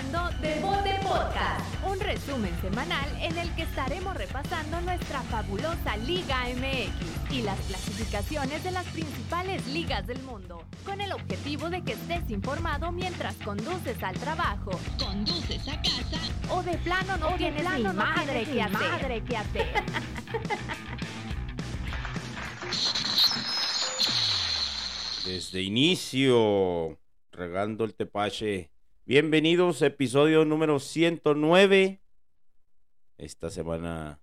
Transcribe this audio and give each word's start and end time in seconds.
escuchando 0.00 0.30
Bote 0.62 0.98
Podcast, 1.02 1.84
un 1.86 2.00
resumen 2.00 2.58
semanal 2.60 3.08
en 3.20 3.36
el 3.36 3.54
que 3.54 3.62
estaremos 3.62 4.16
repasando 4.16 4.80
nuestra 4.80 5.20
fabulosa 5.22 5.96
Liga 5.98 6.44
MX 6.48 7.32
y 7.32 7.42
las 7.42 7.58
clasificaciones 7.60 8.64
de 8.64 8.70
las 8.70 8.86
principales 8.86 9.66
ligas 9.66 10.06
del 10.06 10.22
mundo, 10.22 10.64
con 10.84 11.00
el 11.00 11.12
objetivo 11.12 11.68
de 11.70 11.82
que 11.82 11.92
estés 11.92 12.30
informado 12.30 12.92
mientras 12.92 13.34
conduces 13.36 14.02
al 14.02 14.14
trabajo, 14.18 14.70
conduces 14.98 15.68
a 15.68 15.80
casa 15.82 16.18
o 16.50 16.62
de 16.62 16.78
plano 16.78 17.16
no 17.18 17.36
tienes 17.36 17.62
ni 17.76 17.82
madre, 17.82 18.44
que 18.44 18.62
hacer. 18.62 18.72
madre 18.72 19.22
que 19.24 19.36
hacer. 19.36 19.66
Desde 25.26 25.62
inicio, 25.62 26.98
regando 27.32 27.84
el 27.84 27.94
tepache. 27.94 28.70
Bienvenidos, 29.10 29.82
episodio 29.82 30.44
número 30.44 30.78
109. 30.78 32.00
Esta 33.18 33.50
semana 33.50 34.20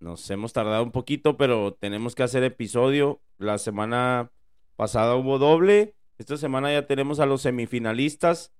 nos 0.00 0.30
hemos 0.30 0.54
tardado 0.54 0.82
un 0.82 0.90
poquito, 0.90 1.36
pero 1.36 1.74
tenemos 1.74 2.14
que 2.14 2.22
hacer 2.22 2.44
episodio. 2.44 3.20
La 3.36 3.58
semana 3.58 4.32
pasada 4.76 5.16
hubo 5.16 5.38
doble. 5.38 5.94
Esta 6.16 6.38
semana 6.38 6.72
ya 6.72 6.86
tenemos 6.86 7.20
a 7.20 7.26
los 7.26 7.42
semifinalistas. 7.42 8.54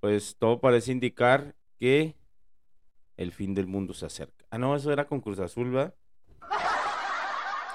Pues 0.00 0.36
todo 0.38 0.60
parece 0.60 0.92
indicar 0.92 1.56
que 1.80 2.18
el 3.16 3.32
fin 3.32 3.54
del 3.54 3.66
mundo 3.66 3.94
se 3.94 4.04
acerca. 4.04 4.44
Ah, 4.50 4.58
no, 4.58 4.76
eso 4.76 4.92
era 4.92 5.06
con 5.06 5.22
Cruz 5.22 5.38
Azul, 5.38 5.70
¿verdad? 5.70 5.94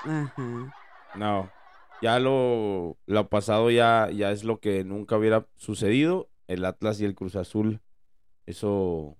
Ajá. 0.05 0.71
No, 1.15 1.51
ya 2.01 2.19
lo, 2.19 2.97
lo 3.05 3.29
pasado 3.29 3.71
ya, 3.71 4.09
ya 4.11 4.31
es 4.31 4.43
lo 4.43 4.59
que 4.59 4.83
nunca 4.83 5.17
hubiera 5.17 5.47
sucedido. 5.55 6.29
El 6.47 6.65
Atlas 6.65 6.99
y 6.99 7.05
el 7.05 7.15
Cruz 7.15 7.35
Azul, 7.35 7.81
eso 8.47 9.17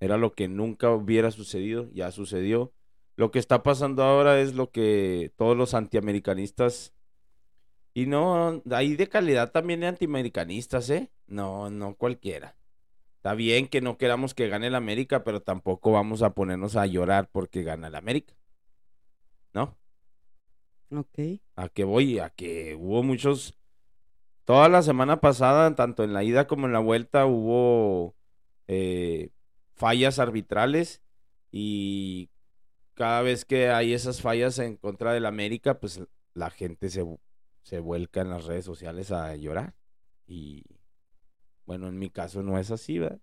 era 0.00 0.16
lo 0.16 0.34
que 0.34 0.48
nunca 0.48 0.90
hubiera 0.90 1.30
sucedido, 1.30 1.88
ya 1.92 2.10
sucedió. 2.10 2.72
Lo 3.16 3.30
que 3.30 3.38
está 3.38 3.62
pasando 3.62 4.02
ahora 4.02 4.40
es 4.40 4.54
lo 4.54 4.70
que 4.72 5.32
todos 5.36 5.56
los 5.56 5.74
antiamericanistas 5.74 6.92
y 7.94 8.06
no, 8.06 8.62
hay 8.70 8.96
de 8.96 9.08
calidad 9.08 9.52
también 9.52 9.80
de 9.80 9.86
antiamericanistas, 9.86 10.88
¿eh? 10.90 11.10
No, 11.26 11.70
no 11.70 11.94
cualquiera. 11.94 12.56
Está 13.16 13.34
bien 13.34 13.68
que 13.68 13.80
no 13.80 13.98
queramos 13.98 14.34
que 14.34 14.48
gane 14.48 14.68
el 14.68 14.74
América, 14.74 15.24
pero 15.24 15.42
tampoco 15.42 15.92
vamos 15.92 16.22
a 16.22 16.34
ponernos 16.34 16.74
a 16.76 16.86
llorar 16.86 17.28
porque 17.30 17.62
gana 17.62 17.88
el 17.88 17.94
América. 17.94 18.34
¿No? 19.52 19.76
Ok. 20.94 21.40
¿A 21.56 21.68
qué 21.68 21.84
voy? 21.84 22.18
A 22.18 22.30
que 22.30 22.74
hubo 22.74 23.02
muchos. 23.02 23.58
Toda 24.44 24.68
la 24.68 24.82
semana 24.82 25.20
pasada, 25.20 25.74
tanto 25.74 26.04
en 26.04 26.12
la 26.12 26.24
ida 26.24 26.46
como 26.46 26.66
en 26.66 26.72
la 26.72 26.80
vuelta, 26.80 27.26
hubo 27.26 28.14
eh, 28.66 29.30
fallas 29.74 30.18
arbitrales 30.18 31.00
y 31.50 32.30
cada 32.94 33.22
vez 33.22 33.44
que 33.44 33.70
hay 33.70 33.94
esas 33.94 34.20
fallas 34.20 34.58
en 34.58 34.76
contra 34.76 35.12
del 35.12 35.26
América, 35.26 35.80
pues 35.80 36.02
la 36.34 36.50
gente 36.50 36.90
se, 36.90 37.04
se 37.62 37.78
vuelca 37.78 38.20
en 38.20 38.30
las 38.30 38.44
redes 38.44 38.64
sociales 38.64 39.12
a 39.12 39.34
llorar. 39.36 39.74
Y 40.26 40.64
bueno, 41.64 41.88
en 41.88 41.98
mi 41.98 42.10
caso 42.10 42.42
no 42.42 42.58
es 42.58 42.70
así, 42.70 42.98
¿verdad? 42.98 43.20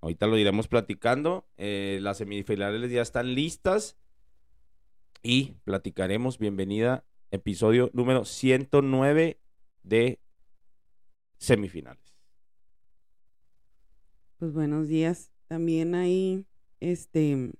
Ahorita 0.00 0.26
lo 0.26 0.36
iremos 0.36 0.68
platicando. 0.68 1.46
Eh, 1.56 1.98
las 2.02 2.18
semifinales 2.18 2.90
ya 2.90 3.02
están 3.02 3.34
listas 3.34 3.96
y 5.22 5.56
platicaremos. 5.64 6.38
Bienvenida, 6.38 7.04
episodio 7.30 7.90
número 7.92 8.24
109 8.24 9.40
de 9.82 10.20
semifinales. 11.38 12.14
Pues 14.38 14.52
buenos 14.52 14.88
días. 14.88 15.30
También 15.48 15.94
hay, 15.94 16.46
este, 16.80 17.52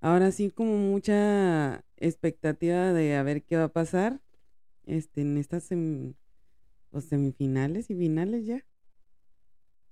ahora 0.00 0.30
sí 0.30 0.50
como 0.50 0.76
mucha 0.76 1.84
expectativa 1.96 2.92
de 2.92 3.16
a 3.16 3.22
ver 3.22 3.42
qué 3.42 3.56
va 3.56 3.64
a 3.64 3.72
pasar, 3.72 4.20
este, 4.86 5.22
en 5.22 5.36
estas 5.36 5.68
pues, 6.90 7.04
semifinales 7.04 7.90
y 7.90 7.94
finales 7.94 8.46
ya. 8.46 8.64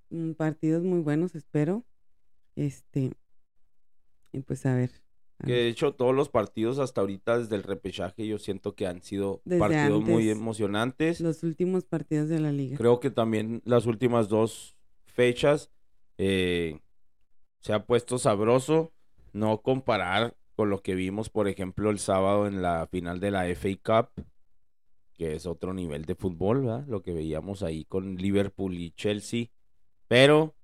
Mm, 0.09 0.33
Partidos 0.33 0.83
muy 0.83 1.01
buenos, 1.01 1.35
espero. 1.35 1.85
Este, 2.55 3.11
y 4.31 4.39
pues 4.41 4.65
a 4.65 4.75
ver. 4.75 5.02
Que 5.45 5.53
de 5.53 5.67
hecho 5.67 5.93
todos 5.93 6.15
los 6.15 6.29
partidos 6.29 6.79
hasta 6.79 7.01
ahorita 7.01 7.39
desde 7.39 7.55
el 7.55 7.63
repechaje 7.63 8.25
yo 8.25 8.39
siento 8.39 8.75
que 8.75 8.87
han 8.87 9.01
sido 9.01 9.41
Desde 9.45 9.59
partidos 9.59 10.01
muy 10.01 10.23
antes. 10.29 10.37
emocionantes. 10.37 11.19
Los 11.21 11.43
últimos 11.43 11.85
partidos 11.85 12.29
de 12.29 12.39
la 12.39 12.51
liga. 12.51 12.77
Creo 12.77 12.99
que 12.99 13.11
también 13.11 13.61
las 13.65 13.85
últimas 13.85 14.29
dos 14.29 14.75
fechas 15.05 15.69
eh, 16.17 16.79
se 17.59 17.73
ha 17.73 17.85
puesto 17.85 18.17
sabroso. 18.17 18.93
No 19.33 19.61
comparar 19.61 20.37
con 20.55 20.69
lo 20.69 20.81
que 20.83 20.93
vimos, 20.93 21.29
por 21.29 21.47
ejemplo, 21.47 21.89
el 21.89 21.97
sábado 21.99 22.45
en 22.47 22.61
la 22.61 22.87
final 22.91 23.19
de 23.19 23.31
la 23.31 23.45
FA 23.55 23.69
Cup, 23.83 24.23
que 25.15 25.33
es 25.33 25.47
otro 25.47 25.73
nivel 25.73 26.05
de 26.05 26.13
fútbol, 26.15 26.61
¿verdad? 26.61 26.85
Lo 26.87 27.01
que 27.01 27.13
veíamos 27.13 27.63
ahí 27.63 27.83
con 27.85 28.15
Liverpool 28.15 28.75
y 28.75 28.91
Chelsea. 28.91 29.47
Pero 30.07 30.55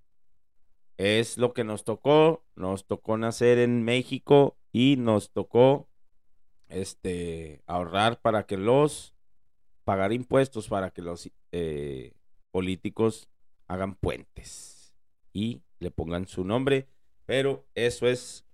es 0.97 1.38
lo 1.39 1.53
que 1.53 1.63
nos 1.63 1.84
tocó. 1.84 2.45
Nos 2.56 2.85
tocó 2.85 3.18
nacer 3.18 3.57
en 3.57 3.84
México 3.84 4.59
y 4.72 4.96
nos 4.97 5.31
tocó 5.31 5.88
este 6.68 7.62
ahorrar 7.66 8.22
para 8.22 8.46
que 8.46 8.57
los 8.57 9.13
pagar 9.84 10.13
impuestos 10.13 10.68
para 10.68 10.91
que 10.91 11.02
los 11.02 11.31
eh, 11.52 12.13
políticos 12.52 13.28
hagan 13.68 13.96
puentes 13.96 14.94
y 15.34 15.63
le 15.80 15.90
pongan 15.90 16.28
su 16.28 16.44
nombre, 16.44 16.88
pero 17.25 17.66
eso 17.74 18.07
es 18.07 18.46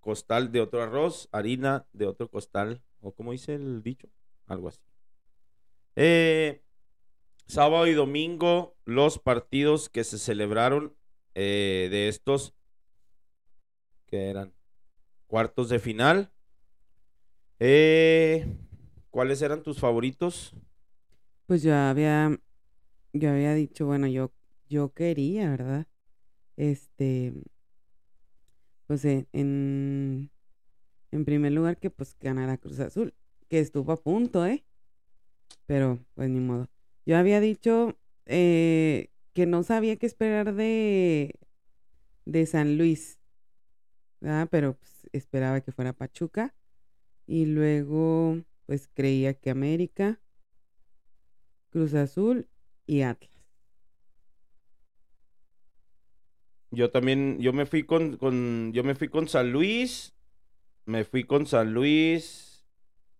costal 0.00 0.50
de 0.52 0.60
otro 0.60 0.82
arroz, 0.82 1.28
harina 1.32 1.86
de 1.92 2.06
otro 2.06 2.28
costal, 2.28 2.82
o 3.00 3.12
como 3.12 3.32
dice 3.32 3.54
el 3.54 3.82
dicho, 3.82 4.08
algo 4.46 4.68
así. 4.68 4.80
Eh, 5.96 6.62
sábado 7.46 7.86
y 7.86 7.92
domingo, 7.92 8.76
los 8.84 9.18
partidos 9.18 9.88
que 9.88 10.04
se 10.04 10.18
celebraron 10.18 10.96
eh, 11.34 11.88
de 11.90 12.08
estos, 12.08 12.54
que 14.06 14.28
eran 14.28 14.52
cuartos 15.26 15.68
de 15.68 15.78
final. 15.78 16.32
Eh, 17.60 18.46
¿Cuáles 19.10 19.42
eran 19.42 19.62
tus 19.62 19.78
favoritos? 19.78 20.54
Pues 21.46 21.62
yo 21.62 21.74
había, 21.74 22.40
yo 23.12 23.30
había 23.30 23.54
dicho, 23.54 23.86
bueno, 23.86 24.06
yo, 24.06 24.32
yo 24.68 24.92
quería, 24.92 25.50
¿verdad? 25.50 25.86
Este, 26.56 27.34
pues 28.86 29.04
eh, 29.04 29.26
en, 29.32 30.30
en 31.10 31.24
primer 31.24 31.52
lugar 31.52 31.78
que 31.78 31.90
pues 31.90 32.16
ganara 32.20 32.58
Cruz 32.58 32.80
Azul, 32.80 33.14
que 33.48 33.60
estuvo 33.60 33.92
a 33.92 34.02
punto, 34.02 34.44
¿eh? 34.46 34.64
Pero 35.66 35.98
pues 36.14 36.28
ni 36.30 36.40
modo. 36.40 36.68
Yo 37.06 37.16
había 37.16 37.40
dicho 37.40 37.96
eh, 38.26 39.10
que 39.32 39.46
no 39.46 39.62
sabía 39.62 39.96
qué 39.96 40.06
esperar 40.06 40.54
de, 40.54 41.38
de 42.24 42.46
San 42.46 42.78
Luis, 42.78 43.18
¿verdad? 44.20 44.48
Pero 44.50 44.76
pues, 44.76 44.93
esperaba 45.16 45.60
que 45.60 45.72
fuera 45.72 45.92
Pachuca. 45.92 46.54
Y 47.26 47.46
luego, 47.46 48.42
pues 48.66 48.88
creía 48.92 49.34
que 49.34 49.50
América, 49.50 50.20
Cruz 51.70 51.94
Azul 51.94 52.48
y 52.86 53.02
Atlas. 53.02 53.30
Yo 56.70 56.90
también, 56.90 57.38
yo 57.38 57.52
me 57.52 57.66
fui 57.66 57.84
con, 57.84 58.16
con, 58.16 58.72
yo 58.72 58.82
me 58.82 58.94
fui 58.94 59.08
con 59.08 59.28
San 59.28 59.52
Luis, 59.52 60.14
me 60.86 61.04
fui 61.04 61.24
con 61.24 61.46
San 61.46 61.72
Luis 61.72 62.66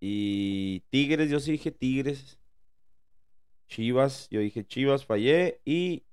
y 0.00 0.80
Tigres, 0.90 1.30
yo 1.30 1.38
sí 1.40 1.52
dije 1.52 1.70
Tigres, 1.70 2.38
Chivas, 3.68 4.28
yo 4.30 4.40
dije 4.40 4.66
Chivas, 4.66 5.06
fallé 5.06 5.60
y 5.64 6.04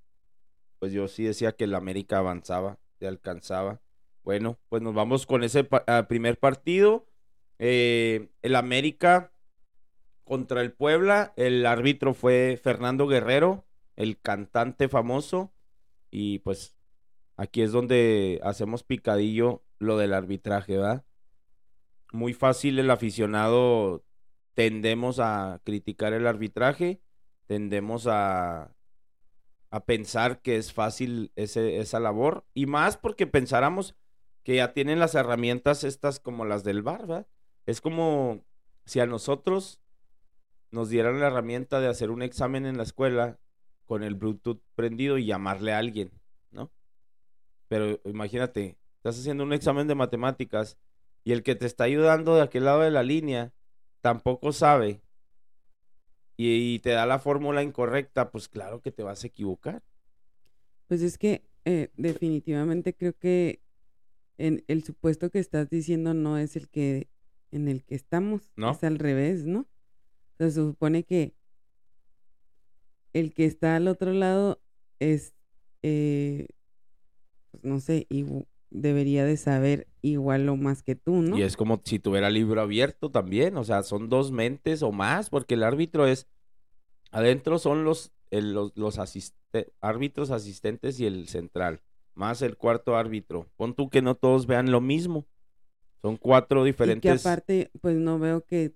pues 0.79 0.93
yo 0.93 1.07
sí 1.07 1.23
decía 1.23 1.51
que 1.51 1.65
el 1.65 1.75
América 1.75 2.19
avanzaba, 2.19 2.79
se 2.99 3.07
alcanzaba. 3.07 3.81
Bueno, 4.23 4.59
pues 4.69 4.81
nos 4.81 4.93
vamos 4.93 5.25
con 5.25 5.43
ese 5.43 5.67
ah, 5.87 6.05
primer 6.07 6.37
partido. 6.37 7.05
Eh, 7.59 8.29
el 8.41 8.55
América 8.55 9.31
contra 10.23 10.61
el 10.61 10.71
Puebla, 10.71 11.33
el 11.35 11.65
árbitro 11.65 12.13
fue 12.13 12.59
Fernando 12.61 13.07
Guerrero, 13.07 13.65
el 13.95 14.19
cantante 14.19 14.87
famoso 14.87 15.53
y 16.09 16.39
pues 16.39 16.75
Aquí 17.41 17.63
es 17.63 17.71
donde 17.71 18.39
hacemos 18.43 18.83
picadillo 18.83 19.63
lo 19.79 19.97
del 19.97 20.13
arbitraje, 20.13 20.77
¿verdad? 20.77 21.03
Muy 22.13 22.35
fácil 22.35 22.77
el 22.77 22.91
aficionado 22.91 24.05
tendemos 24.53 25.19
a 25.19 25.59
criticar 25.63 26.13
el 26.13 26.27
arbitraje, 26.27 27.01
tendemos 27.47 28.05
a, 28.05 28.75
a 29.71 29.85
pensar 29.85 30.43
que 30.43 30.57
es 30.57 30.71
fácil 30.71 31.31
ese, 31.35 31.79
esa 31.79 31.99
labor, 31.99 32.45
y 32.53 32.67
más 32.67 32.95
porque 32.95 33.25
pensáramos 33.25 33.95
que 34.43 34.55
ya 34.55 34.73
tienen 34.73 34.99
las 34.99 35.15
herramientas 35.15 35.83
estas 35.83 36.19
como 36.19 36.45
las 36.45 36.63
del 36.63 36.81
VAR, 36.81 37.01
¿verdad? 37.01 37.27
Es 37.65 37.81
como 37.81 38.43
si 38.85 38.99
a 38.99 39.05
nosotros 39.05 39.79
nos 40.71 40.89
dieran 40.89 41.19
la 41.19 41.27
herramienta 41.27 41.79
de 41.79 41.87
hacer 41.87 42.11
un 42.11 42.21
examen 42.21 42.65
en 42.65 42.77
la 42.77 42.83
escuela 42.83 43.39
con 43.85 44.03
el 44.03 44.15
Bluetooth 44.15 44.61
prendido 44.75 45.17
y 45.17 45.25
llamarle 45.25 45.73
a 45.73 45.77
alguien, 45.77 46.11
¿no? 46.49 46.71
Pero 47.67 47.99
imagínate, 48.05 48.77
estás 48.97 49.19
haciendo 49.19 49.43
un 49.43 49.53
examen 49.53 49.87
de 49.87 49.95
matemáticas 49.95 50.77
y 51.23 51.33
el 51.33 51.43
que 51.43 51.55
te 51.55 51.65
está 51.65 51.83
ayudando 51.83 52.35
de 52.35 52.41
aquel 52.41 52.65
lado 52.65 52.81
de 52.81 52.91
la 52.91 53.03
línea 53.03 53.53
tampoco 54.01 54.53
sabe 54.53 55.01
y, 56.37 56.79
te 56.79 56.89
da 56.89 57.05
la 57.05 57.19
fórmula 57.19 57.61
incorrecta, 57.61 58.31
pues 58.31 58.47
claro 58.47 58.81
que 58.81 58.91
te 58.91 59.03
vas 59.03 59.23
a 59.23 59.27
equivocar. 59.27 59.83
Pues 60.87 61.03
es 61.03 61.19
que 61.19 61.43
eh, 61.65 61.91
definitivamente 61.97 62.95
creo 62.95 63.13
que 63.13 63.60
en 64.37 64.63
el 64.67 64.83
supuesto 64.83 65.29
que 65.29 65.39
estás 65.39 65.69
diciendo 65.69 66.13
no 66.13 66.37
es 66.37 66.55
el 66.55 66.69
que 66.69 67.07
en 67.51 67.67
el 67.67 67.83
que 67.83 67.95
estamos, 67.95 68.51
¿No? 68.55 68.71
es 68.71 68.83
al 68.83 68.97
revés, 68.97 69.45
¿no? 69.45 69.67
Se 70.37 70.51
supone 70.51 71.03
que 71.03 71.35
el 73.13 73.33
que 73.33 73.45
está 73.45 73.75
al 73.75 73.87
otro 73.87 74.13
lado 74.13 74.61
es, 74.99 75.33
eh, 75.83 76.47
pues 77.51 77.63
no 77.63 77.79
sé, 77.79 78.07
igu- 78.09 78.47
debería 78.69 79.25
de 79.25 79.35
saber 79.35 79.87
igual 80.01 80.47
o 80.47 80.55
más 80.55 80.81
que 80.81 80.95
tú, 80.95 81.21
¿no? 81.21 81.37
Y 81.37 81.41
es 81.41 81.57
como 81.57 81.81
si 81.83 81.99
tuviera 81.99 82.29
libro 82.29 82.61
abierto 82.61 83.11
también, 83.11 83.57
o 83.57 83.63
sea, 83.65 83.83
son 83.83 84.07
dos 84.09 84.31
mentes 84.31 84.81
o 84.81 84.91
más, 84.93 85.29
porque 85.29 85.55
el 85.55 85.63
árbitro 85.63 86.07
es, 86.07 86.27
adentro 87.11 87.59
son 87.59 87.83
los, 87.83 88.13
el- 88.29 88.53
los, 88.53 88.71
los 88.75 88.97
asiste- 88.97 89.73
árbitros 89.81 90.31
asistentes 90.31 90.99
y 91.01 91.05
el 91.05 91.27
central, 91.27 91.81
más 92.13 92.41
el 92.41 92.57
cuarto 92.57 92.95
árbitro. 92.95 93.49
Pon 93.57 93.73
tú 93.75 93.89
que 93.89 94.01
no 94.01 94.15
todos 94.15 94.47
vean 94.47 94.71
lo 94.71 94.81
mismo. 94.81 95.25
Son 96.01 96.17
cuatro 96.17 96.61
Y 96.61 96.63
que 96.63 96.71
diferentes. 96.71 97.25
aparte, 97.25 97.71
pues 97.81 97.95
no 97.97 98.17
veo 98.19 98.45
que, 98.45 98.73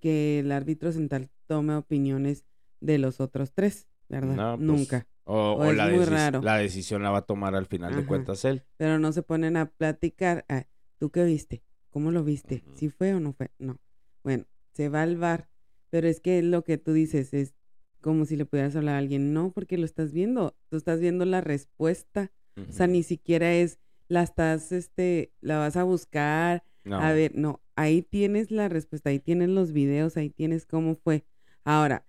que 0.00 0.40
el 0.40 0.50
árbitro 0.52 0.92
central 0.92 1.30
tome 1.46 1.74
opiniones 1.76 2.44
de 2.80 2.98
los 2.98 3.20
otros 3.20 3.52
tres, 3.52 3.86
¿verdad? 4.08 4.36
No, 4.36 4.56
pues, 4.56 4.66
Nunca. 4.66 5.06
O, 5.24 5.52
o 5.52 5.56
o 5.56 5.70
es 5.70 5.76
la, 5.76 5.88
muy 5.88 6.04
raro. 6.04 6.42
la 6.42 6.56
decisión 6.58 7.02
la 7.02 7.10
va 7.10 7.18
a 7.18 7.22
tomar 7.22 7.54
al 7.54 7.66
final 7.66 7.94
de 7.96 8.04
cuentas 8.04 8.44
él. 8.44 8.62
Pero 8.76 8.98
no 8.98 9.12
se 9.12 9.22
ponen 9.22 9.56
a 9.56 9.70
platicar. 9.70 10.44
ah, 10.48 10.66
¿Tú 10.98 11.10
qué 11.10 11.24
viste? 11.24 11.62
¿Cómo 11.90 12.10
lo 12.10 12.24
viste? 12.24 12.62
Ujú. 12.66 12.76
¿Sí 12.76 12.88
fue 12.90 13.14
o 13.14 13.20
no 13.20 13.32
fue? 13.32 13.50
No. 13.58 13.78
Bueno, 14.22 14.44
se 14.72 14.88
va 14.88 15.02
al 15.02 15.16
bar. 15.16 15.48
Pero 15.90 16.08
es 16.08 16.20
que 16.20 16.42
lo 16.42 16.64
que 16.64 16.76
tú 16.76 16.92
dices 16.92 17.32
es 17.32 17.54
como 18.00 18.26
si 18.26 18.36
le 18.36 18.44
pudieras 18.44 18.74
hablar 18.76 18.96
a 18.96 18.98
alguien. 18.98 19.32
No, 19.32 19.50
porque 19.52 19.78
lo 19.78 19.84
estás 19.86 20.12
viendo. 20.12 20.56
Tú 20.68 20.76
estás 20.76 21.00
viendo 21.00 21.24
la 21.24 21.40
respuesta. 21.40 22.32
O 22.56 22.72
sea, 22.72 22.86
ni 22.86 23.02
siquiera 23.02 23.52
es, 23.52 23.78
la 24.08 24.22
estás, 24.22 24.72
este, 24.72 25.32
la 25.40 25.58
vas 25.58 25.76
a 25.76 25.84
buscar. 25.84 26.64
No. 26.84 26.98
A 27.00 27.12
ver, 27.12 27.34
no, 27.34 27.62
ahí 27.76 28.02
tienes 28.02 28.50
la 28.50 28.68
respuesta, 28.68 29.10
ahí 29.10 29.18
tienes 29.18 29.48
los 29.48 29.72
videos, 29.72 30.16
ahí 30.16 30.30
tienes 30.30 30.66
cómo 30.66 30.96
fue. 30.96 31.24
Ahora, 31.64 32.06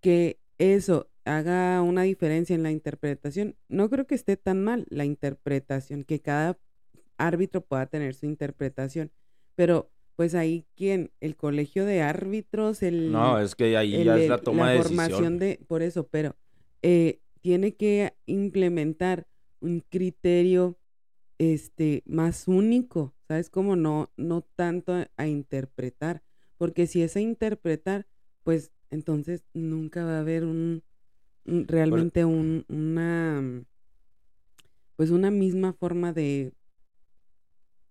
que 0.00 0.38
eso 0.58 1.10
haga 1.24 1.82
una 1.82 2.02
diferencia 2.02 2.54
en 2.54 2.62
la 2.62 2.70
interpretación, 2.70 3.56
no 3.68 3.90
creo 3.90 4.06
que 4.06 4.14
esté 4.14 4.36
tan 4.36 4.62
mal 4.62 4.86
la 4.90 5.04
interpretación, 5.04 6.04
que 6.04 6.20
cada 6.20 6.58
árbitro 7.18 7.62
pueda 7.62 7.86
tener 7.86 8.14
su 8.14 8.26
interpretación, 8.26 9.10
pero 9.54 9.90
pues 10.14 10.34
ahí 10.34 10.66
quién, 10.76 11.10
el 11.20 11.36
colegio 11.36 11.84
de 11.84 12.00
árbitros, 12.00 12.82
el 12.82 13.12
No, 13.12 13.38
es 13.38 13.54
que 13.54 13.76
ahí 13.76 14.04
ya 14.04 14.16
es 14.18 14.28
la 14.28 14.38
toma 14.38 14.70
de 14.70 14.82
formación 14.82 15.38
decisión. 15.38 15.38
de, 15.38 15.66
por 15.66 15.82
eso, 15.82 16.06
pero 16.06 16.36
eh, 16.82 17.20
tiene 17.42 17.74
que 17.74 18.14
implementar 18.24 19.26
un 19.60 19.80
criterio 19.80 20.78
este 21.38 22.02
más 22.06 22.48
único, 22.48 23.14
¿sabes? 23.28 23.50
Como 23.50 23.76
no, 23.76 24.12
no 24.16 24.42
tanto 24.42 24.92
a, 24.94 25.10
a 25.16 25.26
interpretar, 25.28 26.22
porque 26.58 26.86
si 26.86 27.02
es 27.02 27.16
a 27.16 27.20
interpretar, 27.20 28.06
pues 28.42 28.72
entonces 28.90 29.44
nunca 29.54 30.04
va 30.04 30.18
a 30.18 30.20
haber 30.20 30.44
un, 30.44 30.84
un- 31.46 31.68
realmente 31.68 32.24
un, 32.24 32.64
una 32.68 33.64
pues 34.96 35.10
una 35.10 35.30
misma 35.30 35.72
forma 35.72 36.12
de 36.12 36.52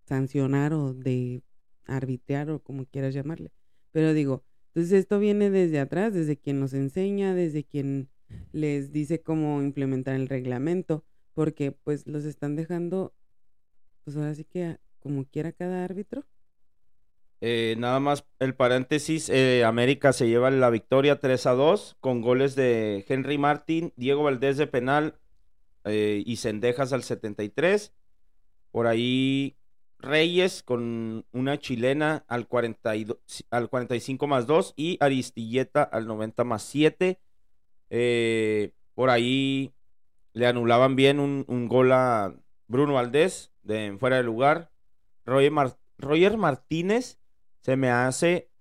sancionar 0.06 0.74
o 0.74 0.94
de 0.94 1.44
arbitrar 1.86 2.50
o 2.50 2.60
como 2.62 2.86
quieras 2.86 3.14
llamarle. 3.14 3.52
Pero 3.92 4.14
digo, 4.14 4.44
entonces 4.68 4.94
esto 5.00 5.20
viene 5.20 5.50
desde 5.50 5.80
atrás, 5.80 6.14
desde 6.14 6.38
quien 6.38 6.60
nos 6.60 6.74
enseña, 6.74 7.34
desde 7.34 7.64
quien 7.64 8.10
les 8.52 8.92
dice 8.92 9.22
cómo 9.22 9.62
implementar 9.62 10.16
el 10.16 10.28
reglamento, 10.28 11.06
porque 11.36 11.72
pues 11.72 12.08
los 12.08 12.26
están 12.26 12.56
dejando, 12.56 13.14
pues 14.04 14.18
ahora 14.18 14.34
sí 14.34 14.46
que 14.46 14.80
como 15.00 15.26
quiera 15.26 15.52
cada 15.52 15.84
árbitro. 15.84 16.26
Eh, 17.42 17.76
nada 17.78 18.00
más 18.00 18.26
el 18.40 18.56
paréntesis, 18.56 19.30
eh, 19.30 19.64
América 19.64 20.14
se 20.14 20.28
lleva 20.28 20.50
la 20.50 20.72
victoria 20.72 21.20
3 21.20 21.46
a 21.46 21.52
2 21.52 21.98
con 22.00 22.22
goles 22.22 22.56
de 22.56 23.06
Henry 23.08 23.38
Martin, 23.38 23.94
Diego 23.98 24.24
Valdés 24.24 24.58
de 24.58 24.66
penal 24.66 25.20
eh, 25.84 26.24
y 26.26 26.38
Cendejas 26.38 26.94
al 26.94 27.04
73. 27.04 27.94
Por 28.72 28.88
ahí 28.88 29.58
Reyes 30.00 30.64
con 30.64 31.26
una 31.32 31.60
chilena 31.60 32.26
al, 32.28 32.48
42, 32.48 33.18
al 33.50 33.70
45 33.70 34.28
más 34.28 34.48
2 34.48 34.74
y 34.76 34.98
Aristilleta 35.00 35.84
al 35.84 36.08
90 36.08 36.44
más 36.46 36.64
7. 36.64 37.20
Eh, 37.90 38.72
por 38.96 39.10
ahí 39.10 39.75
le 40.36 40.48
anulaban 40.48 40.98
bien 40.98 41.20
un, 41.22 41.68
gol 41.70 41.94
a 41.94 42.36
Bruno 42.68 42.94
Valdés 42.94 43.54
de 43.64 43.96
fuera 43.98 44.18
de 44.18 44.24
lugar. 44.24 44.70
Roger 45.24 46.38
Martínez 46.38 47.20
se 47.62 47.78
me 47.78 47.90
hace 47.90 48.52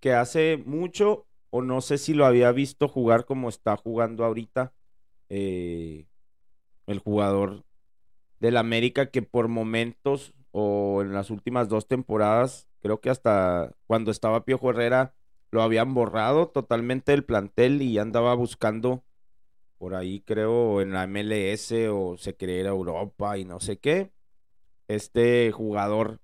que 0.00 0.12
hace 0.12 0.60
mucho, 0.66 1.28
o 1.50 1.62
no 1.62 1.80
sé 1.80 1.98
si 1.98 2.12
lo 2.12 2.26
había 2.26 2.50
visto 2.50 2.88
jugar 2.88 3.24
como 3.24 3.48
está 3.48 3.76
jugando 3.76 4.24
ahorita, 4.24 4.74
eh, 5.28 6.06
el 6.88 6.98
jugador 6.98 7.62
del 8.40 8.56
América 8.56 9.12
que 9.12 9.22
por 9.22 9.46
momentos 9.46 10.34
o 10.50 11.02
en 11.02 11.12
las 11.12 11.30
últimas 11.30 11.68
dos 11.68 11.86
temporadas, 11.86 12.68
creo 12.80 13.00
que 13.00 13.10
hasta 13.10 13.76
cuando 13.86 14.10
estaba 14.10 14.44
Piojo 14.44 14.70
Herrera, 14.70 15.14
lo 15.52 15.62
habían 15.62 15.94
borrado 15.94 16.48
totalmente 16.48 17.12
del 17.12 17.24
plantel 17.24 17.80
y 17.80 17.98
andaba 17.98 18.34
buscando 18.34 19.04
por 19.82 19.96
ahí, 19.96 20.20
creo, 20.20 20.80
en 20.80 20.92
la 20.92 21.08
MLS 21.08 21.72
o 21.90 22.16
se 22.16 22.36
quería 22.36 22.60
ir 22.60 22.66
a 22.66 22.70
Europa 22.70 23.36
y 23.36 23.44
no 23.44 23.58
sé 23.58 23.80
qué. 23.80 24.12
Este 24.86 25.50
jugador 25.50 26.20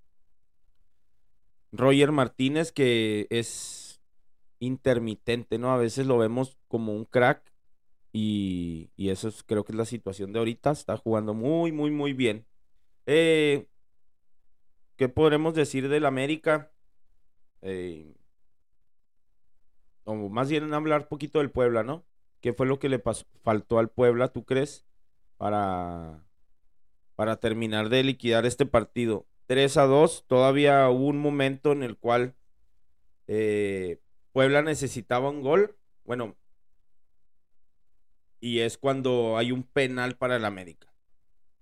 Roger 1.73 2.13
Martínez, 2.13 2.71
que 2.71 3.27
es 3.31 4.01
intermitente, 4.61 5.59
¿no? 5.59 5.73
A 5.73 5.77
veces 5.77 6.07
lo 6.07 6.19
vemos 6.19 6.57
como 6.69 6.93
un 6.95 7.05
crack 7.05 7.53
y, 8.13 8.93
y 8.95 9.11
eso 9.11 9.27
es, 9.27 9.43
creo 9.43 9.65
que 9.65 9.73
es 9.73 9.79
la 9.79 9.87
situación 9.87 10.33
de 10.33 10.39
ahorita. 10.39 10.71
Está 10.71 10.97
jugando 10.97 11.35
muy, 11.35 11.73
muy, 11.73 11.91
muy 11.91 12.13
bien. 12.13 12.47
Eh, 13.07 13.67
¿Qué 14.95 15.09
podremos 15.09 15.55
decir 15.55 15.89
del 15.89 16.07
América? 16.07 16.71
Eh, 17.63 18.15
más 20.07 20.49
bien 20.49 20.73
hablar 20.73 21.01
un 21.01 21.09
poquito 21.09 21.41
del 21.41 21.51
Puebla, 21.51 21.83
¿no? 21.83 22.08
¿Qué 22.41 22.53
fue 22.53 22.67
lo 22.67 22.79
que 22.79 22.89
le 22.89 22.99
pasó, 22.99 23.27
faltó 23.43 23.79
al 23.79 23.91
Puebla, 23.91 24.29
tú 24.29 24.45
crees, 24.45 24.87
para, 25.37 26.25
para 27.17 27.41
terminar 27.41 27.89
de 27.89 28.05
liquidar 28.05 28.47
este 28.47 28.67
partido? 28.67 29.27
3 29.47 29.77
a 29.79 29.87
2, 29.87 30.27
todavía 30.27 30.89
hubo 30.91 31.07
un 31.07 31.19
momento 31.19 31.73
en 31.73 31.83
el 31.83 31.97
cual 31.97 32.35
eh, 33.27 34.01
Puebla 34.33 34.63
necesitaba 34.63 35.31
un 35.31 35.43
gol. 35.43 35.77
Bueno, 36.05 36.37
y 38.41 38.61
es 38.61 38.79
cuando 38.79 39.37
hay 39.37 39.53
un 39.53 39.63
penal 39.63 40.17
para 40.17 40.37
el 40.37 40.45
América. 40.45 40.93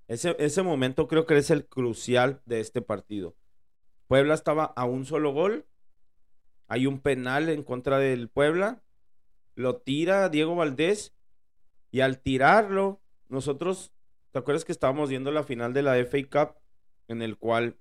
Ese, 0.09 0.37
ese 0.39 0.63
momento 0.63 1.09
creo 1.09 1.27
que 1.27 1.37
es 1.37 1.51
el 1.51 1.67
crucial 1.67 2.43
de 2.45 2.61
este 2.61 2.83
partido. 2.83 3.37
Puebla 4.09 4.35
estaba 4.35 4.65
a 4.65 4.85
un 4.85 5.05
solo 5.05 5.33
gol. 5.33 5.67
Hay 6.69 6.87
un 6.87 7.01
penal 7.01 7.49
en 7.49 7.63
contra 7.63 7.99
del 7.99 8.29
Puebla. 8.29 8.83
Lo 9.57 9.79
tira 9.79 10.29
Diego 10.29 10.55
Valdés. 10.55 11.13
Y 11.91 12.01
al 12.01 12.21
tirarlo, 12.21 13.01
nosotros, 13.29 13.93
¿te 14.33 14.39
acuerdas 14.39 14.65
que 14.65 14.73
estábamos 14.73 15.11
viendo 15.11 15.33
la 15.33 15.45
final 15.45 15.73
de 15.73 15.83
la 15.83 15.99
FA 15.99 16.47
Cup? 16.47 16.57
En 17.09 17.23
el 17.23 17.39
cual 17.39 17.79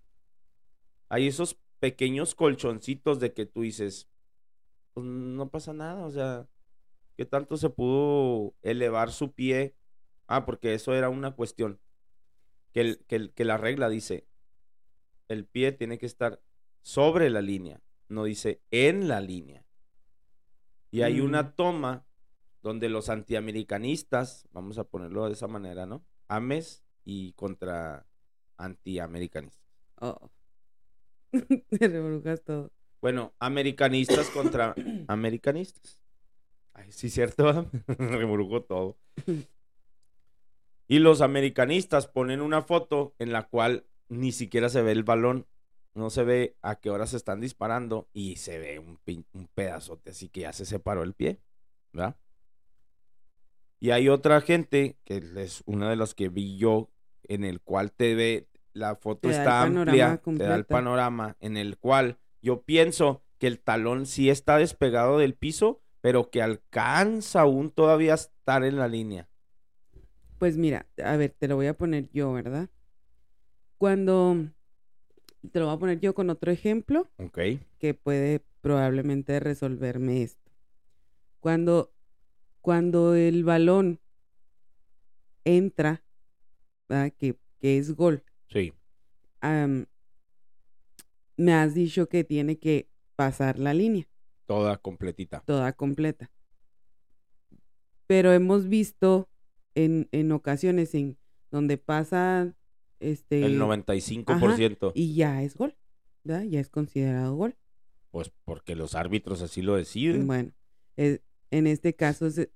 hay 1.10 1.27
esos 1.27 1.58
pequeños 1.79 2.36
colchoncitos 2.36 3.20
de 3.20 3.34
que 3.34 3.46
tú 3.46 3.62
dices, 3.62 4.10
pues 4.94 5.05
no 5.05 5.50
pasa 5.50 5.74
nada, 5.74 6.05
o 6.05 6.12
sea, 6.12 6.48
¿qué 7.17 7.25
tanto 7.25 7.58
se 7.58 7.70
pudo 7.70 8.55
elevar 8.62 9.12
su 9.12 9.34
pie? 9.34 9.75
Ah, 10.27 10.46
porque 10.46 10.74
eso 10.74 10.94
era 10.96 11.10
una 11.10 11.32
cuestión. 11.36 11.79
Que, 12.74 12.82
el- 12.82 13.05
que, 13.08 13.15
el- 13.17 13.34
que 13.34 13.46
la 13.46 13.58
regla 13.58 13.89
dice, 13.89 14.27
el 15.27 15.46
pie 15.46 15.72
tiene 15.72 15.98
que 15.98 16.05
estar 16.05 16.41
sobre 16.82 17.29
la 17.29 17.41
línea, 17.41 17.82
no 18.10 18.24
dice 18.25 18.62
en 18.72 19.08
la 19.08 19.22
línea. 19.22 19.64
Y 20.96 21.02
hay 21.02 21.20
Mm. 21.22 21.25
una 21.25 21.56
toma 21.56 22.06
donde 22.64 22.88
los 22.88 23.10
antiamericanistas, 23.10 24.48
vamos 24.54 24.78
a 24.78 24.86
ponerlo 24.86 25.25
de 25.25 25.34
esa 25.34 25.46
manera, 25.46 25.86
¿no? 25.86 26.06
Ames 26.30 26.86
y 27.04 27.34
contra 27.34 28.08
antiamericanistas. 28.56 29.62
Oh. 30.00 30.32
Te 31.70 31.88
rebrujas 31.90 32.42
todo. 32.46 32.72
Bueno, 33.02 33.34
americanistas 33.40 34.30
contra 34.30 34.74
americanistas. 35.10 36.00
Ay, 36.74 36.94
sí, 36.94 37.10
cierto. 37.10 37.70
Reburujó 37.88 38.64
todo. 38.64 38.98
y 40.88 41.00
los 41.00 41.20
americanistas 41.20 42.08
ponen 42.08 42.40
una 42.40 42.62
foto 42.62 43.16
en 43.20 43.34
la 43.34 43.44
cual 43.50 43.86
ni 44.08 44.32
siquiera 44.32 44.70
se 44.70 44.82
ve 44.82 44.94
el 44.94 45.04
balón. 45.04 45.46
No 45.96 46.10
se 46.10 46.24
ve 46.24 46.56
a 46.62 46.75
qué 46.75 46.90
hora 46.92 47.08
se 47.08 47.18
están 47.18 47.42
disparando 47.42 48.08
y 48.14 48.36
se 48.36 48.60
ve 48.60 48.80
un, 48.80 49.00
un 49.34 49.48
pedazote, 49.48 50.12
así 50.12 50.30
que 50.30 50.42
ya 50.42 50.54
se 50.54 50.66
separó 50.66 51.04
el 51.04 51.14
pie, 51.14 51.40
¿verdad? 51.92 52.18
Y 53.80 53.92
hay 53.92 54.10
otra 54.10 54.42
gente, 54.42 54.98
que 55.04 55.24
es 55.38 55.64
una 55.66 55.90
de 55.90 55.96
las 55.96 56.14
que 56.14 56.30
vi 56.30 56.58
yo, 56.58 56.90
en 57.24 57.44
el 57.44 57.62
cual 57.62 57.92
te 57.92 58.14
ve, 58.16 58.48
la 58.74 58.96
foto 58.96 59.30
está 59.30 59.62
amplia, 59.62 60.22
te 60.24 60.44
da 60.44 60.56
el 60.56 60.66
panorama, 60.66 61.38
en 61.40 61.58
el 61.58 61.78
cual 61.78 62.20
yo 62.42 62.62
pienso 62.62 63.24
que 63.38 63.48
el 63.48 63.60
talón 63.60 64.06
sí 64.06 64.30
está 64.30 64.58
despegado 64.58 65.18
del 65.18 65.34
piso, 65.34 65.82
pero 66.02 66.30
que 66.30 66.42
alcanza 66.42 67.42
aún 67.42 67.72
todavía 67.72 68.12
a 68.12 68.16
estar 68.16 68.64
en 68.64 68.78
la 68.78 68.88
línea. 68.88 69.30
Pues 70.38 70.58
mira, 70.58 70.88
a 71.04 71.16
ver, 71.16 71.36
te 71.38 71.48
lo 71.48 71.56
voy 71.56 71.68
a 71.68 71.78
poner 71.78 72.10
yo, 72.12 72.34
¿verdad? 72.34 72.70
Cuando 73.78 74.50
te 75.52 75.60
lo 75.60 75.66
voy 75.68 75.75
a 75.75 75.80
poner 75.80 76.00
yo 76.00 76.14
con 76.14 76.30
otro 76.30 76.52
ejemplo 76.52 77.10
Ok. 77.18 77.40
que 77.80 77.94
puede 77.94 78.44
probablemente 78.62 79.40
resolverme 79.40 80.24
esto. 80.24 80.52
Cuando, 81.40 81.94
cuando 82.62 83.14
el 83.16 83.44
balón 83.44 84.00
entra, 85.44 86.04
¿verdad? 86.90 87.14
Que, 87.18 87.38
que 87.60 87.78
es 87.78 87.96
gol, 87.96 88.24
Sí. 88.50 88.74
me 91.38 91.54
has 91.54 91.74
dicho 91.74 92.08
que 92.08 92.24
tiene 92.24 92.58
que 92.58 92.90
pasar 93.16 93.60
la 93.60 93.74
línea. 93.74 94.08
Toda 94.46 94.78
completita. 94.78 95.42
toda 95.46 95.74
completa. 95.74 96.32
Pero 98.08 98.32
hemos 98.34 98.68
visto 98.68 99.28
en, 99.74 100.08
en 100.12 100.32
ocasiones 100.32 100.94
en 100.96 101.18
donde 101.52 101.78
pasa 101.78 102.54
este 103.00 103.46
El 103.46 103.60
95%. 103.60 104.92
y 104.96 105.16
ya 105.16 105.44
es 105.44 105.56
gol, 105.56 105.75
¿verdad? 106.24 106.44
Ya 106.44 106.60
es 106.60 106.70
considerado 106.70 107.36
gol. 107.36 107.56
Pues 108.12 108.32
porque 108.46 108.75
los 108.75 108.96
árbitros 108.96 109.42
así 109.42 109.62
lo 109.62 109.75
deciden. 109.75 110.25
Bueno, 110.28 110.52
en 110.98 111.68
este 111.68 111.96
caso 111.96 112.25
es, 112.28 112.38
eh, 112.38 112.50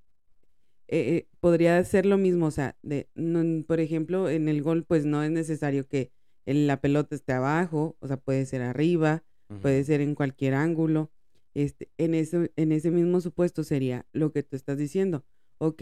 eh, 0.88 1.28
podría 1.40 1.84
ser 1.84 2.06
lo 2.06 2.18
mismo, 2.18 2.48
o 2.48 2.52
sea, 2.52 2.78
de, 2.82 3.10
no- 3.16 3.64
por 3.66 3.80
ejemplo, 3.80 4.30
en 4.30 4.48
el 4.50 4.62
gol 4.64 4.86
pues 4.86 5.06
no 5.06 5.24
es 5.24 5.32
necesario 5.32 5.88
que 5.88 6.12
el- 6.46 6.66
la 6.68 6.82
pelota 6.82 7.16
esté 7.16 7.34
abajo, 7.34 7.98
o 8.00 8.08
sea, 8.08 8.18
puede 8.18 8.46
ser 8.46 8.62
arriba, 8.62 9.24
puede 9.62 9.84
ser 9.84 10.02
en 10.02 10.14
cualquier 10.16 10.54
ángulo. 10.54 11.12
Este, 11.56 11.90
en 11.98 12.14
ese, 12.14 12.52
en 12.56 12.72
ese 12.72 12.92
mismo 12.92 13.20
supuesto 13.20 13.64
sería 13.64 14.06
lo 14.14 14.32
que 14.32 14.44
tú 14.44 14.56
estás 14.56 14.78
diciendo. 14.78 15.26
Ok, 15.58 15.82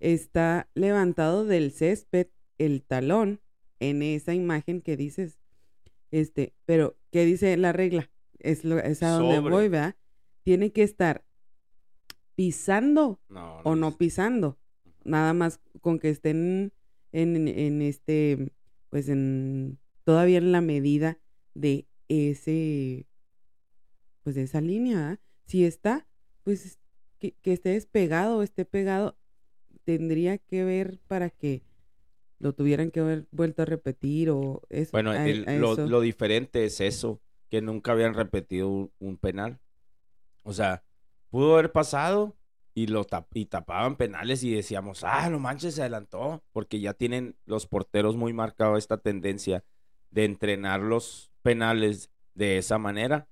está 0.00 0.70
levantado 0.74 1.44
del 1.44 1.70
césped 1.72 2.28
el 2.58 2.82
talón 2.82 3.40
en 3.82 4.02
esa 4.02 4.32
imagen 4.34 4.80
que 4.80 4.96
dices. 4.96 5.38
Este, 6.10 6.54
pero, 6.66 6.96
¿qué 7.10 7.24
dice 7.24 7.56
la 7.56 7.72
regla? 7.72 8.10
Es, 8.38 8.64
lo, 8.64 8.78
es 8.78 9.02
a 9.02 9.10
donde 9.10 9.36
Sobre. 9.36 9.50
voy, 9.50 9.68
¿verdad? 9.68 9.96
Tiene 10.42 10.72
que 10.72 10.82
estar 10.82 11.24
pisando 12.34 13.20
No, 13.28 13.58
o 13.64 13.74
no 13.76 13.96
pisando. 13.96 14.58
Nada 15.04 15.32
más 15.32 15.60
con 15.80 15.98
que 15.98 16.10
estén 16.10 16.72
en, 17.12 17.48
en 17.48 17.82
este, 17.82 18.52
pues 18.88 19.08
en, 19.08 19.78
todavía 20.04 20.38
en 20.38 20.52
la 20.52 20.60
medida 20.60 21.18
de 21.54 21.86
ese, 22.08 23.06
pues 24.22 24.36
de 24.36 24.42
esa 24.42 24.60
línea. 24.60 25.20
Si 25.46 25.64
está, 25.64 26.06
pues 26.44 26.78
que, 27.18 27.32
que 27.42 27.52
esté 27.52 27.70
despegado 27.70 28.38
o 28.38 28.42
esté 28.42 28.64
pegado, 28.64 29.16
tendría 29.84 30.38
que 30.38 30.64
ver 30.64 31.00
para 31.08 31.30
que 31.30 31.62
lo 32.42 32.52
tuvieran 32.54 32.90
que 32.90 33.00
haber 33.00 33.26
vuelto 33.30 33.62
a 33.62 33.64
repetir 33.64 34.28
o 34.30 34.62
eso. 34.68 34.90
Bueno, 34.92 35.12
a- 35.12 35.26
el- 35.28 35.48
a 35.48 35.54
lo, 35.54 35.72
eso. 35.72 35.86
lo 35.86 36.00
diferente 36.00 36.64
es 36.64 36.80
eso, 36.80 37.20
que 37.48 37.62
nunca 37.62 37.92
habían 37.92 38.14
repetido 38.14 38.68
un, 38.68 38.92
un 38.98 39.16
penal. 39.16 39.60
O 40.42 40.52
sea, 40.52 40.82
pudo 41.30 41.54
haber 41.54 41.70
pasado 41.70 42.36
y 42.74 42.88
lo 42.88 43.04
tap- 43.06 43.28
y 43.34 43.46
tapaban 43.46 43.96
penales 43.96 44.42
y 44.42 44.52
decíamos, 44.52 45.04
ah, 45.04 45.30
no 45.30 45.38
manches, 45.38 45.76
se 45.76 45.82
adelantó, 45.82 46.42
porque 46.52 46.80
ya 46.80 46.94
tienen 46.94 47.36
los 47.46 47.66
porteros 47.66 48.16
muy 48.16 48.32
marcado 48.32 48.76
esta 48.76 48.98
tendencia 48.98 49.64
de 50.10 50.24
entrenar 50.24 50.80
los 50.80 51.30
penales 51.42 52.10
de 52.34 52.58
esa 52.58 52.76
manera. 52.78 53.28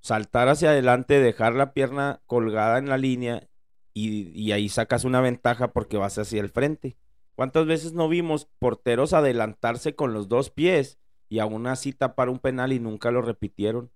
Saltar 0.00 0.48
hacia 0.48 0.70
adelante, 0.70 1.18
dejar 1.20 1.54
la 1.54 1.72
pierna 1.72 2.22
colgada 2.26 2.78
en 2.78 2.88
la 2.88 2.98
línea 2.98 3.48
y, 3.94 4.28
y 4.40 4.52
ahí 4.52 4.68
sacas 4.68 5.04
una 5.04 5.20
ventaja 5.20 5.72
porque 5.72 5.96
vas 5.96 6.18
hacia 6.18 6.40
el 6.40 6.50
frente. 6.50 6.96
¿Cuántas 7.38 7.66
veces 7.66 7.92
no 7.92 8.08
vimos 8.08 8.46
porteros 8.58 9.12
adelantarse 9.12 9.94
con 9.94 10.12
los 10.12 10.28
dos 10.28 10.50
pies 10.50 10.98
y 11.28 11.38
aún 11.38 11.68
así 11.68 11.92
tapar 11.92 12.30
un 12.30 12.40
penal 12.40 12.72
y 12.72 12.80
nunca 12.80 13.12
lo 13.12 13.22
repitieron? 13.22 13.92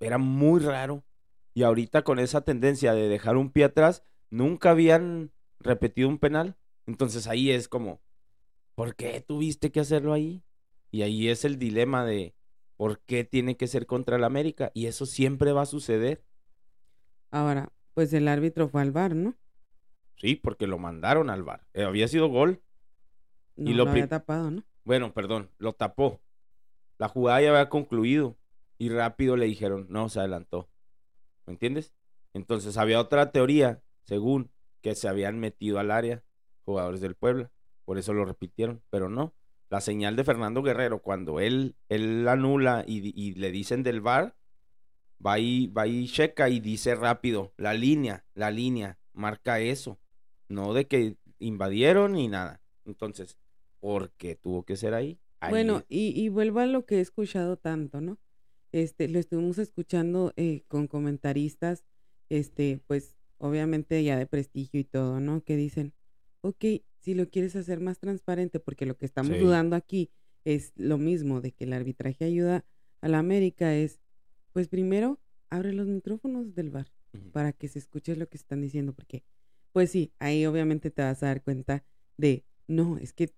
Era 0.00 0.18
muy 0.18 0.58
raro. 0.58 1.04
Y 1.54 1.62
ahorita 1.62 2.02
con 2.02 2.18
esa 2.18 2.40
tendencia 2.40 2.92
de 2.92 3.06
dejar 3.06 3.36
un 3.36 3.52
pie 3.52 3.66
atrás, 3.66 4.02
nunca 4.30 4.72
habían 4.72 5.30
repetido 5.60 6.08
un 6.08 6.18
penal. 6.18 6.56
Entonces 6.86 7.28
ahí 7.28 7.52
es 7.52 7.68
como, 7.68 8.00
¿por 8.74 8.96
qué 8.96 9.20
tuviste 9.20 9.70
que 9.70 9.78
hacerlo 9.78 10.12
ahí? 10.12 10.42
Y 10.90 11.02
ahí 11.02 11.28
es 11.28 11.44
el 11.44 11.56
dilema 11.56 12.04
de, 12.04 12.34
¿por 12.76 12.98
qué 12.98 13.22
tiene 13.22 13.56
que 13.56 13.68
ser 13.68 13.86
contra 13.86 14.16
el 14.16 14.24
América? 14.24 14.72
Y 14.74 14.86
eso 14.86 15.06
siempre 15.06 15.52
va 15.52 15.62
a 15.62 15.66
suceder. 15.66 16.24
Ahora, 17.30 17.72
pues 17.94 18.12
el 18.12 18.26
árbitro 18.26 18.68
fue 18.68 18.82
al 18.82 18.90
bar, 18.90 19.14
¿no? 19.14 19.36
Sí, 20.20 20.36
porque 20.36 20.66
lo 20.66 20.78
mandaron 20.78 21.30
al 21.30 21.42
bar. 21.42 21.66
había 21.74 22.06
sido 22.06 22.28
gol. 22.28 22.60
No 23.56 23.70
Y 23.70 23.74
lo 23.74 23.84
lo 23.84 23.90
había 23.90 24.06
tapado, 24.06 24.50
¿no? 24.50 24.64
Bueno, 24.84 25.14
perdón, 25.14 25.50
lo 25.56 25.72
tapó. 25.72 26.20
La 26.98 27.08
jugada 27.08 27.40
ya 27.40 27.50
había 27.50 27.70
concluido 27.70 28.36
y 28.76 28.90
rápido 28.90 29.36
le 29.36 29.46
dijeron, 29.46 29.86
no, 29.88 30.10
se 30.10 30.20
adelantó. 30.20 30.68
¿Me 31.46 31.54
entiendes? 31.54 31.94
Entonces 32.34 32.76
había 32.76 33.00
otra 33.00 33.32
teoría, 33.32 33.82
según, 34.02 34.50
que 34.82 34.94
se 34.94 35.08
habían 35.08 35.38
metido 35.38 35.78
al 35.78 35.90
área 35.90 36.22
jugadores 36.64 37.00
del 37.00 37.14
Puebla. 37.14 37.50
Por 37.86 37.96
eso 37.96 38.12
lo 38.12 38.26
repitieron, 38.26 38.82
pero 38.90 39.08
no. 39.08 39.34
La 39.70 39.80
señal 39.80 40.16
de 40.16 40.24
Fernando 40.24 40.62
Guerrero, 40.62 41.00
cuando 41.00 41.40
él, 41.40 41.76
él 41.88 42.28
anula 42.28 42.84
y, 42.86 43.12
y 43.18 43.34
le 43.34 43.50
dicen 43.50 43.82
del 43.82 44.02
VAR, 44.02 44.36
va 45.24 45.38
y, 45.38 45.68
va 45.68 45.86
y 45.86 46.06
checa 46.06 46.50
y 46.50 46.60
dice 46.60 46.94
rápido, 46.94 47.54
la 47.56 47.72
línea, 47.72 48.26
la 48.34 48.50
línea, 48.50 48.98
marca 49.12 49.60
eso. 49.60 49.98
No 50.50 50.74
de 50.74 50.86
que 50.86 51.16
invadieron 51.38 52.12
ni 52.12 52.28
nada. 52.28 52.60
Entonces, 52.84 53.38
¿por 53.78 54.10
qué 54.18 54.34
tuvo 54.36 54.64
que 54.64 54.76
ser 54.76 54.92
ahí? 54.94 55.18
Ahí 55.38 55.50
Bueno, 55.50 55.84
y, 55.88 56.12
y 56.20 56.28
vuelvo 56.28 56.58
a 56.60 56.66
lo 56.66 56.84
que 56.84 56.96
he 56.96 57.00
escuchado 57.00 57.56
tanto, 57.56 58.00
¿no? 58.00 58.18
Este, 58.72 59.08
lo 59.08 59.18
estuvimos 59.18 59.58
escuchando 59.58 60.32
eh, 60.36 60.64
con 60.68 60.86
comentaristas, 60.86 61.84
este, 62.28 62.80
pues, 62.86 63.16
obviamente 63.38 64.02
ya 64.04 64.18
de 64.18 64.26
prestigio 64.26 64.78
y 64.80 64.84
todo, 64.84 65.18
¿no? 65.20 65.42
Que 65.42 65.56
dicen, 65.56 65.94
ok, 66.42 66.64
si 66.98 67.14
lo 67.14 67.30
quieres 67.30 67.56
hacer 67.56 67.80
más 67.80 67.98
transparente, 67.98 68.60
porque 68.60 68.86
lo 68.86 68.96
que 68.96 69.06
estamos 69.06 69.36
Sí. 69.36 69.42
dudando 69.42 69.76
aquí 69.76 70.10
es 70.44 70.72
lo 70.76 70.98
mismo, 70.98 71.40
de 71.40 71.52
que 71.52 71.64
el 71.64 71.72
arbitraje 71.72 72.24
ayuda 72.24 72.64
a 73.00 73.08
la 73.08 73.18
América, 73.18 73.74
es, 73.74 74.00
pues 74.52 74.68
primero, 74.68 75.20
abre 75.48 75.72
los 75.72 75.86
micrófonos 75.88 76.54
del 76.54 76.70
bar 76.70 76.92
para 77.32 77.52
que 77.52 77.68
se 77.68 77.78
escuche 77.78 78.14
lo 78.16 78.28
que 78.28 78.36
están 78.36 78.60
diciendo, 78.60 78.92
porque, 78.92 79.24
pues 79.72 79.90
sí, 79.90 80.12
ahí 80.18 80.46
obviamente 80.46 80.90
te 80.90 81.02
vas 81.02 81.22
a 81.22 81.26
dar 81.26 81.42
cuenta 81.42 81.84
de, 82.16 82.44
no, 82.66 82.98
es 82.98 83.12
que 83.12 83.32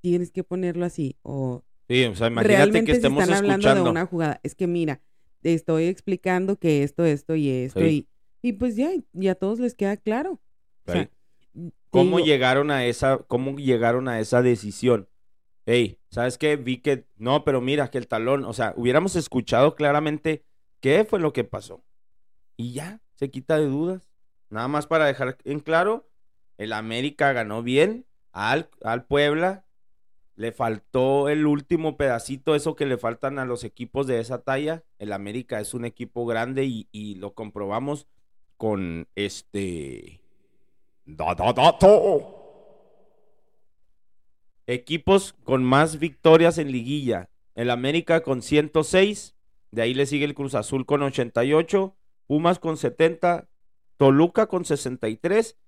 tienes 0.00 0.30
que 0.30 0.44
ponerlo 0.44 0.84
así, 0.84 1.16
o 1.22 1.64
Sí, 1.88 2.04
o 2.04 2.14
sea, 2.14 2.26
imagínate 2.26 2.56
realmente 2.56 2.92
que 2.92 2.96
estemos 2.98 3.22
están 3.22 3.36
hablando 3.38 3.66
escuchando. 3.66 3.84
de 3.84 3.90
una 3.90 4.04
jugada. 4.06 4.40
Es 4.42 4.54
que 4.54 4.66
mira, 4.66 5.00
te 5.40 5.54
estoy 5.54 5.84
explicando 5.84 6.58
que 6.58 6.82
esto, 6.82 7.04
esto 7.06 7.34
y 7.34 7.48
esto, 7.48 7.80
Sí. 7.80 8.06
y, 8.42 8.48
y 8.50 8.52
pues 8.52 8.76
ya, 8.76 8.90
y 9.14 9.28
a 9.28 9.34
todos 9.34 9.58
les 9.58 9.74
queda 9.74 9.96
claro. 9.96 10.40
O 10.86 10.92
sea, 10.92 11.02
Sí. 11.04 11.08
te 11.54 11.72
¿Cómo 11.90 12.18
digo, 12.18 12.26
llegaron 12.26 12.70
a 12.70 12.84
esa, 12.84 13.16
cómo 13.26 13.56
llegaron 13.56 14.06
a 14.08 14.20
esa 14.20 14.42
decisión? 14.42 15.08
Hey, 15.64 15.98
¿sabes 16.10 16.36
qué? 16.36 16.56
Vi 16.56 16.78
que, 16.82 17.06
no, 17.16 17.42
pero 17.44 17.60
mira 17.62 17.90
que 17.90 17.96
el 17.98 18.06
talón, 18.06 18.44
o 18.44 18.52
sea, 18.52 18.74
hubiéramos 18.76 19.16
escuchado 19.16 19.74
claramente 19.74 20.44
qué 20.80 21.04
fue 21.04 21.20
lo 21.20 21.32
que 21.32 21.44
pasó. 21.44 21.82
Y 22.58 22.72
ya, 22.74 23.00
se 23.14 23.30
quita 23.30 23.58
de 23.58 23.66
dudas. 23.66 24.07
Nada 24.50 24.68
más 24.68 24.86
para 24.86 25.06
dejar 25.06 25.36
en 25.44 25.60
claro, 25.60 26.08
el 26.56 26.72
América 26.72 27.32
ganó 27.32 27.62
bien 27.62 28.06
al, 28.32 28.70
al 28.82 29.04
Puebla. 29.04 29.64
Le 30.36 30.52
faltó 30.52 31.28
el 31.28 31.46
último 31.46 31.96
pedacito, 31.96 32.54
eso 32.54 32.76
que 32.76 32.86
le 32.86 32.96
faltan 32.96 33.38
a 33.38 33.44
los 33.44 33.64
equipos 33.64 34.06
de 34.06 34.20
esa 34.20 34.42
talla. 34.42 34.84
El 34.98 35.12
América 35.12 35.60
es 35.60 35.74
un 35.74 35.84
equipo 35.84 36.26
grande 36.26 36.64
y, 36.64 36.88
y 36.92 37.16
lo 37.16 37.34
comprobamos 37.34 38.06
con 38.56 39.08
este... 39.14 40.20
Da. 41.06 41.34
Equipos 44.66 45.34
con 45.44 45.64
más 45.64 45.98
victorias 45.98 46.58
en 46.58 46.70
liguilla. 46.70 47.30
El 47.54 47.70
América 47.70 48.20
con 48.20 48.42
106. 48.42 49.34
De 49.70 49.82
ahí 49.82 49.94
le 49.94 50.04
sigue 50.04 50.26
el 50.26 50.34
Cruz 50.34 50.54
Azul 50.54 50.84
con 50.84 51.02
88. 51.02 51.96
Pumas 52.26 52.58
con 52.58 52.76
70. 52.76 53.48
Toluca 53.98 54.46
con 54.46 54.64
63 54.64 55.58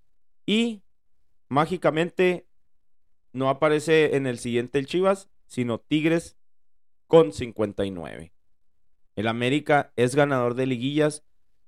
y 0.47 0.83
mágicamente 1.49 2.47
no 3.33 3.51
aparece 3.51 4.17
en 4.17 4.27
el 4.27 4.39
siguiente 4.39 4.79
el 4.79 4.87
Chivas, 4.87 5.29
sino 5.47 5.79
Tigres 5.79 6.39
con 7.07 7.33
59. 7.33 8.33
El 9.17 9.27
América 9.27 9.93
es 9.97 10.15
ganador 10.15 10.55
de 10.55 10.67
liguillas 10.67 11.25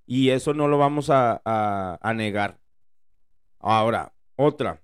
y 0.07 0.31
eso 0.31 0.55
no 0.55 0.69
lo 0.69 0.79
vamos 0.79 1.09
a, 1.11 2.01
negar. 2.15 2.61
Ahora, 3.59 4.15
otra. 4.37 4.83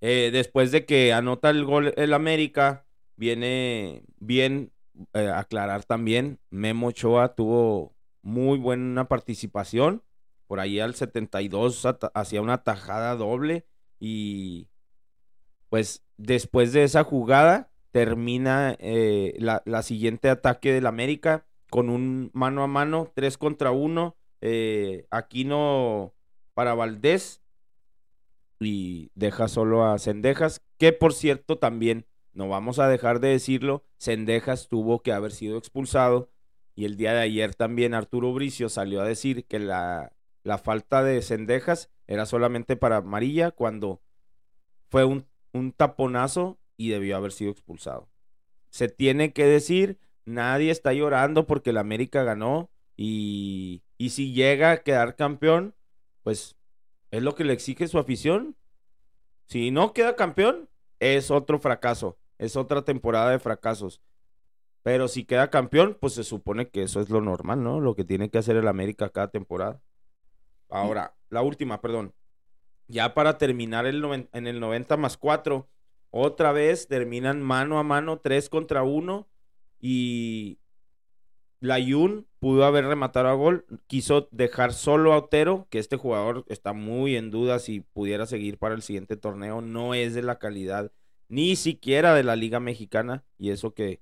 Eh, 0.00 0.30
después 0.32 0.70
de 0.70 0.84
que 0.84 1.12
anota 1.12 1.50
el 1.50 1.64
gol 1.64 1.92
el 1.96 2.12
América, 2.12 2.86
viene 3.16 4.04
bien 4.18 4.72
eh, 5.14 5.30
aclarar 5.34 5.84
también, 5.84 6.38
Memo 6.50 6.88
Ochoa 6.88 7.34
tuvo 7.34 7.94
muy 8.22 8.58
buena 8.58 9.08
participación. 9.08 10.02
Por 10.48 10.58
ahí 10.58 10.80
al 10.80 10.96
72 10.96 11.86
hacía 12.14 12.42
una 12.42 12.64
tajada 12.64 13.14
doble 13.14 13.66
y 14.00 14.66
pues 15.68 16.02
después 16.16 16.72
de 16.72 16.82
esa 16.82 17.04
jugada 17.04 17.70
termina 17.92 18.74
eh, 18.80 19.36
la, 19.38 19.82
siguiente 19.82 20.30
ataque 20.30 20.72
del 20.72 20.86
América 20.86 21.46
con 21.70 21.90
un 21.90 22.30
mano 22.32 22.62
a 22.64 22.66
mano, 22.66 23.12
3 23.14 23.38
contra 23.38 23.70
1. 23.70 24.16
aquí 25.10 25.44
no 25.44 26.14
para 26.54 26.74
Valdés 26.74 27.42
y 28.58 29.10
deja 29.14 29.48
solo 29.48 29.86
a 29.86 29.98
Cendejas, 29.98 30.62
que 30.78 30.92
por 30.92 31.12
cierto 31.12 31.58
también, 31.58 32.06
no 32.32 32.48
vamos 32.48 32.78
a 32.78 32.88
dejar 32.88 33.20
de 33.20 33.28
decirlo, 33.28 33.84
Cendejas 33.98 34.68
tuvo 34.68 35.00
que 35.02 35.12
haber 35.12 35.32
sido 35.32 35.58
expulsado 35.58 36.30
y 36.74 36.84
el 36.84 36.96
día 36.96 37.12
de 37.12 37.20
ayer 37.20 37.54
también 37.54 37.94
Arturo 37.94 38.32
Bricio 38.32 38.68
salió 38.68 39.00
a 39.00 39.04
decir 39.04 39.44
que 39.46 39.58
la, 39.58 40.12
la 40.42 40.58
falta 40.58 41.02
de 41.02 41.20
Cendejas 41.22 41.90
era 42.06 42.26
solamente 42.26 42.76
para 42.76 42.98
amarilla 42.98 43.50
cuando 43.50 44.00
fue 44.88 45.04
un, 45.04 45.26
taponazo 45.76 46.58
y 46.76 46.90
debió 46.90 47.16
haber 47.16 47.32
sido 47.32 47.50
expulsado. 47.50 48.08
Se 48.70 48.88
tiene 48.88 49.32
que 49.32 49.44
decir, 49.44 49.98
nadie 50.24 50.70
está 50.70 50.92
llorando 50.92 51.46
porque 51.46 51.70
el 51.70 51.78
América 51.78 52.22
ganó 52.22 52.70
y, 52.96 53.82
y 53.96 54.10
si 54.10 54.32
llega 54.32 54.70
a 54.70 54.82
quedar 54.82 55.16
campeón, 55.16 55.74
pues 56.22 56.56
es 57.10 57.22
lo 57.22 57.34
que 57.34 57.44
le 57.44 57.52
exige 57.52 57.88
su 57.88 57.98
afición. 57.98 58.56
Si 59.46 59.70
no 59.70 59.92
queda 59.92 60.14
campeón, 60.14 60.68
es 61.00 61.30
otro 61.30 61.58
fracaso. 61.58 62.18
Es 62.38 62.56
otra 62.56 62.82
temporada 62.82 63.30
de 63.30 63.38
fracasos. 63.38 64.00
Pero 64.82 65.08
si 65.08 65.24
queda 65.24 65.50
campeón, 65.50 65.96
pues 66.00 66.14
se 66.14 66.24
supone 66.24 66.68
que 66.68 66.82
eso 66.82 67.00
es 67.00 67.10
lo 67.10 67.20
normal, 67.20 67.62
¿no? 67.62 67.80
Lo 67.80 67.94
que 67.94 68.04
tiene 68.04 68.30
que 68.30 68.38
hacer 68.38 68.56
el 68.56 68.68
América 68.68 69.10
cada 69.10 69.28
temporada. 69.28 69.82
Ahora, 70.68 71.14
la 71.30 71.42
última, 71.42 71.80
perdón. 71.80 72.14
Ya 72.86 73.14
para 73.14 73.38
terminar 73.38 73.86
el 73.86 74.28
en 74.32 74.46
el 74.46 74.60
90 74.60 74.96
más 74.96 75.16
4, 75.16 75.68
otra 76.10 76.52
vez 76.52 76.88
terminan 76.88 77.42
mano 77.42 77.78
a 77.78 77.82
mano, 77.82 78.18
3 78.18 78.48
contra 78.48 78.82
1. 78.82 79.28
Y 79.80 80.58
la 81.60 81.78
Yun 81.78 82.26
pudo 82.38 82.64
haber 82.64 82.86
rematado 82.86 83.28
a 83.28 83.34
gol, 83.34 83.66
quiso 83.86 84.28
dejar 84.30 84.72
solo 84.72 85.12
a 85.12 85.18
Otero, 85.18 85.66
que 85.70 85.78
este 85.78 85.96
jugador 85.96 86.44
está 86.48 86.72
muy 86.72 87.16
en 87.16 87.30
duda 87.30 87.58
si 87.58 87.80
pudiera 87.80 88.26
seguir 88.26 88.58
para 88.58 88.74
el 88.74 88.82
siguiente 88.82 89.16
torneo, 89.16 89.60
no 89.60 89.94
es 89.94 90.14
de 90.14 90.22
la 90.22 90.38
calidad 90.38 90.92
ni 91.28 91.56
siquiera 91.56 92.14
de 92.14 92.22
la 92.22 92.36
Liga 92.36 92.58
Mexicana, 92.60 93.24
y 93.36 93.50
eso 93.50 93.74
que 93.74 94.00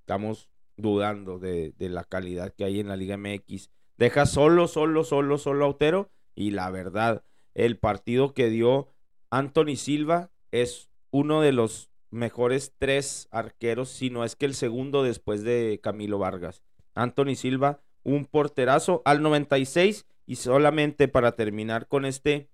estamos 0.00 0.50
dudando 0.76 1.38
de, 1.38 1.72
de 1.78 1.88
la 1.88 2.04
calidad 2.04 2.52
que 2.54 2.64
hay 2.64 2.80
en 2.80 2.88
la 2.88 2.96
Liga 2.96 3.16
MX. 3.16 3.70
Deja 3.98 4.26
solo, 4.26 4.68
solo, 4.68 5.04
solo, 5.04 5.38
solo 5.38 5.64
a 5.64 5.68
Otero, 5.68 6.10
y 6.34 6.50
la 6.50 6.70
verdad, 6.70 7.24
el 7.54 7.78
partido 7.78 8.34
que 8.34 8.50
dio 8.50 8.88
Anthony 9.30 9.76
Silva 9.76 10.30
es 10.50 10.90
uno 11.10 11.40
de 11.40 11.52
los 11.52 11.90
mejores 12.10 12.74
tres 12.78 13.28
arqueros, 13.30 13.88
si 13.88 14.10
no 14.10 14.24
es 14.24 14.36
que 14.36 14.46
el 14.46 14.54
segundo 14.54 15.02
después 15.02 15.42
de 15.42 15.80
Camilo 15.82 16.18
Vargas. 16.18 16.62
Anthony 16.94 17.34
Silva, 17.36 17.80
un 18.02 18.26
porterazo 18.26 19.02
al 19.04 19.22
96 19.22 20.06
y 20.26 20.36
solamente 20.36 21.08
para 21.08 21.32
terminar 21.32 21.88
con 21.88 22.04
este 22.04 22.48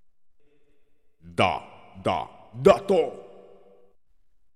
da, 1.18 1.64
da, 2.02 2.50
dato. 2.54 3.28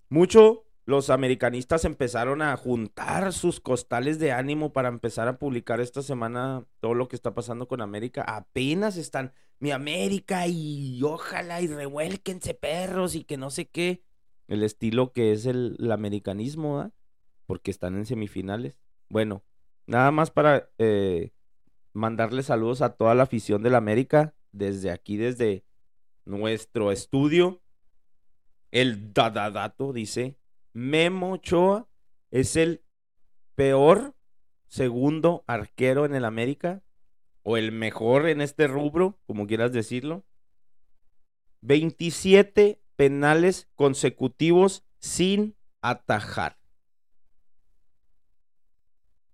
Mucho 0.08 0.65
los 0.86 1.10
americanistas 1.10 1.84
empezaron 1.84 2.40
a 2.40 2.56
juntar 2.56 3.32
sus 3.32 3.60
costales 3.60 4.18
de 4.18 4.32
ánimo 4.32 4.72
para 4.72 4.88
empezar 4.88 5.28
a 5.28 5.38
publicar 5.38 5.80
esta 5.80 6.00
semana 6.00 6.64
todo 6.80 6.94
lo 6.94 7.08
que 7.08 7.16
está 7.16 7.34
pasando 7.34 7.68
con 7.68 7.82
América. 7.82 8.22
Apenas 8.22 8.96
están 8.96 9.34
mi 9.58 9.72
América 9.72 10.46
y 10.46 11.02
ojalá 11.02 11.60
y 11.60 11.66
revuélquense 11.66 12.54
perros 12.54 13.14
y 13.14 13.24
que 13.24 13.36
no 13.36 13.50
sé 13.50 13.68
qué. 13.68 14.02
El 14.48 14.62
estilo 14.62 15.12
que 15.12 15.32
es 15.32 15.44
el, 15.44 15.76
americanismo, 15.90 16.92
porque 17.46 17.70
están 17.70 17.96
en 17.96 18.06
semifinales. 18.06 18.76
Bueno, 19.08 19.42
Nada 19.86 20.10
más 20.10 20.30
para 20.30 20.68
eh, 20.78 21.32
mandarle 21.92 22.42
saludos 22.42 22.82
a 22.82 22.94
toda 22.96 23.14
la 23.14 23.22
afición 23.22 23.62
del 23.62 23.76
América 23.76 24.34
desde 24.50 24.90
aquí, 24.90 25.16
desde 25.16 25.64
nuestro 26.24 26.90
estudio. 26.90 27.62
El 28.72 29.12
Dadadato 29.12 29.92
dice, 29.92 30.36
Memo 30.76 31.32
Ochoa 31.32 31.88
es 32.30 32.54
el 32.54 32.82
peor 33.54 34.14
segundo 34.66 35.42
arquero 35.46 36.04
en 36.04 36.14
el 36.14 36.26
América 36.26 36.82
o 37.42 37.56
el 37.56 37.72
mejor 37.72 38.28
en 38.28 38.42
este 38.42 38.66
rubro, 38.66 39.18
como 39.26 39.46
quieras 39.46 39.72
decirlo. 39.72 40.26
27 41.62 42.82
penales 42.94 43.70
consecutivos 43.74 44.84
sin 44.98 45.56
atajar. 45.80 46.58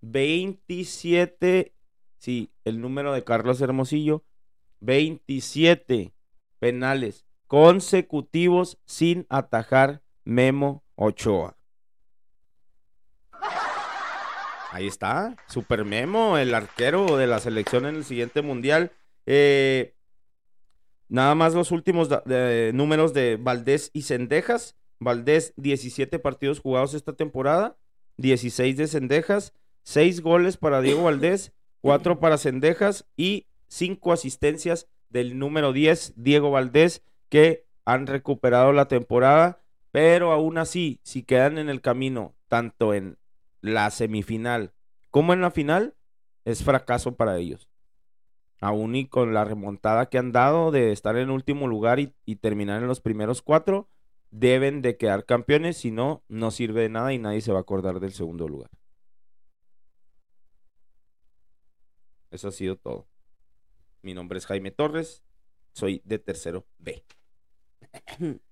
27, 0.01 1.75
sí, 2.19 2.53
el 2.65 2.81
número 2.81 3.13
de 3.13 3.25
Carlos 3.25 3.61
Hermosillo, 3.61 4.25
27 4.79 6.15
penales 6.61 7.27
consecutivos 7.49 8.79
sin 8.87 9.27
atajar 9.29 10.05
Memo 10.23 10.82
Ochoa. 10.97 11.57
Ahí 14.71 14.87
está, 14.87 15.37
Super 15.49 15.85
Memo, 15.85 16.39
el 16.39 16.55
arquero 16.55 17.19
de 17.19 17.27
la 17.27 17.41
selección 17.41 17.85
en 17.85 17.97
el 17.97 18.05
siguiente 18.05 18.41
mundial. 18.41 18.91
Eh, 19.27 19.95
nada 21.09 21.35
más 21.35 21.53
los 21.53 21.73
últimos 21.73 22.09
números 22.73 23.13
de 23.13 23.39
Valdés 23.41 23.91
y 23.93 24.03
Cendejas. 24.03 24.77
Valdés, 24.99 25.53
17 25.57 26.19
partidos 26.19 26.61
jugados 26.61 26.95
esta 26.95 27.13
temporada, 27.13 27.77
16 28.17 28.77
de 28.77 28.87
Cendejas, 28.87 29.53
seis 29.83 30.21
goles 30.21 30.57
para 30.57 30.81
Diego 30.81 31.05
Valdés, 31.05 31.53
cuatro 31.81 32.21
para 32.21 32.39
Cendejas 32.39 33.07
y 33.17 33.47
cinco 33.69 34.13
asistencias 34.13 34.87
del 35.11 35.39
número 35.39 35.73
10, 35.73 36.15
Diego 36.17 36.51
Valdés, 36.51 37.03
que 37.29 37.67
han 37.85 38.07
recuperado 38.07 38.73
la 38.73 38.87
temporada, 38.89 39.62
pero 39.93 40.33
aún 40.33 40.59
así, 40.59 41.01
si 41.05 41.23
quedan 41.23 41.59
en 41.59 41.69
el 41.69 41.81
camino, 41.81 42.35
tanto 42.49 42.95
en 42.95 43.19
la 43.61 43.91
semifinal 43.91 44.73
como 45.11 45.35
en 45.35 45.43
la 45.43 45.51
final, 45.51 45.95
es 46.47 46.65
fracaso 46.65 47.15
para 47.17 47.37
ellos. 47.37 47.69
Aún 48.61 48.97
y 48.97 49.07
con 49.07 49.35
la 49.35 49.45
remontada 49.45 50.07
que 50.07 50.19
han 50.19 50.33
dado 50.33 50.71
de 50.71 50.91
estar 50.91 51.17
en 51.17 51.31
último 51.31 51.69
lugar 51.69 52.01
y, 52.01 52.15
y 52.25 52.37
terminar 52.37 52.81
en 52.81 52.89
los 52.89 53.01
primeros 53.01 53.43
cuatro, 53.43 53.91
deben 54.31 54.81
de 54.81 54.97
quedar 54.97 55.27
campeones, 55.27 55.77
si 55.77 55.91
no, 55.91 56.25
no 56.29 56.51
sirve 56.51 56.81
de 56.81 56.89
nada 56.89 57.13
y 57.13 57.19
nadie 57.19 57.43
se 57.43 57.53
va 57.53 57.59
a 57.59 57.63
acordar 57.63 58.01
del 58.01 58.13
segundo 58.13 58.49
lugar. 58.49 58.71
Eso 62.31 62.49
ha 62.49 62.53
sido 62.53 62.77
todo. 62.77 63.07
Mi 64.01 64.15
nombre 64.15 64.39
es 64.39 64.47
Jaime 64.47 64.71
Torres, 64.71 65.23
soy 65.75 66.01
de 66.07 66.19
tercero 66.19 66.67
B. 66.79 67.05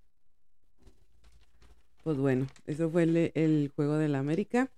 Pues 2.03 2.17
bueno, 2.17 2.47
eso 2.67 2.91
fue 2.91 3.03
el, 3.03 3.73
juego 3.75 3.97
de 3.97 4.09
la 4.09 4.19
América. 4.19 4.71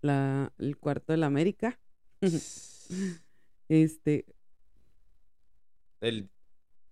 La, 0.00 0.52
el 0.58 0.76
cuarto 0.78 1.12
de 1.12 1.18
la 1.18 1.26
América. 1.26 1.78
este. 3.68 4.24
El. 6.00 6.30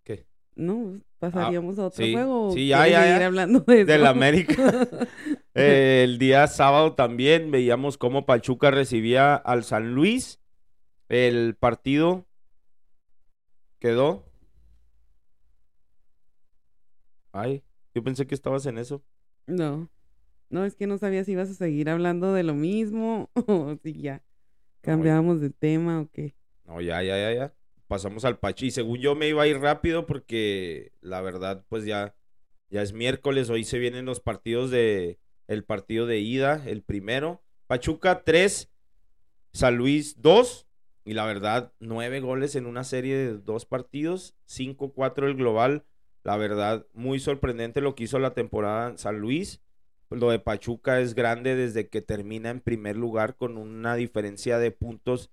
¿Qué? 0.05 0.27
No, 0.57 1.01
pasaríamos 1.19 1.79
a 1.79 1.87
otro 1.87 2.05
sí, 2.05 2.13
juego. 2.13 2.53
Sí, 2.53 2.69
ya, 2.69 2.87
ya, 2.87 3.19
ya. 3.19 3.27
hablando 3.27 3.61
de, 3.61 3.85
de 3.85 3.99
la 3.99 4.11
América. 4.11 4.87
el 5.55 6.19
día 6.19 6.47
sábado 6.47 6.95
también 6.95 7.51
veíamos 7.51 7.97
cómo 7.97 8.27
Pachuca 8.27 8.71
recibía 8.71 9.35
al 9.35 9.65
San 9.65 9.95
Luis 9.95 10.41
el 11.09 11.57
partido 11.57 12.27
quedó. 13.79 14.27
Ay, 17.33 17.63
yo 17.99 18.05
pensé 18.05 18.29
que 18.29 18.35
estabas 18.37 18.65
en 18.67 18.79
eso. 18.79 19.03
No. 19.49 19.91
No, 20.51 20.65
es 20.65 20.77
que 20.77 20.87
no 20.87 20.99
sabía 20.99 21.25
si 21.25 21.33
ibas 21.33 21.51
a 21.51 21.55
seguir 21.55 21.91
hablando 21.91 22.33
de 22.33 22.45
lo 22.45 22.55
mismo 22.55 23.29
o 23.35 23.77
si 23.83 24.01
ya 24.01 24.23
cambiábamos 24.83 25.41
de 25.41 25.51
tema 25.51 26.01
o 26.01 26.09
qué. 26.09 26.37
No, 26.65 26.81
ya, 26.81 27.03
ya, 27.03 27.19
ya, 27.19 27.35
ya. 27.35 27.55
pasamos 27.89 28.25
al 28.25 28.39
Pachi. 28.39 28.67
Y 28.67 28.71
según 28.71 29.01
yo 29.01 29.17
me 29.17 29.29
iba 29.29 29.43
a 29.43 29.49
ir 29.49 29.59
rápido 29.59 30.07
porque 30.07 30.93
la 31.01 31.21
verdad, 31.21 31.65
pues 31.69 31.85
ya, 31.85 32.15
ya 32.71 32.83
es 32.83 32.93
miércoles. 32.93 33.51
Hoy 33.51 33.65
se 33.65 33.81
vienen 33.81 34.05
los 34.05 34.21
partidos 34.21 34.71
de. 34.71 35.19
El 35.49 35.65
partido 35.65 36.07
de 36.07 36.21
ida, 36.21 36.63
el 36.67 36.83
primero. 36.83 37.43
Pachuca 37.67 38.23
3, 38.23 38.71
San 39.53 39.77
Luis 39.77 40.21
2. 40.21 40.69
Y 41.05 41.15
la 41.15 41.25
verdad, 41.25 41.73
nueve 41.81 42.21
goles 42.21 42.55
en 42.55 42.67
una 42.67 42.85
serie 42.85 43.17
de 43.17 43.39
dos 43.39 43.65
partidos, 43.65 44.37
5-4 44.47 45.27
el 45.27 45.37
global. 45.37 45.87
La 46.25 46.37
verdad, 46.37 46.87
muy 46.93 47.21
sorprendente 47.21 47.81
lo 47.81 47.95
que 47.95 48.05
hizo 48.05 48.19
la 48.19 48.35
temporada 48.35 48.91
en 48.91 48.99
San 48.99 49.19
Luis. 49.19 49.61
Lo 50.11 50.31
de 50.31 50.39
Pachuca 50.39 51.01
es 51.01 51.15
grande 51.15 51.55
desde 51.55 51.89
que 51.89 52.01
termina 52.01 52.51
en 52.51 52.61
primer 52.61 52.97
lugar 52.97 53.37
con 53.37 53.57
una 53.59 53.95
diferencia 53.95 54.59
de 54.59 54.71
puntos 54.71 55.31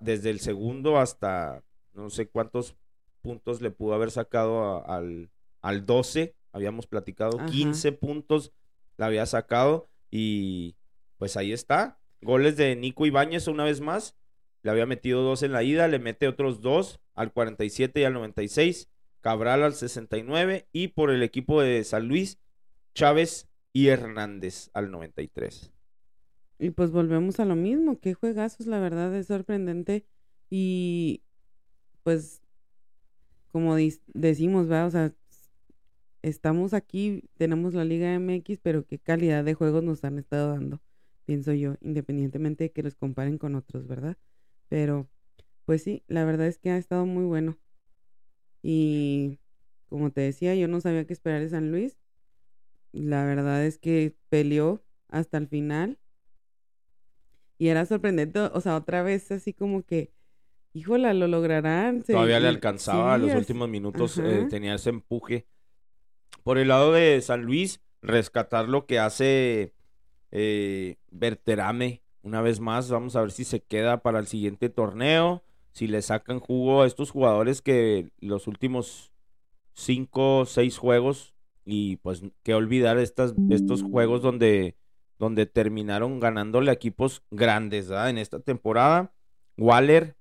desde 0.00 0.30
el 0.30 0.40
segundo 0.40 0.98
hasta 0.98 1.62
no 1.92 2.08
sé 2.08 2.26
cuántos 2.26 2.74
puntos 3.20 3.60
le 3.60 3.70
pudo 3.70 3.94
haber 3.94 4.10
sacado 4.10 4.86
al, 4.88 5.30
al 5.60 5.84
12. 5.84 6.34
Habíamos 6.52 6.86
platicado 6.86 7.44
15 7.46 7.92
puntos 7.92 8.52
la 8.96 9.06
había 9.06 9.26
sacado 9.26 9.88
y 10.10 10.76
pues 11.18 11.36
ahí 11.36 11.52
está. 11.52 11.98
Goles 12.22 12.56
de 12.56 12.76
Nico 12.76 13.06
Ibáñez 13.06 13.48
una 13.48 13.64
vez 13.64 13.80
más. 13.80 14.16
Le 14.62 14.70
había 14.70 14.86
metido 14.86 15.22
dos 15.22 15.42
en 15.42 15.52
la 15.52 15.62
ida, 15.62 15.88
le 15.88 15.98
mete 15.98 16.26
otros 16.26 16.60
dos 16.62 17.00
al 17.14 17.32
47 17.32 18.00
y 18.00 18.04
al 18.04 18.14
96. 18.14 18.88
Cabral 19.24 19.62
al 19.62 19.72
69 19.72 20.68
y 20.70 20.88
por 20.88 21.10
el 21.10 21.22
equipo 21.22 21.62
de 21.62 21.82
San 21.84 22.08
Luis, 22.08 22.38
Chávez 22.94 23.48
y 23.72 23.86
Hernández 23.86 24.68
al 24.74 24.90
93. 24.90 25.72
Y 26.58 26.68
pues 26.72 26.90
volvemos 26.90 27.40
a 27.40 27.46
lo 27.46 27.56
mismo, 27.56 27.98
qué 28.00 28.12
juegazos, 28.12 28.66
la 28.66 28.78
verdad 28.80 29.14
es 29.14 29.28
sorprendente 29.28 30.04
y 30.50 31.22
pues 32.02 32.42
como 33.50 33.76
decimos, 34.08 34.68
¿verdad? 34.68 34.88
O 34.88 34.90
sea, 34.90 35.14
estamos 36.20 36.74
aquí, 36.74 37.22
tenemos 37.38 37.72
la 37.72 37.86
Liga 37.86 38.12
MX, 38.12 38.58
pero 38.62 38.84
qué 38.84 38.98
calidad 38.98 39.42
de 39.42 39.54
juegos 39.54 39.82
nos 39.82 40.04
han 40.04 40.18
estado 40.18 40.50
dando, 40.50 40.82
pienso 41.24 41.54
yo, 41.54 41.76
independientemente 41.80 42.64
de 42.64 42.72
que 42.72 42.82
los 42.82 42.94
comparen 42.94 43.38
con 43.38 43.54
otros, 43.54 43.86
¿verdad? 43.86 44.18
Pero 44.68 45.08
pues 45.64 45.82
sí, 45.82 46.02
la 46.08 46.26
verdad 46.26 46.46
es 46.46 46.58
que 46.58 46.68
ha 46.68 46.76
estado 46.76 47.06
muy 47.06 47.24
bueno. 47.24 47.56
Y 48.66 49.40
como 49.90 50.10
te 50.10 50.22
decía, 50.22 50.54
yo 50.54 50.68
no 50.68 50.80
sabía 50.80 51.04
qué 51.04 51.12
esperar 51.12 51.42
de 51.42 51.50
San 51.50 51.70
Luis. 51.70 51.98
La 52.92 53.26
verdad 53.26 53.62
es 53.62 53.76
que 53.76 54.16
peleó 54.30 54.82
hasta 55.08 55.36
el 55.36 55.48
final. 55.48 55.98
Y 57.58 57.68
era 57.68 57.84
sorprendente, 57.84 58.40
o 58.40 58.60
sea, 58.62 58.76
otra 58.76 59.02
vez 59.02 59.30
así 59.30 59.52
como 59.52 59.82
que, 59.82 60.12
híjola, 60.72 61.12
lo 61.12 61.28
lograrán. 61.28 62.02
Todavía 62.04 62.40
le 62.40 62.48
alcanzaba 62.48 63.12
a 63.12 63.18
los 63.18 63.34
últimos 63.34 63.68
minutos, 63.68 64.16
eh, 64.16 64.46
tenía 64.48 64.76
ese 64.76 64.88
empuje. 64.88 65.46
Por 66.42 66.56
el 66.56 66.68
lado 66.68 66.90
de 66.92 67.20
San 67.20 67.42
Luis, 67.42 67.82
rescatar 68.00 68.66
lo 68.66 68.86
que 68.86 68.98
hace 68.98 69.74
eh, 70.30 70.96
Berterame. 71.10 72.02
Una 72.22 72.40
vez 72.40 72.60
más, 72.60 72.90
vamos 72.90 73.14
a 73.14 73.20
ver 73.20 73.30
si 73.30 73.44
se 73.44 73.60
queda 73.60 74.02
para 74.02 74.18
el 74.20 74.26
siguiente 74.26 74.70
torneo 74.70 75.44
si 75.74 75.88
le 75.88 76.02
sacan 76.02 76.38
jugo 76.38 76.82
a 76.82 76.86
estos 76.86 77.10
jugadores 77.10 77.60
que 77.60 78.08
los 78.20 78.46
últimos 78.46 79.12
cinco 79.74 80.46
seis 80.46 80.78
juegos 80.78 81.34
y 81.64 81.96
pues 81.96 82.22
que 82.44 82.54
olvidar 82.54 82.96
estas, 82.98 83.34
estos 83.50 83.82
juegos 83.82 84.22
donde, 84.22 84.76
donde 85.18 85.46
terminaron 85.46 86.20
ganándole 86.20 86.70
equipos 86.70 87.22
grandes 87.30 87.90
en 87.90 88.18
esta 88.18 88.38
temporada. 88.38 89.12
Waller, 89.58 90.16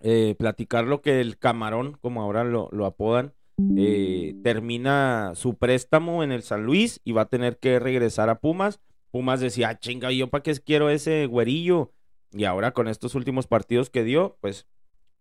eh, 0.00 0.34
platicar 0.38 0.86
lo 0.86 1.02
que 1.02 1.20
el 1.20 1.38
camarón, 1.38 1.98
como 2.00 2.22
ahora 2.22 2.44
lo, 2.44 2.86
apodan, 2.86 3.34
eh, 3.76 4.34
termina 4.42 5.32
su 5.34 5.56
préstamo 5.56 6.24
en 6.24 6.32
el 6.32 6.42
San 6.42 6.64
Luis 6.64 7.00
y 7.04 7.12
va 7.12 7.22
a 7.22 7.28
tener 7.28 7.58
que 7.58 7.78
regresar 7.78 8.30
a 8.30 8.38
Pumas. 8.38 8.80
Pumas 9.10 9.40
decía, 9.40 9.70
ah, 9.70 9.78
chinga, 9.78 10.10
¿yo 10.12 10.28
para 10.30 10.42
qué 10.42 10.54
quiero 10.54 10.88
ese 10.88 11.26
güerillo? 11.26 11.92
Y 12.32 12.44
ahora 12.44 12.72
con 12.72 12.88
estos 12.88 13.14
últimos 13.14 13.46
partidos 13.46 13.90
que 13.90 14.04
dio, 14.04 14.36
pues 14.40 14.66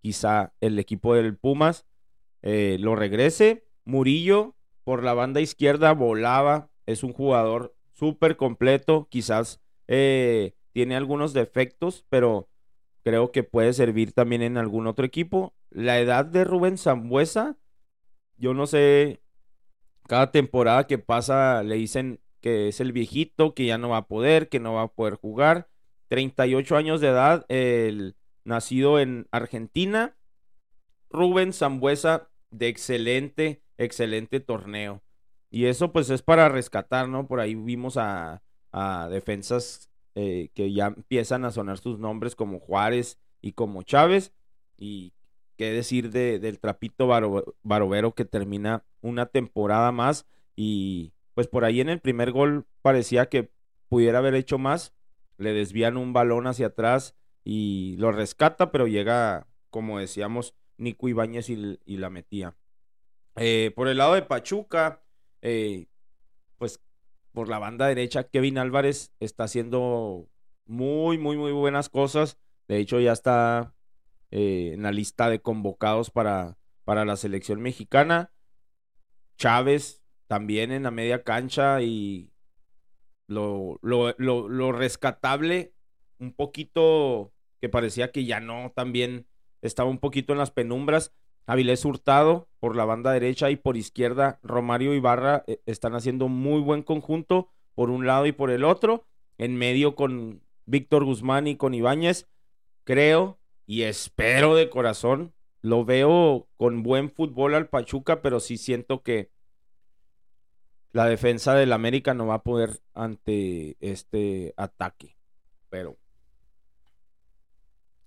quizá 0.02 0.54
el 0.62 0.78
equipo 0.80 1.16
del 1.16 1.38
Pumas 1.38 1.86
eh, 2.42 2.78
lo 2.80 2.96
regrese. 2.96 3.66
Murillo 3.86 4.56
por 4.84 5.04
la 5.04 5.14
banda 5.14 5.42
izquierda 5.42 5.94
volaba, 5.94 6.70
es 6.86 7.04
un 7.04 7.14
jugador 7.14 7.76
súper 7.94 8.38
completo, 8.38 9.08
quizás 9.10 9.62
eh, 9.88 10.54
tiene 10.72 10.96
algunos 10.96 11.34
defectos, 11.34 12.06
pero 12.10 12.50
creo 13.04 13.32
que 13.32 13.44
puede 13.44 13.74
servir 13.74 14.14
también 14.14 14.42
en 14.42 14.58
algún 14.58 14.88
otro 14.88 15.06
equipo. 15.06 15.54
La 15.70 16.00
edad 16.00 16.26
de 16.26 16.44
Rubén 16.44 16.78
Zambuesa, 16.78 17.58
yo 18.38 18.54
no 18.54 18.68
sé, 18.68 19.22
cada 20.08 20.32
temporada 20.32 20.88
que 20.88 20.98
pasa 20.98 21.64
le 21.64 21.76
dicen 21.76 22.20
que 22.42 22.70
es 22.70 22.80
el 22.80 22.92
viejito, 22.92 23.54
que 23.54 23.66
ya 23.66 23.78
no 23.78 23.90
va 23.90 23.98
a 23.98 24.08
poder, 24.08 24.50
que 24.50 24.60
no 24.60 24.74
va 24.74 24.84
a 24.84 24.88
poder 24.88 25.16
jugar. 25.16 25.69
38 26.10 26.76
años 26.76 27.02
de 27.02 27.08
edad, 27.08 27.46
el 27.48 28.16
nacido 28.44 29.00
en 29.00 29.28
Argentina. 29.32 30.18
Rubén 31.10 31.54
Zambuesa, 31.54 32.30
de 32.52 32.68
excelente, 32.68 33.64
excelente 33.78 34.40
torneo. 34.40 35.02
Y 35.50 35.66
eso 35.66 35.92
pues 35.92 36.10
es 36.10 36.22
para 36.22 36.50
rescatar, 36.50 37.08
¿no? 37.08 37.28
Por 37.28 37.40
ahí 37.40 37.56
vimos 37.56 37.98
a, 37.98 38.42
defensas 39.10 39.90
eh, 40.14 40.50
que 40.54 40.72
ya 40.72 40.88
empiezan 40.88 41.46
a 41.46 41.52
sonar 41.52 41.80
sus 41.80 41.98
nombres 41.98 42.36
como 42.36 42.60
Juárez 42.60 43.20
y 43.42 43.54
como 43.54 43.84
Chávez. 43.84 44.34
Y 44.78 45.14
qué 45.58 45.72
decir 45.72 46.12
de, 46.12 46.40
del 46.40 46.60
trapito 46.60 47.08
Barovero 47.64 48.14
que 48.14 48.26
termina 48.26 48.84
una 49.02 49.26
temporada 49.26 49.92
más. 49.92 50.28
Y 50.56 51.14
pues 51.34 51.48
por 51.48 51.66
ahí 51.66 51.82
en 51.82 51.90
el 51.90 52.00
primer 52.00 52.32
gol 52.32 52.66
parecía 52.82 53.28
que 53.28 53.52
pudiera 53.90 54.20
haber 54.20 54.36
hecho 54.36 54.58
más, 54.58 54.94
le 55.40 55.54
desvían 55.54 55.98
un 55.98 56.14
balón 56.14 56.48
hacia 56.48 56.68
atrás 56.68 57.16
y 57.44 57.96
lo 57.98 58.12
rescata, 58.12 58.72
pero 58.72 58.88
llega, 58.88 59.48
como 59.70 59.98
decíamos, 59.98 60.54
Nico 60.78 61.08
Ibáñez 61.08 61.50
y, 61.50 61.98
la 61.98 62.10
metía. 62.10 62.56
Eh, 63.38 63.72
por 63.76 63.88
el 63.88 63.98
lado 63.98 64.14
de 64.14 64.22
Pachuca, 64.22 65.02
eh, 65.42 65.88
pues 66.58 66.82
por 67.32 67.48
la 67.48 67.58
banda 67.58 67.88
derecha, 67.88 68.26
Kevin 68.26 68.58
Álvarez 68.58 69.14
está 69.20 69.46
haciendo 69.46 70.28
muy, 70.66 71.18
muy, 71.18 71.38
muy 71.38 71.54
buenas 71.54 71.90
cosas. 71.90 72.38
De 72.68 72.78
hecho, 72.78 73.00
ya 73.00 73.14
está 73.14 73.74
eh, 74.32 74.72
en 74.74 74.84
la 74.84 74.92
lista 74.92 75.30
de 75.30 75.42
convocados 75.42 76.12
para, 76.12 76.58
para 76.84 77.06
la 77.06 77.16
selección 77.16 77.62
mexicana. 77.62 78.32
Chávez 79.38 80.04
también 80.28 80.72
en 80.74 80.84
la 80.84 80.92
media 80.92 81.24
cancha 81.24 81.82
y 81.82 82.30
lo, 83.30 83.80
lo, 83.82 84.72
rescatable, 84.72 85.74
un 86.20 86.34
poquito 86.34 87.32
que 87.62 87.70
parecía 87.70 88.12
que 88.12 88.26
ya 88.26 88.40
no, 88.40 88.74
también 88.76 89.28
estaba 89.62 89.90
un 89.90 90.00
poquito 90.00 90.34
en 90.34 90.40
las 90.40 90.52
penumbras. 90.52 91.14
Avilés 91.46 91.86
Hurtado 91.86 92.48
por 92.60 92.76
la 92.76 92.86
banda 92.86 93.12
derecha 93.12 93.50
y 93.50 93.56
por 93.56 93.76
izquierda 93.78 94.40
Romario 94.44 94.94
Ibarra 94.94 95.44
eh, 95.48 95.62
están 95.66 95.96
haciendo 95.96 96.28
muy 96.28 96.62
buen 96.62 96.84
conjunto 96.84 97.50
por 97.74 97.90
un 97.90 98.06
lado 98.06 98.26
y 98.26 98.32
por 98.32 98.52
el 98.52 98.64
otro. 98.64 99.06
En 99.38 99.56
medio 99.56 99.96
con 99.96 100.42
Víctor 100.66 101.06
Guzmán 101.06 101.48
y 101.48 101.56
con 101.56 101.74
Ibáñez. 101.74 102.28
Creo 102.84 103.40
y 103.66 103.84
espero 103.84 104.56
de 104.56 104.70
corazón. 104.70 105.34
Lo 105.62 105.86
veo 105.86 106.48
con 106.58 106.84
buen 106.84 107.10
fútbol 107.10 107.56
al 107.56 107.68
Pachuca, 107.68 108.22
pero 108.22 108.40
sí 108.40 108.58
siento 108.58 109.02
que 109.02 109.32
la 110.92 111.06
defensa 111.06 111.54
del 111.54 111.74
América 111.74 112.14
no 112.14 112.28
va 112.28 112.36
a 112.36 112.44
poder 112.44 112.82
ante 112.94 113.78
este 113.80 114.54
ataque. 114.58 115.16
Pero. 115.70 115.98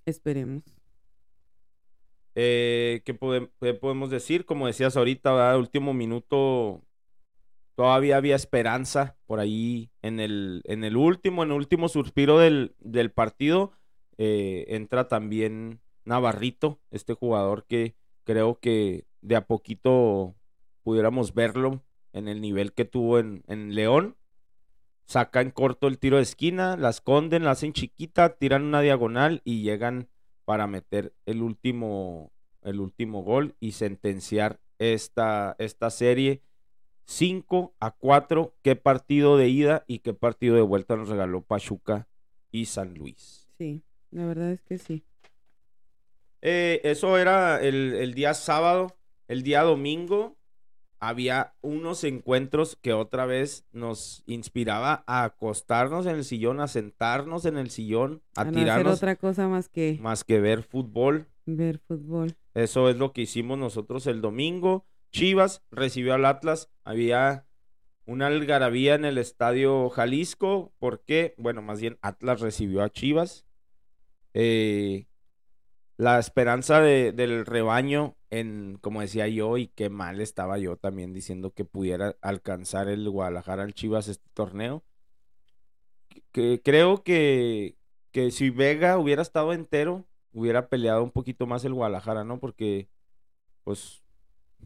Esperemos. 0.05 0.65
Eh, 2.35 3.03
¿qué, 3.05 3.15
podemos 3.15 4.11
decir? 4.11 4.47
Como 4.47 4.67
decías 4.67 4.97
ahorita, 4.97 5.57
último 5.57 5.93
minuto 5.93 6.83
todavía 7.75 8.17
había 8.17 8.37
esperanza 8.37 9.17
por 9.27 9.39
ahí 9.39 9.91
en 10.03 10.19
el, 10.19 10.63
en 10.65 10.85
el 10.85 10.97
último, 10.97 11.43
en 11.43 11.51
el 11.51 11.57
último 11.57 11.89
suspiro 11.89 12.39
del, 12.39 12.75
del 12.81 13.13
partido. 13.13 13.73
Eh, 14.19 14.67
entra 14.69 15.09
también 15.09 15.81
Navarrito, 16.05 16.81
este 16.91 17.15
jugador 17.15 17.65
que 17.67 17.95
creo 18.25 18.59
que 18.59 19.05
de 19.21 19.37
a 19.37 19.47
poquito 19.47 20.35
pudiéramos 20.83 21.35
verlo 21.35 21.83
en 22.13 22.29
el 22.29 22.41
nivel 22.41 22.73
que 22.73 22.85
tuvo 22.85 23.19
en, 23.19 23.75
León. 23.75 24.17
Saca 25.05 25.41
en 25.41 25.51
corto 25.51 25.89
el 25.89 25.99
tiro 25.99 26.17
de 26.17 26.23
esquina, 26.23 26.77
la 26.77 26.91
esconden, 26.91 27.45
la 27.45 27.53
hacen 27.53 27.73
chiquita, 27.73 28.37
tiran 28.37 28.63
una 28.63 28.81
diagonal 28.81 29.43
y 29.45 29.63
llegan 29.63 30.09
para 30.45 30.67
meter 30.67 31.13
el 31.27 31.43
último, 31.43 32.33
el 32.63 32.81
último 32.81 33.23
gol 33.23 33.55
y 33.61 33.73
sentenciar 33.73 34.61
esta, 34.79 35.57
esta 35.59 35.91
serie 35.91 36.43
5 37.05 37.75
a 37.81 37.91
4. 37.91 38.55
Qué 38.63 38.77
partido 38.77 39.37
de 39.37 39.49
ida 39.49 39.85
y 39.87 39.99
qué 39.99 40.15
partido 40.15 40.55
de 40.55 40.63
vuelta 40.63 40.97
nos 40.97 41.09
regaló 41.09 41.43
Pachuca 41.43 42.09
y 42.51 42.67
San 42.67 42.95
Luis. 42.95 43.49
Sí, 43.59 43.83
la 44.11 44.27
verdad 44.27 44.53
es 44.53 44.63
que 44.63 44.79
sí. 44.79 45.05
Eh, 46.41 46.81
eso 46.85 47.19
era 47.19 47.61
el, 47.61 47.95
el 47.95 48.15
día 48.15 48.35
sábado. 48.35 48.97
El 49.29 49.43
día 49.43 49.63
domingo 49.63 50.37
había 51.03 51.53
unos 51.63 52.05
encuentros 52.05 52.77
que 52.81 52.93
otra 52.93 53.27
vez 53.27 53.67
nos 53.73 54.23
inspiraba 54.27 55.03
a 55.09 55.25
acostarnos 55.25 56.07
en 56.07 56.15
el 56.15 56.25
sillón, 56.25 56.61
a 56.61 56.69
sentarnos 56.69 57.45
en 57.45 57.57
el 57.57 57.71
sillón, 57.71 58.23
a, 58.37 58.43
A 58.43 58.45
no 58.45 58.51
hacer 58.51 58.63
tirarnos 58.63 58.97
otra 58.99 59.17
cosa 59.17 59.49
más 59.49 59.69
que 59.69 59.99
más 60.01 60.23
que 60.23 60.39
ver 60.39 60.63
fútbol. 60.63 61.27
ver 61.45 61.81
fútbol. 61.81 62.37
Eso 62.55 62.89
es 62.89 62.97
lo 62.97 63.13
que 63.13 63.23
hicimos 63.23 63.59
nosotros 63.59 64.07
el 64.07 64.21
domingo. 64.21 64.87
Chivas 65.11 65.65
recibió 65.73 66.15
al 66.15 66.25
Atlas. 66.25 66.71
Había 66.85 67.49
una 68.07 68.29
algarabía 68.29 68.95
en 68.95 69.05
el 69.05 69.19
estadio 69.19 69.91
Jalisco. 69.91 70.73
¿Por 70.79 71.03
qué? 71.03 71.35
Bueno, 71.37 71.63
más 71.63 71.81
bien 71.81 71.99
Atlas 72.01 72.41
recibió 72.41 72.81
a 72.81 72.91
Chivas. 72.91 73.45
Eh, 74.35 75.07
la 75.97 76.19
esperanza 76.19 76.81
de- 76.81 77.13
del 77.13 77.47
rebaño 77.47 78.17
en, 78.31 78.79
como 78.81 79.01
decía 79.03 79.29
yo, 79.29 79.59
y 79.59 79.69
qué 79.69 79.91
mal 79.91 80.21
estaba 80.21 80.59
yo 80.59 80.77
también 80.77 81.13
diciendo 81.15 81.53
que 81.53 81.65
pudiera 81.65 82.17
alcanzar 82.23 82.89
el 82.89 83.09
Guadalajara 83.11 83.63
al 83.65 83.75
Chivas 83.75 84.09
este 84.09 84.29
torneo. 84.35 84.85
Que 86.33 86.61
creo 86.63 87.03
que, 87.03 87.77
que 88.11 88.31
si 88.31 88.51
Vega 88.51 88.99
hubiera 88.99 89.23
estado 89.23 89.53
entero, 89.53 90.07
hubiera 90.33 90.69
peleado 90.69 91.03
un 91.03 91.11
poquito 91.11 91.47
más 91.47 91.65
el 91.65 91.75
Guadalajara, 91.75 92.25
¿no? 92.25 92.39
Porque, 92.41 92.89
pues, 93.65 94.03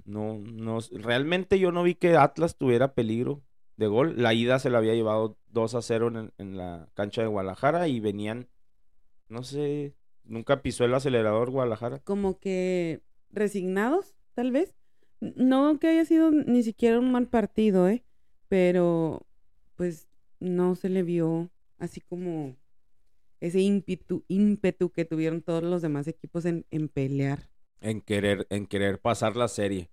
no, 0.05 0.39
no, 0.39 0.79
realmente 0.93 1.59
yo 1.59 1.73
no 1.73 1.83
vi 1.83 1.95
que 1.97 2.17
Atlas 2.17 2.57
tuviera 2.57 2.95
peligro 2.95 3.43
de 3.77 3.87
gol. 3.89 4.15
La 4.23 4.35
ida 4.35 4.59
se 4.59 4.71
la 4.71 4.79
había 4.79 4.95
llevado 4.95 5.39
2 5.49 5.75
a 5.75 5.83
0 5.83 6.09
en, 6.09 6.33
en 6.39 6.57
la 6.57 6.89
cancha 6.95 7.23
de 7.23 7.29
Guadalajara 7.29 7.89
y 7.89 8.01
venían, 8.01 8.49
no 9.29 9.43
sé, 9.45 9.95
nunca 10.27 10.63
pisó 10.63 10.85
el 10.85 10.95
acelerador 10.95 11.51
Guadalajara. 11.51 12.03
Como 12.05 12.39
que 12.39 13.03
resignados, 13.31 14.15
tal 14.35 14.53
vez. 14.53 14.75
No 15.21 15.79
que 15.79 15.89
haya 15.89 16.05
sido 16.05 16.31
ni 16.31 16.63
siquiera 16.63 16.99
un 17.01 17.11
mal 17.13 17.29
partido, 17.29 17.89
¿eh? 17.89 18.05
Pero, 18.49 19.27
pues, 19.77 20.09
no 20.41 20.75
se 20.77 20.89
le 20.89 21.03
vio 21.03 21.51
así 21.79 22.01
como 22.01 22.57
ese 23.41 23.61
ímpetu, 23.61 24.25
ímpetu 24.29 24.91
que 24.93 25.05
tuvieron 25.05 25.43
todos 25.43 25.63
los 25.63 25.83
demás 25.83 26.07
equipos 26.09 26.45
en, 26.47 26.67
en 26.71 26.89
pelear. 26.89 27.51
en 27.81 28.01
querer, 28.01 28.47
en 28.51 28.67
querer 28.67 29.01
pasar 29.01 29.37
la 29.37 29.49
serie. 29.49 29.91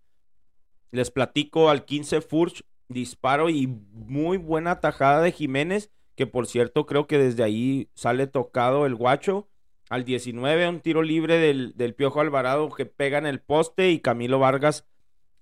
Les 0.91 1.11
platico 1.11 1.69
al 1.69 1.85
15 1.85 2.21
Furch, 2.21 2.63
disparo 2.87 3.49
y 3.49 3.67
muy 3.67 4.37
buena 4.37 4.79
tajada 4.79 5.21
de 5.21 5.31
Jiménez, 5.31 5.91
que 6.15 6.27
por 6.27 6.47
cierto 6.47 6.85
creo 6.85 7.07
que 7.07 7.17
desde 7.17 7.43
ahí 7.43 7.89
sale 7.95 8.27
tocado 8.27 8.85
el 8.85 8.95
guacho. 8.95 9.49
Al 9.93 10.05
19, 10.05 10.67
un 10.69 10.79
tiro 10.79 11.03
libre 11.03 11.37
del, 11.37 11.77
del 11.77 11.93
Piojo 11.93 12.19
Alvarado 12.19 12.67
que 12.71 12.87
pega 12.87 13.19
en 13.19 13.27
el 13.27 13.41
poste 13.41 13.91
y 13.91 13.99
Camilo 13.99 14.39
Vargas 14.39 14.87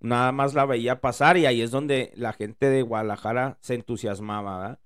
nada 0.01 0.33
más 0.33 0.53
la 0.53 0.65
veía 0.65 0.99
pasar 0.99 1.37
y 1.37 1.45
ahí 1.45 1.61
es 1.61 1.71
donde 1.71 2.11
la 2.17 2.33
gente 2.33 2.69
de 2.69 2.81
Guadalajara 2.81 3.59
se 3.61 3.75
entusiasmaba. 3.75 4.81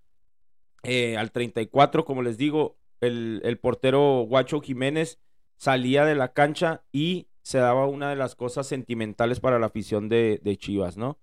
Eh, 0.83 1.17
al 1.17 1.31
34, 1.31 2.05
como 2.05 2.21
les 2.21 2.37
digo, 2.37 2.77
el, 3.01 3.41
el 3.43 3.57
portero 3.57 4.27
Guacho 4.29 4.61
Jiménez 4.61 5.19
salía 5.57 6.05
de 6.05 6.13
la 6.13 6.33
cancha 6.33 6.83
y 6.91 7.29
se 7.41 7.57
daba 7.57 7.87
una 7.87 8.11
de 8.11 8.17
las 8.17 8.35
cosas 8.35 8.67
sentimentales 8.67 9.39
para 9.39 9.57
la 9.57 9.65
afición 9.65 10.09
de, 10.09 10.39
de 10.43 10.57
Chivas, 10.57 10.95
¿no? 10.95 11.17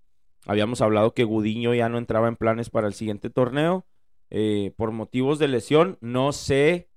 Habíamos 0.45 0.81
hablado 0.81 1.13
que 1.13 1.23
Gudiño 1.23 1.73
ya 1.73 1.87
no 1.87 1.97
entraba 1.97 2.27
en 2.27 2.35
planes 2.35 2.69
para 2.69 2.87
el 2.87 2.93
siguiente 2.93 3.29
torneo 3.29 3.85
eh, 4.31 4.73
por 4.75 4.91
motivos 4.91 5.39
de 5.39 5.47
lesión. 5.47 5.97
No 6.01 6.33
sé 6.33 6.89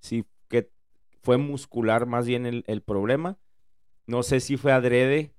si 0.00 0.24
fue 1.26 1.38
muscular 1.38 2.06
más 2.06 2.24
bien 2.24 2.46
el, 2.46 2.62
el 2.68 2.82
problema. 2.82 3.36
No 4.06 4.22
sé 4.22 4.38
si 4.38 4.56
fue 4.56 4.70
adrede. 4.70 5.34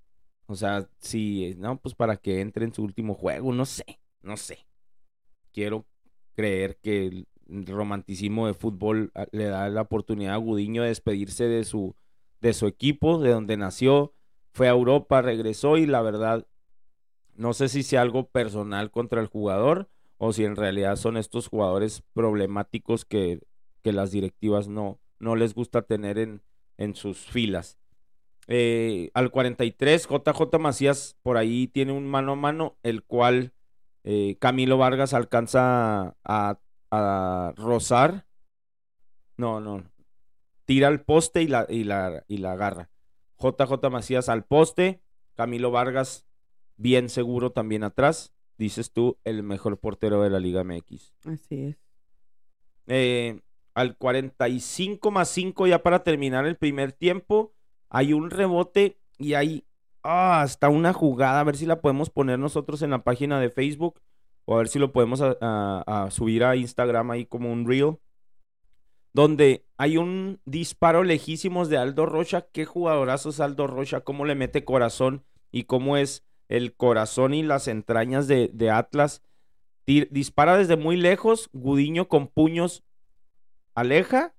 O 0.45 0.55
sea, 0.55 0.89
si, 0.99 1.55
no, 1.59 1.79
pues 1.79 1.95
para 1.95 2.17
que 2.17 2.41
entre 2.41 2.65
en 2.65 2.73
su 2.73 2.83
último 2.83 3.13
juego. 3.13 3.53
No 3.53 3.65
sé, 3.65 4.01
no 4.21 4.35
sé. 4.35 4.67
Quiero 5.53 5.85
creer 6.33 6.77
que 6.83 7.05
el 7.05 7.27
romanticismo 7.67 8.47
de 8.47 8.53
fútbol 8.53 9.13
ah, 9.15 9.27
le 9.31 9.45
da 9.45 9.69
la 9.69 9.83
oportunidad 9.83 10.33
a 10.33 10.37
Gudiño 10.37 10.81
de 10.81 10.89
despedirse 10.89 11.45
de 11.45 11.63
su, 11.63 11.95
de 12.41 12.51
su 12.51 12.67
equipo, 12.67 13.19
de 13.19 13.31
donde 13.31 13.55
nació, 13.55 14.13
fue 14.51 14.67
a 14.67 14.71
Europa, 14.71 15.21
regresó 15.21 15.77
y 15.77 15.85
la 15.85 16.01
verdad, 16.01 16.45
no 17.33 17.53
sé 17.53 17.69
si 17.69 17.81
sea 17.81 18.01
algo 18.01 18.27
personal 18.27 18.91
contra 18.91 19.21
el 19.21 19.27
jugador 19.27 19.89
o 20.17 20.33
si 20.33 20.43
en 20.43 20.57
realidad 20.57 20.97
son 20.97 21.15
estos 21.15 21.47
jugadores 21.47 22.03
problemáticos 22.11 23.05
que, 23.05 23.39
que 23.83 23.93
las 23.93 24.11
directivas 24.11 24.67
no, 24.67 24.99
no 25.19 25.35
les 25.35 25.53
gusta 25.53 25.81
tener 25.81 26.17
en, 26.17 26.41
en 26.77 26.95
sus 26.95 27.17
filas. 27.17 27.77
Eh, 28.47 29.11
al 29.13 29.29
43, 29.29 30.07
JJ 30.07 30.59
Macías 30.59 31.17
por 31.21 31.37
ahí 31.37 31.67
tiene 31.67 31.91
un 31.91 32.07
mano 32.07 32.33
a 32.33 32.35
mano, 32.35 32.77
el 32.83 33.03
cual 33.03 33.53
eh, 34.03 34.37
Camilo 34.39 34.77
Vargas 34.77 35.13
alcanza 35.13 36.15
a, 36.23 36.59
a 36.91 37.53
rozar. 37.57 38.25
No, 39.35 39.59
no. 39.59 39.83
Tira 40.65 40.87
al 40.87 41.01
poste 41.01 41.41
y 41.41 41.47
la, 41.47 41.65
y 41.69 41.83
la, 41.83 42.23
y 42.27 42.37
la 42.37 42.53
agarra. 42.53 42.89
JJ 43.39 43.89
Macías 43.91 44.29
al 44.29 44.45
poste. 44.45 45.01
Camilo 45.35 45.71
Vargas 45.71 46.25
bien 46.77 47.09
seguro 47.09 47.51
también 47.51 47.83
atrás. 47.83 48.33
Dices 48.57 48.91
tú, 48.91 49.19
el 49.23 49.43
mejor 49.43 49.77
portero 49.77 50.23
de 50.23 50.29
la 50.29 50.39
Liga 50.39 50.63
MX. 50.63 51.13
Así 51.25 51.65
es. 51.65 51.77
Eh, 52.87 53.41
al 53.77 53.95
45 53.95 55.11
más 55.11 55.29
5 55.29 55.67
ya 55.67 55.83
para 55.83 56.03
terminar 56.03 56.47
el 56.47 56.57
primer 56.57 56.93
tiempo. 56.93 57.53
Hay 57.89 58.11
un 58.11 58.31
rebote 58.31 58.97
y 59.19 59.35
hay 59.35 59.65
ah, 60.01 60.41
hasta 60.41 60.69
una 60.69 60.93
jugada. 60.93 61.41
A 61.41 61.43
ver 61.43 61.57
si 61.57 61.67
la 61.67 61.79
podemos 61.79 62.09
poner 62.09 62.39
nosotros 62.39 62.81
en 62.81 62.89
la 62.89 63.03
página 63.03 63.39
de 63.39 63.51
Facebook. 63.51 64.01
O 64.45 64.55
a 64.55 64.57
ver 64.57 64.67
si 64.67 64.79
lo 64.79 64.91
podemos 64.91 65.21
subir 66.09 66.43
a 66.43 66.55
Instagram 66.55 67.11
ahí 67.11 67.27
como 67.27 67.53
un 67.53 67.67
reel. 67.67 67.99
Donde 69.13 69.67
hay 69.77 69.97
un 69.97 70.41
disparo 70.45 71.03
lejísimos 71.03 71.69
de 71.69 71.77
Aldo 71.77 72.07
Rocha. 72.07 72.47
Qué 72.51 72.65
jugadorazo 72.65 73.29
es 73.29 73.39
Aldo 73.39 73.67
Rocha. 73.67 74.01
Cómo 74.01 74.25
le 74.25 74.33
mete 74.33 74.65
corazón. 74.65 75.23
Y 75.51 75.65
cómo 75.65 75.97
es 75.97 76.25
el 76.49 76.73
corazón 76.73 77.35
y 77.35 77.43
las 77.43 77.67
entrañas 77.67 78.27
de, 78.27 78.71
Atlas. 78.73 79.21
Dispara 79.85 80.57
desde 80.57 80.77
muy 80.77 80.97
lejos. 80.97 81.51
Gudiño 81.53 82.07
con 82.07 82.27
puños 82.27 82.83
aleja. 83.77 84.33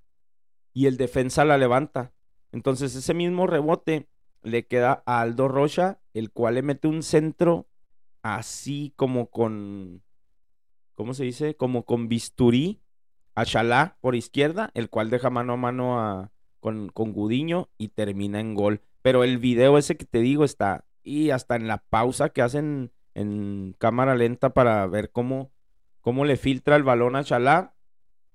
Y 0.74 0.87
el 0.87 0.96
defensa 0.96 1.44
la 1.44 1.59
levanta. 1.59 2.12
Entonces 2.53 2.94
ese 2.94 3.14
mismo 3.14 3.46
rebote 3.46 4.09
le 4.42 4.66
queda 4.66 5.03
a 5.07 5.20
Aldo 5.20 5.48
Rocha, 5.48 6.01
el 6.14 6.31
cual 6.31 6.55
le 6.55 6.62
mete 6.62 6.88
un 6.88 7.03
centro 7.03 7.68
así 8.22 8.92
como 8.96 9.31
con, 9.31 10.03
¿cómo 10.94 11.14
se 11.14 11.24
dice? 11.24 11.57
Como 11.57 11.85
con 11.85 12.09
bisturí 12.09 12.81
a 13.35 13.44
Chalá 13.44 13.96
por 14.01 14.14
izquierda, 14.14 14.70
el 14.74 14.88
cual 14.88 15.11
deja 15.11 15.31
mano 15.31 15.55
a 15.55 15.57
mano 15.57 16.01
a, 16.01 16.31
con, 16.61 16.88
con 16.90 17.12
Gudiño 17.12 17.70
y 17.77 17.88
termina 17.88 18.40
en 18.40 18.55
gol. 18.55 18.83
Pero 19.03 19.24
el 19.24 19.38
video 19.38 19.79
ese 19.79 19.96
que 19.96 20.05
te 20.05 20.20
digo 20.20 20.44
está, 20.44 20.85
y 21.03 21.31
hasta 21.31 21.57
en 21.57 21.66
la 21.66 21.79
pausa 21.79 22.29
que 22.31 22.42
hacen 22.42 22.92
en 23.14 23.74
cámara 23.79 24.14
lenta 24.14 24.51
para 24.51 24.87
ver 24.87 25.11
cómo, 25.11 25.51
cómo 26.01 26.24
le 26.24 26.37
filtra 26.37 26.77
el 26.77 26.85
balón 26.85 27.16
a 27.16 27.24
Chalá 27.24 27.74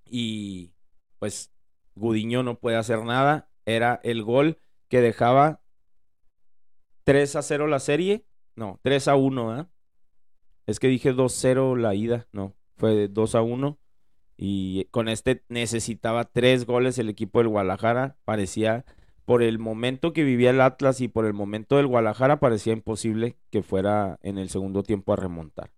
y 0.06 0.73
pues 1.24 1.54
Gudiño 1.96 2.44
no 2.44 2.60
puede 2.60 2.76
hacer 2.76 3.02
nada. 3.06 3.50
Era 3.66 4.02
el 4.04 4.24
gol 4.24 4.58
que 4.90 5.00
dejaba 5.00 5.62
3 7.06 7.38
a 7.38 7.42
0 7.42 7.68
la 7.68 7.80
serie. 7.80 8.26
No, 8.58 8.82
3 8.84 9.08
a 9.08 9.16
1, 9.16 9.62
¿eh? 9.62 9.66
Es 10.68 10.82
que 10.82 10.90
dije 10.90 11.14
2-0 11.14 11.78
la 11.78 11.96
ida. 11.96 12.28
No, 12.34 12.58
fue 12.76 13.08
2 13.08 13.36
a 13.36 13.42
1. 13.42 13.80
Y 14.36 14.84
con 14.92 15.08
este 15.08 15.46
necesitaba 15.48 16.26
tres 16.26 16.66
goles 16.66 16.98
el 16.98 17.08
equipo 17.08 17.40
del 17.40 17.48
Guadalajara. 17.48 18.18
Parecía, 18.26 18.84
por 19.24 19.44
el 19.44 19.60
momento 19.60 20.12
que 20.12 20.26
vivía 20.26 20.50
el 20.50 20.60
Atlas 20.60 21.00
y 21.00 21.08
por 21.08 21.26
el 21.26 21.32
momento 21.32 21.78
del 21.78 21.88
Guadalajara, 21.88 22.42
parecía 22.42 22.74
imposible 22.74 23.38
que 23.50 23.64
fuera 23.64 24.20
en 24.24 24.38
el 24.38 24.50
segundo 24.50 24.84
tiempo 24.84 25.14
a 25.14 25.16
remontar. 25.16 25.72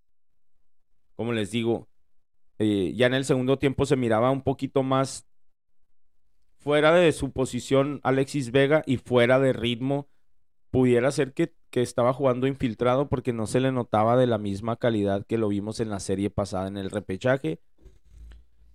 Como 1.13 1.33
les 1.33 1.51
digo, 1.51 1.87
eh, 2.57 2.93
ya 2.95 3.05
en 3.05 3.13
el 3.13 3.25
segundo 3.25 3.59
tiempo 3.59 3.85
se 3.85 3.95
miraba 3.95 4.31
un 4.31 4.41
poquito 4.41 4.81
más 4.81 5.27
fuera 6.65 6.91
de 6.95 7.11
su 7.11 7.31
posición 7.31 7.99
Alexis 8.01 8.51
Vega 8.51 8.81
y 8.87 8.97
fuera 8.97 9.39
de 9.39 9.53
ritmo. 9.53 10.07
Pudiera 10.71 11.11
ser 11.11 11.33
que, 11.33 11.53
que 11.69 11.83
estaba 11.83 12.11
jugando 12.11 12.47
infiltrado 12.47 13.07
porque 13.07 13.33
no 13.33 13.45
se 13.45 13.59
le 13.59 13.71
notaba 13.71 14.17
de 14.17 14.25
la 14.25 14.39
misma 14.39 14.75
calidad 14.75 15.27
que 15.27 15.37
lo 15.37 15.47
vimos 15.49 15.79
en 15.79 15.91
la 15.91 15.99
serie 15.99 16.31
pasada 16.31 16.67
en 16.67 16.77
el 16.77 16.89
repechaje. 16.89 17.59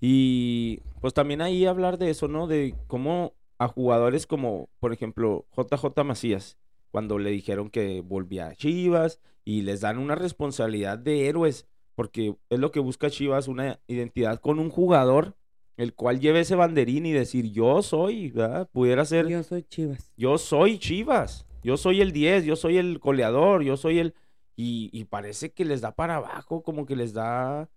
Y 0.00 0.83
pues 1.00 1.14
también 1.14 1.42
ahí 1.42 1.66
hablar 1.66 1.98
de 1.98 2.11
eso, 2.11 2.29
¿no? 2.29 2.46
De 2.46 2.76
cómo 2.87 3.35
a 3.59 3.66
jugadores 3.66 4.24
como, 4.24 4.68
por 4.79 4.92
ejemplo, 4.92 5.48
JJ 5.57 6.05
Macías, 6.05 6.59
cuando 6.92 7.18
le 7.18 7.31
dijeron 7.31 7.70
que 7.70 8.03
volvía 8.03 8.46
a 8.46 8.55
Chivas 8.55 9.18
y 9.44 9.62
les 9.62 9.81
dan 9.81 9.98
una 9.98 10.14
responsabilidad 10.14 10.96
de 10.96 11.26
héroes, 11.26 11.66
porque 11.96 12.37
es 12.50 12.59
lo 12.61 12.70
que 12.70 12.79
busca 12.79 13.11
Chivas, 13.11 13.48
una 13.48 13.81
identidad 13.88 14.40
con 14.40 14.61
un 14.61 14.70
jugador 14.70 15.35
el 15.81 15.95
cual 15.95 16.21
lleve 16.21 16.40
ese 16.40 16.55
banderín 16.57 17.07
y 17.07 17.12
decir, 17.12 17.51
yo 17.53 17.83
soy, 17.83 18.31
¿verdad? 18.31 18.69
Pudiera 18.71 19.05
ser, 19.05 19.27
Yo 19.29 19.43
soy 19.43 19.62
Chivas. 19.62 20.12
yo 20.16 20.37
soy 20.38 20.79
Chivas, 20.79 21.47
yo 21.62 21.77
soy 21.77 22.01
el 22.01 22.12
10, 22.12 22.45
yo 22.45 22.57
soy 22.57 22.77
el 22.79 22.99
goleador, 22.99 23.62
yo 23.62 23.77
soy 23.77 23.99
el... 23.99 24.14
Y, 24.57 24.90
y 24.93 25.05
parece 25.05 25.53
que 25.53 25.64
les 25.64 25.81
da 25.81 25.95
para 25.95 26.16
abajo, 26.16 26.62
como 26.62 26.85
que 26.85 26.95
les 26.97 27.14
da 27.14 27.71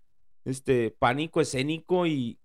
este 0.44 0.92
pánico 0.92 1.39
escénico 1.39 2.06
y 2.06 2.39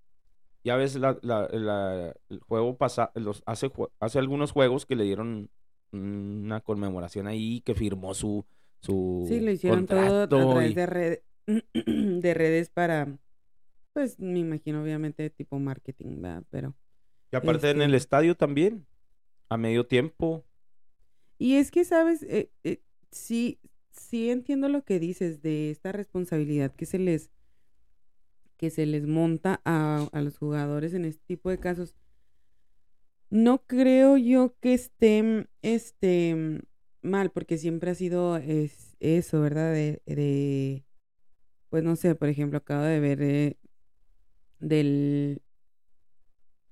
ya 0.63 0.77
ves 0.77 0.95
la, 0.97 1.19
la- 1.23 1.49
la- 1.51 2.15
el 2.29 2.39
juego 2.41 2.77
pasa, 2.77 3.11
los, 3.15 3.43
hace, 3.47 3.71
hace 3.99 4.19
algunos 4.21 4.53
juegos 4.53 4.87
que 4.87 4.95
le 4.95 5.03
dieron 5.05 5.51
una 5.93 6.61
conmemoración 6.61 7.27
ahí 7.27 7.63
que 7.63 7.75
firmó 7.75 8.15
su, 8.15 8.45
su 8.81 9.25
Sí, 9.29 9.41
lo 9.41 9.51
hicieron 9.51 9.87
todo 9.87 10.23
a 10.23 10.29
través 10.29 10.71
y- 10.71 10.75
de, 10.75 10.87
red- 10.87 11.19
de 12.23 12.35
redes 12.35 12.71
para, 12.71 13.09
pues 13.99 14.21
me 14.21 14.39
imagino 14.39 14.81
obviamente 14.81 15.29
tipo 15.29 15.59
marketing, 15.59 16.21
¿verdad? 16.23 16.45
Pero... 16.51 16.77
y 17.33 17.37
aparte 17.37 17.69
en 17.69 17.83
el 17.83 17.95
este- 17.95 17.97
estadio 17.97 18.37
también, 18.37 18.87
a 19.49 19.57
medio 19.57 19.89
tiempo. 19.89 20.45
Y 21.37 21.57
es 21.57 21.73
que, 21.73 21.85
¿sabes? 21.85 22.23
Eh, 22.23 22.53
eh, 22.63 22.81
sí, 23.11 23.59
sí 23.91 24.31
entiendo 24.31 24.69
lo 24.69 24.85
que 24.85 25.01
dices 25.01 25.43
de 25.43 25.73
esta 25.73 25.91
responsabilidad 25.91 26.73
que 26.77 26.87
se 26.87 27.01
les, 27.01 27.33
que 28.57 28.71
se 28.71 28.87
les 28.87 29.05
monta 29.09 29.61
a, 29.65 30.09
a 30.13 30.21
los 30.21 30.39
jugadores 30.39 30.95
en 30.95 31.05
este 31.05 31.25
tipo 31.27 31.51
de 31.51 31.59
casos. 31.59 31.97
No 33.31 33.65
creo 33.67 34.17
yo 34.17 34.55
que 34.61 34.75
estén 34.75 35.49
este, 35.63 36.63
mal, 37.03 37.33
porque 37.33 37.59
siempre 37.59 37.91
ha 37.91 37.95
sido 37.97 38.37
es, 38.37 38.97
eso, 39.01 39.41
¿verdad? 39.41 39.73
De, 39.73 40.03
de, 40.07 40.85
pues 41.69 41.83
no 41.85 41.97
sé, 41.97 42.15
por 42.15 42.29
ejemplo, 42.29 42.59
acabo 42.59 42.85
de 42.85 43.01
ver 43.01 43.23
eh, 43.23 43.59
del, 44.61 45.43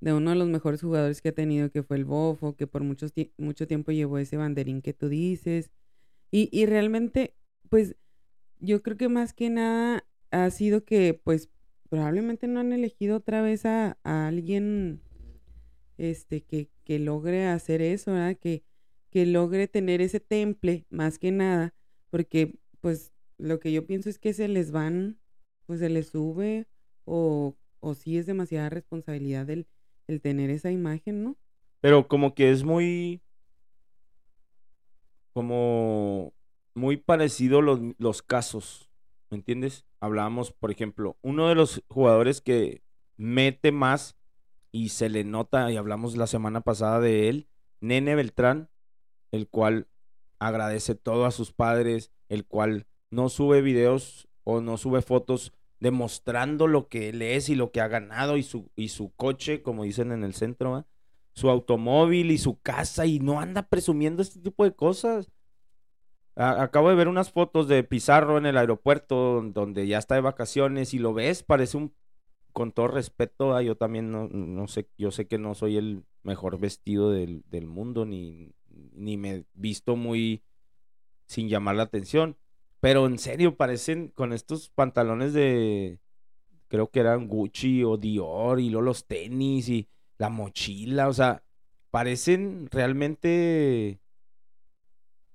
de 0.00 0.12
uno 0.12 0.30
de 0.30 0.36
los 0.36 0.48
mejores 0.48 0.82
jugadores 0.82 1.22
que 1.22 1.30
ha 1.30 1.32
tenido, 1.34 1.70
que 1.70 1.82
fue 1.82 1.96
el 1.96 2.04
Bofo, 2.04 2.56
que 2.56 2.66
por 2.66 2.82
muchos 2.84 3.14
tie- 3.14 3.32
mucho 3.38 3.66
tiempo 3.66 3.92
llevó 3.92 4.18
ese 4.18 4.36
banderín 4.36 4.82
que 4.82 4.92
tú 4.92 5.08
dices. 5.08 5.70
Y, 6.30 6.48
y 6.52 6.66
realmente, 6.66 7.36
pues, 7.70 7.96
yo 8.60 8.82
creo 8.82 8.96
que 8.96 9.08
más 9.10 9.34
que 9.34 9.50
nada 9.50 10.06
ha 10.30 10.50
sido 10.50 10.84
que, 10.84 11.14
pues, 11.14 11.50
probablemente 11.90 12.48
no 12.48 12.60
han 12.60 12.72
elegido 12.72 13.18
otra 13.18 13.42
vez 13.42 13.66
a, 13.66 13.98
a 14.04 14.28
alguien 14.28 15.02
este 15.98 16.44
que, 16.44 16.70
que 16.84 16.98
logre 16.98 17.46
hacer 17.46 17.82
eso, 17.82 18.12
¿verdad? 18.12 18.36
Que, 18.38 18.64
que 19.10 19.26
logre 19.26 19.68
tener 19.68 20.00
ese 20.00 20.20
temple, 20.20 20.86
más 20.90 21.18
que 21.18 21.32
nada, 21.32 21.74
porque, 22.10 22.58
pues, 22.80 23.12
lo 23.38 23.60
que 23.60 23.72
yo 23.72 23.86
pienso 23.86 24.08
es 24.10 24.18
que 24.18 24.32
se 24.34 24.48
les 24.48 24.70
van, 24.72 25.18
pues 25.66 25.80
se 25.80 25.88
les 25.90 26.08
sube, 26.08 26.66
o, 27.04 27.56
o 27.86 27.94
sí 27.94 28.18
es 28.18 28.26
demasiada 28.26 28.68
responsabilidad 28.68 29.48
el, 29.48 29.68
el 30.08 30.20
tener 30.20 30.50
esa 30.50 30.72
imagen, 30.72 31.22
¿no? 31.22 31.36
Pero 31.80 32.08
como 32.08 32.34
que 32.34 32.50
es 32.50 32.64
muy. 32.64 33.22
Como. 35.32 36.34
Muy 36.74 36.96
parecido 36.96 37.62
los, 37.62 37.80
los 37.98 38.22
casos. 38.22 38.90
¿Me 39.30 39.38
entiendes? 39.38 39.86
Hablábamos, 40.00 40.52
por 40.52 40.70
ejemplo, 40.70 41.16
uno 41.22 41.48
de 41.48 41.54
los 41.54 41.82
jugadores 41.88 42.40
que 42.40 42.82
mete 43.16 43.72
más 43.72 44.16
y 44.72 44.90
se 44.90 45.08
le 45.08 45.24
nota, 45.24 45.70
y 45.70 45.76
hablamos 45.76 46.16
la 46.16 46.26
semana 46.26 46.60
pasada 46.60 47.00
de 47.00 47.30
él, 47.30 47.48
Nene 47.80 48.14
Beltrán, 48.14 48.68
el 49.30 49.48
cual 49.48 49.88
agradece 50.38 50.96
todo 50.96 51.24
a 51.24 51.30
sus 51.30 51.52
padres, 51.52 52.12
el 52.28 52.44
cual 52.44 52.86
no 53.10 53.30
sube 53.30 53.62
videos 53.62 54.28
o 54.44 54.60
no 54.60 54.76
sube 54.76 55.00
fotos 55.00 55.54
demostrando 55.86 56.66
lo 56.66 56.88
que 56.88 57.10
él 57.10 57.22
es 57.22 57.48
y 57.48 57.54
lo 57.54 57.70
que 57.70 57.80
ha 57.80 57.86
ganado 57.86 58.36
y 58.36 58.42
su, 58.42 58.72
y 58.74 58.88
su 58.88 59.14
coche, 59.14 59.62
como 59.62 59.84
dicen 59.84 60.10
en 60.10 60.24
el 60.24 60.34
centro, 60.34 60.84
su 61.32 61.48
automóvil 61.48 62.32
y 62.32 62.38
su 62.38 62.60
casa 62.60 63.06
y 63.06 63.20
no 63.20 63.38
anda 63.38 63.68
presumiendo 63.68 64.20
este 64.20 64.40
tipo 64.40 64.64
de 64.64 64.74
cosas. 64.74 65.30
Acabo 66.34 66.88
de 66.88 66.96
ver 66.96 67.06
unas 67.06 67.30
fotos 67.30 67.68
de 67.68 67.84
Pizarro 67.84 68.36
en 68.36 68.46
el 68.46 68.58
aeropuerto 68.58 69.40
donde 69.54 69.86
ya 69.86 69.98
está 69.98 70.16
de 70.16 70.22
vacaciones 70.22 70.92
y 70.92 70.98
lo 70.98 71.14
ves, 71.14 71.44
parece 71.44 71.76
un, 71.76 71.94
con 72.52 72.72
todo 72.72 72.88
respeto, 72.88 73.54
ah, 73.54 73.62
yo 73.62 73.76
también 73.76 74.10
no, 74.10 74.26
no 74.26 74.66
sé, 74.66 74.88
yo 74.98 75.12
sé 75.12 75.28
que 75.28 75.38
no 75.38 75.54
soy 75.54 75.76
el 75.76 76.02
mejor 76.24 76.58
vestido 76.58 77.12
del, 77.12 77.44
del 77.46 77.68
mundo 77.68 78.04
ni, 78.06 78.52
ni 78.92 79.16
me 79.16 79.44
visto 79.54 79.94
muy 79.94 80.42
sin 81.26 81.48
llamar 81.48 81.76
la 81.76 81.84
atención, 81.84 82.36
pero 82.86 83.06
en 83.06 83.18
serio 83.18 83.56
parecen 83.56 84.12
con 84.14 84.32
estos 84.32 84.70
pantalones 84.70 85.32
de, 85.32 85.98
creo 86.68 86.88
que 86.88 87.00
eran 87.00 87.26
Gucci 87.26 87.82
o 87.82 87.96
Dior 87.96 88.60
y 88.60 88.70
luego 88.70 88.84
los 88.84 89.08
tenis 89.08 89.68
y 89.68 89.88
la 90.18 90.28
mochila, 90.28 91.08
o 91.08 91.12
sea, 91.12 91.42
parecen 91.90 92.68
realmente, 92.70 93.98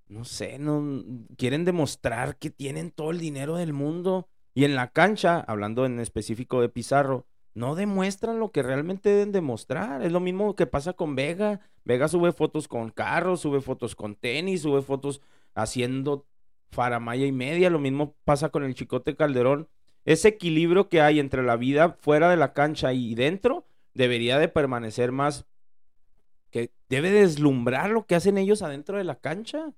no 0.07 0.23
sé, 0.23 0.59
no 0.59 1.03
quieren 1.35 1.65
demostrar 1.65 2.37
que 2.37 2.51
tienen 2.51 2.89
todo 2.89 3.11
el 3.11 3.19
dinero 3.19 3.57
del 3.57 3.73
mundo 3.73 4.29
y 4.53 4.63
en 4.63 4.73
la 4.73 4.87
cancha, 4.93 5.41
hablando 5.41 5.85
en 5.85 5.99
específico 5.99 6.61
de 6.61 6.69
Pizarro, 6.69 7.27
no 7.53 7.75
demuestran 7.75 8.39
lo 8.39 8.53
que 8.53 8.63
realmente 8.63 9.09
deben 9.09 9.33
demostrar. 9.33 10.03
Es 10.03 10.13
lo 10.13 10.21
mismo 10.21 10.55
que 10.55 10.67
pasa 10.67 10.93
con 10.93 11.15
Vega. 11.15 11.59
Vega 11.83 12.07
sube 12.07 12.31
fotos 12.31 12.69
con 12.69 12.91
carros, 12.91 13.41
sube 13.41 13.59
fotos 13.59 13.93
con 13.93 14.15
tenis, 14.15 14.61
sube 14.61 14.81
fotos 14.81 15.19
haciendo 15.53 16.25
faramaya 16.71 17.25
y 17.25 17.31
media. 17.31 17.69
Lo 17.69 17.79
mismo 17.79 18.15
pasa 18.25 18.49
con 18.49 18.63
el 18.63 18.73
Chicote 18.75 19.15
Calderón. 19.15 19.67
Ese 20.05 20.29
equilibrio 20.29 20.89
que 20.89 21.01
hay 21.01 21.19
entre 21.19 21.43
la 21.43 21.57
vida 21.57 21.97
fuera 21.99 22.29
de 22.29 22.37
la 22.37 22.53
cancha 22.53 22.93
y 22.93 23.13
dentro 23.15 23.67
debería 23.93 24.39
de 24.39 24.47
permanecer 24.47 25.11
más 25.11 25.45
que 26.49 26.71
debe 26.89 27.11
deslumbrar 27.11 27.91
lo 27.91 28.05
que 28.05 28.15
hacen 28.15 28.37
ellos 28.37 28.61
adentro 28.61 28.97
de 28.97 29.03
la 29.03 29.19
cancha. 29.19 29.73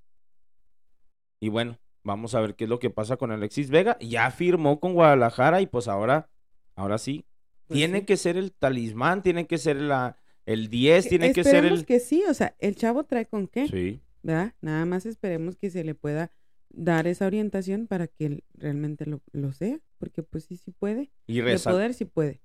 Y 1.40 1.50
bueno, 1.50 1.78
vamos 2.04 2.36
a 2.36 2.42
ver 2.42 2.56
qué 2.56 2.64
es 2.64 2.70
lo 2.70 2.80
que 2.80 2.90
pasa 2.90 3.18
con 3.18 3.32
Alexis 3.32 3.70
Vega. 3.70 3.98
Ya 4.00 4.32
firmó 4.32 4.80
con 4.80 4.94
Guadalajara 4.94 5.62
y 5.62 5.68
pues 5.68 5.88
ahora, 5.88 6.30
ahora 6.76 6.98
sí, 6.98 7.26
Pues 7.68 7.78
tiene 7.78 8.00
sí. 8.00 8.06
que 8.06 8.18
ser 8.18 8.38
el 8.38 8.54
talismán, 8.54 9.22
tiene 9.22 9.46
que 9.46 9.58
ser 9.58 9.76
la, 9.78 10.18
el 10.46 10.70
10, 10.70 11.10
tiene 11.10 11.34
que 11.34 11.44
ser 11.44 11.56
Esperemos 11.56 11.80
el... 11.80 11.86
que 11.86 12.00
sí, 12.00 12.24
o 12.30 12.34
sea, 12.34 12.56
el 12.60 12.76
chavo 12.76 13.04
trae 13.04 13.26
con 13.28 13.48
qué, 13.48 13.68
Sí. 13.68 14.02
¿verdad? 14.22 14.54
Nada 14.62 14.86
más 14.86 15.06
esperemos 15.06 15.58
que 15.58 15.70
se 15.70 15.84
le 15.84 15.96
pueda 15.96 16.32
dar 16.74 17.08
esa 17.08 17.28
orientación 17.28 17.88
para 17.88 18.08
que 18.08 18.26
él 18.26 18.44
realmente 18.56 19.06
lo, 19.06 19.22
lo 19.32 19.54
sea, 19.54 19.80
porque 20.00 20.24
pues 20.24 20.46
sí, 20.46 20.58
sí 20.58 20.72
puede. 20.72 21.12
Y, 21.28 21.42
De 21.42 21.58
poder 21.60 21.94
sí 21.94 22.06
puede. 22.06 22.42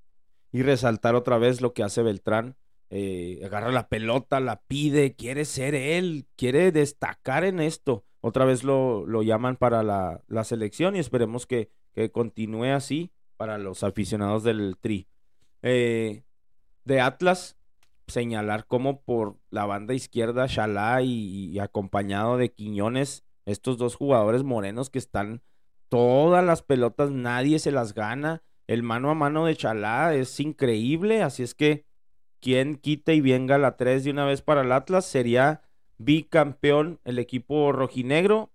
y 0.52 0.62
resaltar 0.62 1.14
otra 1.16 1.38
vez 1.38 1.60
lo 1.60 1.72
que 1.74 1.82
hace 1.82 2.02
Beltrán. 2.02 2.56
eh, 2.90 3.40
agarra 3.44 3.70
la 3.72 3.88
pelota, 3.88 4.40
la 4.40 4.62
pide, 4.66 5.14
quiere 5.14 5.44
ser 5.44 5.74
él, 5.74 6.26
quiere 6.36 6.72
destacar 6.72 7.44
en 7.44 7.60
esto. 7.60 8.04
Otra 8.20 8.44
vez 8.46 8.64
lo, 8.64 9.06
lo 9.06 9.22
llaman 9.22 9.56
para 9.56 9.82
la, 9.82 10.22
la 10.28 10.44
selección 10.44 10.96
y 10.96 10.98
esperemos 11.00 11.46
que, 11.46 11.70
que 11.94 12.10
continúe 12.10 12.64
así 12.72 13.12
para 13.36 13.58
los 13.58 13.82
aficionados 13.84 14.42
del 14.42 14.76
Tri. 14.80 15.06
Eh, 15.62 16.24
de 16.84 17.00
Atlas, 17.00 17.56
señalar 18.06 18.66
cómo 18.66 19.02
por 19.02 19.36
la 19.50 19.66
banda 19.66 19.92
izquierda, 19.94 20.46
Shalá 20.48 21.02
y, 21.02 21.50
y 21.50 21.58
acompañado 21.58 22.38
de 22.38 22.52
Quiñones, 22.52 23.24
estos 23.48 23.78
dos 23.78 23.96
jugadores 23.96 24.44
morenos 24.44 24.90
que 24.90 24.98
están 24.98 25.42
todas 25.88 26.44
las 26.44 26.62
pelotas, 26.62 27.10
nadie 27.10 27.58
se 27.58 27.72
las 27.72 27.94
gana. 27.94 28.42
El 28.66 28.82
mano 28.82 29.10
a 29.10 29.14
mano 29.14 29.46
de 29.46 29.56
Chalá 29.56 30.14
es 30.14 30.38
increíble, 30.40 31.22
así 31.22 31.42
es 31.42 31.54
que 31.54 31.86
quien 32.40 32.76
quita 32.76 33.12
y 33.14 33.20
venga 33.20 33.58
la 33.58 33.76
3 33.76 34.04
de 34.04 34.10
una 34.10 34.26
vez 34.26 34.42
para 34.42 34.60
el 34.60 34.72
Atlas 34.72 35.06
sería 35.06 35.62
bicampeón 35.96 37.00
el 37.04 37.18
equipo 37.18 37.72
rojinegro, 37.72 38.52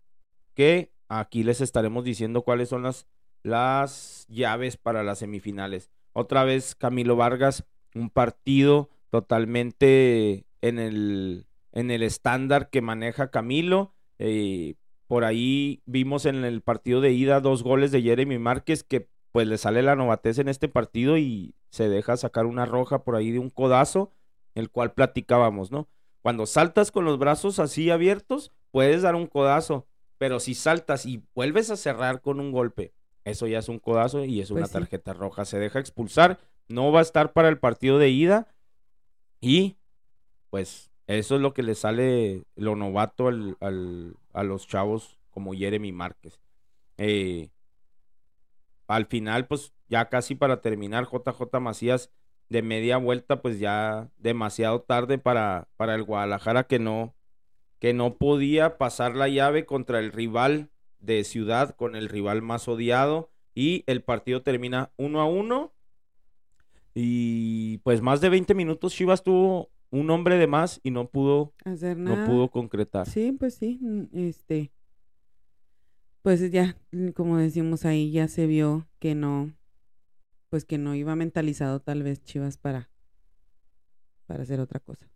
que 0.54 0.94
aquí 1.10 1.44
les 1.44 1.60
estaremos 1.60 2.04
diciendo 2.04 2.44
cuáles 2.44 2.70
son 2.70 2.84
las, 2.84 3.08
las 3.42 4.26
llaves 4.30 4.78
para 4.78 5.04
las 5.04 5.20
semifinales. 5.20 5.90
Otra 6.14 6.44
vez 6.44 6.76
Camilo 6.76 7.16
Vargas, 7.16 7.66
un 7.96 8.10
partido 8.10 8.90
totalmente 9.10 10.46
en 10.62 10.80
el, 10.80 11.48
en 11.72 11.92
el 11.92 12.04
estándar 12.04 12.70
que 12.70 12.82
maneja 12.82 13.32
Camilo. 13.32 13.96
eh, 14.20 14.76
por 15.14 15.26
ahí 15.26 15.84
vimos 15.86 16.26
en 16.26 16.44
el 16.44 16.62
partido 16.62 17.00
de 17.00 17.12
ida 17.12 17.40
dos 17.40 17.62
goles 17.62 17.92
de 17.92 18.02
Jeremy 18.02 18.40
Márquez 18.40 18.84
que 18.84 19.08
pues 19.32 19.46
le 19.48 19.60
sale 19.60 19.84
la 19.84 19.96
novatez 19.96 20.40
en 20.40 20.48
este 20.48 20.68
partido 20.70 21.20
y 21.20 21.54
se 21.70 21.88
deja 21.88 22.18
sacar 22.18 22.48
una 22.48 22.66
roja 22.66 23.04
por 23.04 23.16
ahí 23.16 23.30
de 23.30 23.38
un 23.38 23.52
codazo, 23.52 24.10
el 24.56 24.72
cual 24.72 24.94
platicábamos, 24.94 25.72
¿no? 25.72 25.88
Cuando 26.24 26.48
saltas 26.48 26.90
con 26.90 27.06
los 27.06 27.20
brazos 27.20 27.60
así 27.60 27.92
abiertos, 27.92 28.52
puedes 28.72 29.04
dar 29.04 29.14
un 29.14 29.28
codazo, 29.28 29.86
pero 30.18 30.40
si 30.40 30.56
saltas 30.56 31.06
y 31.06 31.22
vuelves 31.36 31.70
a 31.70 31.78
cerrar 31.78 32.20
con 32.22 32.40
un 32.40 32.52
golpe, 32.52 32.92
eso 33.24 33.46
ya 33.46 33.60
es 33.60 33.70
un 33.70 33.78
codazo 33.78 34.26
y 34.26 34.42
es 34.42 34.50
una 34.50 34.62
Pues 34.62 34.72
sí. 34.72 34.74
tarjeta 34.80 35.14
roja. 35.14 35.46
Se 35.46 35.60
deja 35.60 35.78
expulsar, 35.78 36.40
no 36.68 36.92
va 36.92 37.02
a 37.02 37.04
estar 37.04 37.34
para 37.34 37.50
el 37.50 37.60
partido 37.60 38.00
de 38.00 38.10
ida 38.10 38.48
y 39.40 39.76
pues 40.50 40.90
eso 41.08 41.36
es 41.36 41.42
lo 41.42 41.54
que 41.54 41.64
le 41.64 41.76
sale 41.76 42.46
lo 42.56 42.76
novato 42.76 43.28
al- 43.28 43.58
al- 43.60 44.16
a 44.34 44.44
los 44.44 44.68
chavos 44.68 45.18
como 45.32 45.54
Jeremy 45.54 45.92
Márquez. 45.92 46.40
Eh, 46.98 47.50
al 48.88 49.06
final, 49.06 49.48
pues 49.48 49.74
ya 49.90 50.10
casi 50.10 50.36
para 50.36 50.62
terminar, 50.62 51.06
JJ 51.06 51.60
Macías 51.60 52.12
de 52.50 52.62
media 52.62 52.98
vuelta, 52.98 53.42
pues 53.42 53.60
ya 53.60 54.10
demasiado 54.18 54.82
tarde 54.82 55.18
para, 55.18 55.68
para 55.78 55.96
el 55.96 56.04
Guadalajara 56.04 56.66
que 56.66 56.80
no, 56.80 57.16
que 57.80 57.94
no 57.94 58.16
podía 58.18 58.78
pasar 58.78 59.16
la 59.16 59.28
llave 59.28 59.66
contra 59.66 60.00
el 60.00 60.12
rival 60.12 60.70
de 61.00 61.24
ciudad, 61.24 61.76
con 61.76 61.96
el 61.96 62.10
rival 62.10 62.42
más 62.42 62.68
odiado. 62.68 63.30
Y 63.56 63.84
el 63.88 64.04
partido 64.04 64.42
termina 64.42 64.92
uno 64.98 65.22
a 65.22 65.26
uno. 65.26 65.74
Y 66.96 67.80
pues 67.80 68.02
más 68.02 68.22
de 68.22 68.30
20 68.30 68.54
minutos 68.54 68.94
Chivas 68.94 69.24
tuvo 69.24 69.70
un 69.94 70.10
hombre 70.10 70.38
de 70.38 70.48
más 70.48 70.80
y 70.84 70.90
no 70.90 71.08
pudo 71.08 71.54
Hacer 71.66 71.98
nada. 71.98 72.18
no 72.18 72.26
pudo 72.26 72.50
concretar. 72.50 73.08
Sí, 73.08 73.32
pues 73.32 73.54
sí, 73.54 73.78
mm, 73.80 74.06
este, 74.14 74.72
pues 76.24 76.52
ya, 76.52 76.76
mm, 76.92 77.10
como 77.10 77.38
decimos 77.38 77.86
ahí, 77.86 78.12
ya 78.12 78.28
se 78.28 78.48
vio 78.48 78.88
que 79.00 79.14
no, 79.14 79.54
pues 80.50 80.66
que 80.66 80.80
no 80.80 80.96
iba 80.96 81.16
mentalizado 81.16 81.80
tal 81.80 82.02
vez 82.02 82.24
Chivas 82.24 82.58
para, 82.58 82.90
para 84.26 84.42
hacer 84.44 84.60
otra 84.60 84.80
cosa. 84.80 85.08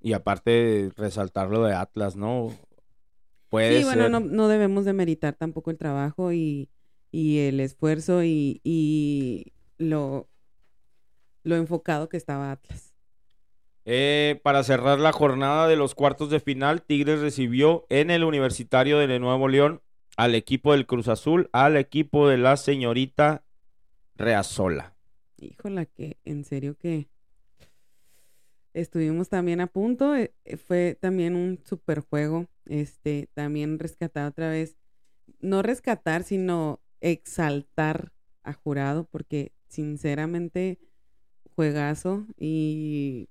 Y 0.00 0.12
aparte 0.12 0.90
resaltar 0.96 1.48
lo 1.48 1.64
de 1.64 1.74
Atlas, 1.74 2.14
¿no? 2.14 2.52
Puede 3.48 3.78
sí, 3.78 3.84
bueno, 3.84 4.10
no, 4.10 4.20
no 4.20 4.48
debemos 4.48 4.84
de 4.84 4.92
meritar 4.92 5.34
tampoco 5.34 5.70
el 5.70 5.78
trabajo 5.78 6.32
y, 6.32 6.68
y 7.10 7.38
el 7.38 7.60
esfuerzo 7.60 8.22
y, 8.22 8.60
y 8.64 9.54
lo, 9.78 10.28
lo 11.42 11.56
enfocado 11.56 12.10
que 12.10 12.18
estaba 12.18 12.52
Atlas. 12.52 12.85
Eh, 13.88 14.40
para 14.42 14.64
cerrar 14.64 14.98
la 14.98 15.12
jornada 15.12 15.68
de 15.68 15.76
los 15.76 15.94
cuartos 15.94 16.28
de 16.28 16.40
final, 16.40 16.82
Tigres 16.82 17.20
recibió 17.20 17.86
en 17.88 18.10
el 18.10 18.24
Universitario 18.24 18.98
de 18.98 19.20
Nuevo 19.20 19.46
León 19.46 19.80
al 20.16 20.34
equipo 20.34 20.72
del 20.72 20.86
Cruz 20.86 21.06
Azul, 21.06 21.48
al 21.52 21.76
equipo 21.76 22.28
de 22.28 22.36
la 22.36 22.56
señorita 22.56 23.44
Reazola. 24.16 24.96
Híjola, 25.38 25.86
que 25.86 26.18
en 26.24 26.44
serio 26.44 26.76
que 26.76 27.08
estuvimos 28.74 29.28
también 29.28 29.60
a 29.60 29.68
punto. 29.68 30.16
eh, 30.16 30.34
eh, 30.44 30.56
Fue 30.56 30.98
también 31.00 31.36
un 31.36 31.60
super 31.64 32.00
juego. 32.00 32.48
Este, 32.64 33.28
también 33.34 33.78
rescatar 33.78 34.26
otra 34.26 34.50
vez, 34.50 34.76
no 35.38 35.62
rescatar, 35.62 36.24
sino 36.24 36.80
exaltar 37.00 38.12
a 38.42 38.52
jurado, 38.52 39.04
porque 39.04 39.52
sinceramente 39.68 40.80
juegazo. 41.54 42.26
Y 42.36 43.28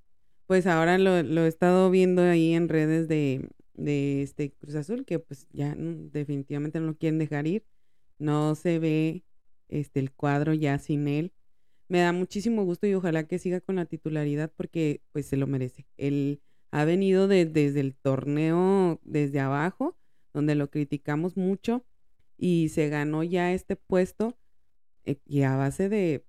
pues 0.48 0.68
ahora 0.68 0.98
lo, 0.98 1.24
lo 1.24 1.46
he 1.46 1.48
estado 1.48 1.90
viendo 1.92 2.22
ahí 2.24 2.54
en 2.54 2.70
redes 2.70 3.08
de, 3.08 3.50
de 3.74 4.22
este 4.24 4.52
Cruz 4.54 4.76
Azul, 4.76 5.06
que 5.06 5.20
pues 5.20 5.48
ya 5.52 5.76
definitivamente 5.78 6.80
no 6.80 6.88
lo 6.88 6.98
quieren 6.98 7.20
dejar 7.20 7.48
ir. 7.48 7.66
No 8.20 8.56
se 8.56 8.80
ve 8.80 9.24
este 9.70 10.00
el 10.00 10.12
cuadro 10.14 10.54
ya 10.54 10.78
sin 10.80 11.08
él 11.08 11.34
me 11.88 12.00
da 12.00 12.12
muchísimo 12.14 12.64
gusto 12.66 12.88
y 12.88 12.94
ojalá 12.96 13.28
que 13.28 13.40
siga 13.40 13.62
con 13.62 13.76
la 13.78 13.86
titularidad 13.86 14.52
porque 14.56 15.02
pues 15.12 15.26
se 15.28 15.38
lo 15.38 15.48
merece. 15.48 15.88
Él 15.98 16.42
ha 16.72 16.86
venido 16.86 17.28
de- 17.28 17.46
desde 17.46 17.80
el 17.82 17.96
torneo 17.96 19.00
desde 19.04 19.40
abajo, 19.40 19.98
donde 20.34 20.56
lo 20.56 20.70
criticamos 20.70 21.38
mucho 21.38 21.86
y 22.38 22.70
se 22.70 22.90
ganó 22.90 23.24
ya 23.24 23.54
este 23.54 23.76
puesto 23.76 24.38
eh, 25.06 25.18
y 25.26 25.44
a 25.44 25.56
base 25.56 25.90
de, 25.90 26.26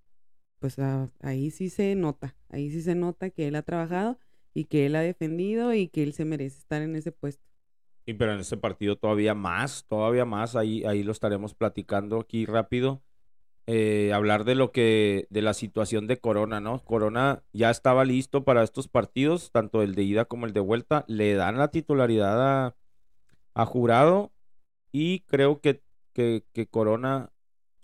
pues 0.59 0.78
a- 0.78 1.11
ahí 1.20 1.50
sí 1.50 1.70
se 1.70 1.94
nota, 1.96 2.36
ahí 2.48 2.70
sí 2.70 2.82
se 2.82 2.94
nota 2.94 3.30
que 3.30 3.48
él 3.48 3.57
ha 3.57 3.62
trabajado 3.62 4.18
y 4.54 4.64
que 4.66 4.86
él 4.86 4.96
ha 4.96 5.00
defendido 5.02 5.74
y 5.74 5.88
que 5.88 6.02
él 6.02 6.12
se 6.14 6.24
merece 6.24 6.59
estar 6.59 6.82
en 6.82 6.96
ese 6.96 7.12
puesto. 7.12 7.44
Y 8.04 8.14
pero 8.14 8.32
en 8.32 8.40
este 8.40 8.57
partido 8.57 8.96
todavía 8.96 9.34
más, 9.34 9.84
todavía 9.88 10.24
más, 10.24 10.54
ahí, 10.57 10.84
ahí 10.84 11.02
lo 11.02 11.12
estaremos 11.12 11.54
platicando 11.54 12.20
aquí 12.20 12.46
rápido. 12.46 13.02
Eh, 13.66 14.12
hablar 14.14 14.44
de 14.44 14.57
lo 14.57 14.72
que, 14.72 15.26
de 15.30 15.42
la 15.42 15.54
situación 15.54 16.07
de 16.09 16.18
Corona, 16.20 16.61
¿no? 16.61 16.84
Corona 16.84 17.44
ya 17.52 17.70
estaba 17.70 18.04
listo 18.04 18.44
para 18.44 18.62
estos 18.64 18.88
partidos, 18.88 19.52
tanto 19.52 19.82
el 19.82 19.94
de 19.94 20.04
ida 20.04 20.26
como 20.26 20.46
el 20.46 20.52
de 20.54 20.61
vuelta. 20.61 21.04
Le 21.09 21.34
dan 21.34 21.59
la 21.59 21.68
titularidad 21.70 22.66
a, 22.68 22.76
a 23.54 23.66
Jurado 23.66 24.32
y 24.92 25.20
creo 25.22 25.61
que, 25.61 25.82
que 26.14 26.68
Corona, 26.70 27.32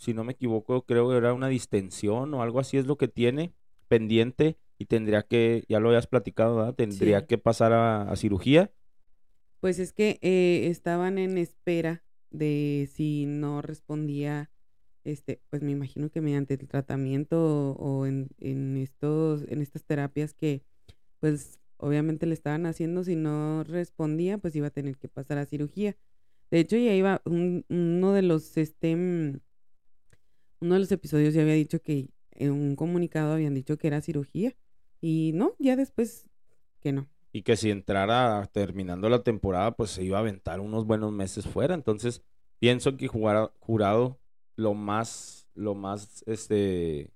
si 0.03 0.14
no 0.14 0.24
me 0.24 0.32
equivoco, 0.32 0.84
creo 0.86 1.09
que 1.11 1.16
era 1.16 1.34
una 1.34 1.48
distensión 1.48 2.34
o 2.34 2.42
algo 2.42 2.61
así 2.61 2.78
es 2.78 2.86
lo 2.86 2.96
que 2.98 3.09
tiene 3.09 3.55
pendiente 3.88 4.59
y 4.78 4.86
tendría 4.86 5.22
que, 5.22 5.64
ya 5.68 5.80
lo 5.80 5.88
habías 5.90 6.07
platicado, 6.09 6.57
¿verdad? 6.57 6.74
Tendría 6.74 7.22
Sí. 7.22 7.26
que 7.26 7.38
pasar 7.38 7.72
a, 7.72 8.03
a 8.11 8.16
cirugía. 8.16 8.72
Pues 9.61 9.78
es 9.78 9.92
que 9.92 10.18
eh, 10.22 10.66
estaban 10.68 11.18
en 11.18 11.38
espera 11.38 12.03
de 12.30 12.88
si 12.92 13.26
no 13.26 13.62
respondía, 13.62 14.50
este, 15.05 15.40
pues 15.50 15.62
me 15.62 15.70
imagino 15.72 16.11
que 16.11 16.20
mediante 16.20 16.55
el 16.55 16.66
tratamiento 16.68 17.74
o, 17.74 18.00
o 18.03 18.07
en, 18.07 18.28
en 18.38 18.76
estos, 18.76 19.44
en 19.48 19.62
estas 19.62 19.84
terapias 19.84 20.34
que, 20.34 20.64
pues 21.20 21.61
obviamente 21.78 22.26
le 22.26 22.34
estaban 22.34 22.66
haciendo, 22.66 23.05
si 23.05 23.16
no 23.16 23.64
respondía, 23.64 24.38
pues 24.38 24.57
iba 24.57 24.68
a 24.68 24.70
tener 24.70 24.98
que 24.98 25.09
pasar 25.09 25.38
a 25.38 25.46
cirugía. 25.46 25.96
De 26.50 26.61
hecho, 26.61 26.76
ya 26.76 26.94
iba, 26.94 27.22
un- 27.24 27.64
uno 27.70 28.12
de 28.12 28.22
los, 28.22 28.57
este, 28.57 28.96
mm, 28.96 29.40
uno 30.62 30.74
de 30.74 30.80
los 30.80 30.92
episodios 30.92 31.34
ya 31.34 31.42
había 31.42 31.54
dicho 31.54 31.82
que 31.82 32.08
en 32.30 32.52
un 32.52 32.76
comunicado 32.76 33.32
habían 33.32 33.52
dicho 33.52 33.76
que 33.76 33.88
era 33.88 34.00
cirugía. 34.00 34.54
Y 35.00 35.32
no, 35.34 35.54
ya 35.58 35.74
después 35.74 36.30
que 36.80 36.92
no. 36.92 37.08
y 37.32 37.42
que 37.42 37.56
si 37.56 37.70
entrara 37.70 38.48
terminando 38.52 39.08
la 39.08 39.22
temporada, 39.24 39.72
pues 39.72 39.90
se 39.90 40.04
iba 40.04 40.18
a 40.18 40.20
aventar 40.20 40.60
unos 40.60 40.86
buenos 40.86 41.12
meses 41.12 41.46
fuera. 41.46 41.74
Entonces, 41.74 42.22
pienso 42.60 42.96
que 42.96 43.08
jugar 43.08 43.52
jurado 43.58 44.20
lo 44.54 44.74
más, 44.74 45.48
lo 45.54 45.74
más, 45.74 46.22
este, 46.26 47.10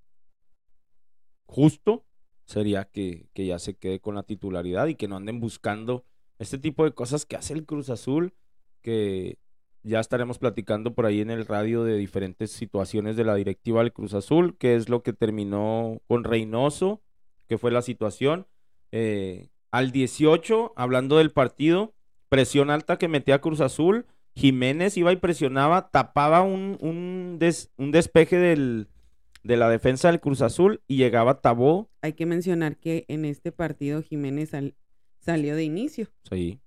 justo 1.44 2.05
sería 2.47 2.84
que, 2.86 3.28
que 3.32 3.47
ya 3.47 3.59
se 3.61 3.74
quede 3.74 4.01
con 4.01 4.16
la 4.16 4.24
titularidad 4.24 4.88
y 4.88 4.97
que 4.97 5.07
no 5.07 5.16
anden 5.16 5.38
buscando 5.38 6.05
este 6.38 6.59
tipo 6.59 6.84
de 6.84 6.92
cosas 6.94 7.26
que 7.26 7.36
hace 7.36 7.55
el 7.55 7.64
Cruz 7.64 7.90
Azul, 7.90 8.34
que 8.82 9.38
ya 9.87 10.01
estaremos 10.01 10.39
platicando 10.39 10.95
por 10.95 11.07
ahí 11.07 11.20
en 11.20 11.30
el 11.30 11.47
radio 11.47 11.84
de 11.84 11.97
diferentes 11.97 12.51
situaciones 12.51 13.16
de 13.16 13.24
la 13.24 13.34
directiva 13.37 13.80
del 13.82 13.93
Cruz 13.93 14.14
Azul, 14.14 14.57
que 14.59 14.74
es 14.74 14.89
lo 14.89 15.03
que 15.03 15.12
terminó 15.12 16.01
con 16.09 16.24
Reynoso, 16.24 17.01
que 17.49 17.57
fue 17.59 17.70
la 17.70 17.82
situación. 17.82 18.47
Eh, 18.93 19.49
al 19.70 19.93
18, 19.93 20.72
hablando 20.76 21.18
del 21.18 21.30
partido, 21.30 21.95
presión 22.28 22.70
alta 22.70 22.99
que 22.99 23.09
metía 23.09 23.41
Cruz 23.41 23.61
Azul. 23.61 24.07
Jiménez 24.34 24.97
iba 24.97 25.12
y 25.12 25.16
presionaba, 25.16 25.91
tapaba 25.91 26.43
un, 26.43 26.76
un, 26.80 27.37
des- 27.39 27.70
un 27.78 27.91
despeje 27.93 28.37
del, 28.39 28.89
de 29.45 29.57
la 29.57 29.68
defensa 29.70 30.09
del 30.11 30.20
Cruz 30.20 30.43
Azul 30.43 30.82
y 30.89 30.97
llegaba 30.97 31.41
Tabó. 31.41 31.89
Hay 32.03 32.12
que 32.14 32.26
mencionar 32.26 32.76
que 32.76 33.05
en 33.09 33.24
este 33.24 33.51
partido 33.53 34.03
Jiménez 34.03 34.51
sal- 34.51 34.74
salió 35.20 35.57
de 35.57 35.64
inicio, 35.64 36.09
Sí. 36.28 36.61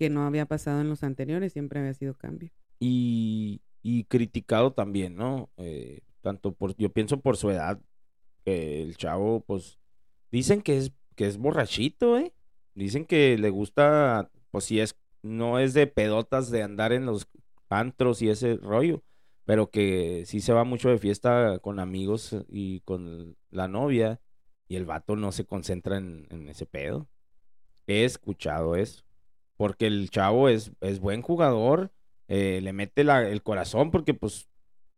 Que 0.00 0.08
no 0.08 0.24
había 0.24 0.46
pasado 0.46 0.80
en 0.80 0.88
los 0.88 1.04
anteriores, 1.04 1.52
siempre 1.52 1.78
había 1.78 1.92
sido 1.92 2.14
cambio. 2.14 2.50
Y, 2.78 3.60
y 3.82 4.04
criticado 4.04 4.72
también, 4.72 5.14
¿no? 5.14 5.50
Eh, 5.58 6.00
tanto 6.22 6.54
por, 6.54 6.74
yo 6.76 6.90
pienso 6.90 7.20
por 7.20 7.36
su 7.36 7.50
edad, 7.50 7.78
el 8.46 8.96
chavo, 8.96 9.44
pues, 9.44 9.78
dicen 10.32 10.62
que 10.62 10.78
es, 10.78 10.92
que 11.16 11.26
es 11.26 11.36
borrachito, 11.36 12.16
¿eh? 12.16 12.32
Dicen 12.74 13.04
que 13.04 13.36
le 13.36 13.50
gusta, 13.50 14.30
pues 14.50 14.64
si 14.64 14.80
es, 14.80 14.96
no 15.20 15.58
es 15.58 15.74
de 15.74 15.86
pedotas 15.86 16.50
de 16.50 16.62
andar 16.62 16.94
en 16.94 17.04
los 17.04 17.28
antros 17.68 18.22
y 18.22 18.30
ese 18.30 18.56
rollo, 18.56 19.04
pero 19.44 19.70
que 19.70 20.24
sí 20.24 20.40
se 20.40 20.54
va 20.54 20.64
mucho 20.64 20.88
de 20.88 20.96
fiesta 20.96 21.58
con 21.58 21.78
amigos 21.78 22.34
y 22.48 22.80
con 22.86 23.36
la 23.50 23.68
novia, 23.68 24.18
y 24.66 24.76
el 24.76 24.86
vato 24.86 25.14
no 25.14 25.30
se 25.30 25.44
concentra 25.44 25.98
en, 25.98 26.26
en 26.30 26.48
ese 26.48 26.64
pedo. 26.64 27.06
He 27.86 28.04
escuchado 28.06 28.76
eso. 28.76 29.04
Porque 29.60 29.88
el 29.88 30.08
chavo 30.08 30.48
es, 30.48 30.72
es 30.80 31.00
buen 31.00 31.20
jugador, 31.20 31.92
eh, 32.28 32.60
le 32.62 32.72
mete 32.72 33.02
el 33.02 33.42
corazón, 33.42 33.90
porque 33.90 34.14
pues 34.14 34.48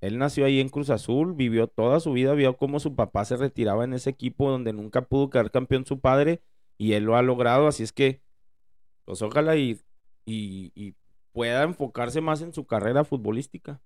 él 0.00 0.18
nació 0.18 0.44
ahí 0.44 0.60
en 0.60 0.68
Cruz 0.68 0.88
Azul, 0.88 1.34
vivió 1.34 1.66
toda 1.66 1.98
su 1.98 2.12
vida, 2.12 2.32
vio 2.34 2.56
cómo 2.56 2.78
su 2.78 2.94
papá 2.94 3.24
se 3.24 3.36
retiraba 3.36 3.82
en 3.82 3.92
ese 3.92 4.10
equipo 4.10 4.48
donde 4.48 4.72
nunca 4.72 5.02
pudo 5.02 5.30
quedar 5.30 5.50
campeón 5.50 5.84
su 5.84 5.98
padre, 5.98 6.42
y 6.78 6.92
él 6.92 7.02
lo 7.02 7.16
ha 7.16 7.22
logrado, 7.22 7.66
así 7.66 7.82
es 7.82 7.92
que, 7.92 8.22
pues 9.04 9.20
ojalá 9.20 9.56
y, 9.56 9.80
y, 10.24 10.70
y 10.76 10.94
pueda 11.32 11.64
enfocarse 11.64 12.20
más 12.20 12.40
en 12.40 12.54
su 12.54 12.64
carrera 12.64 13.02
futbolística. 13.02 13.80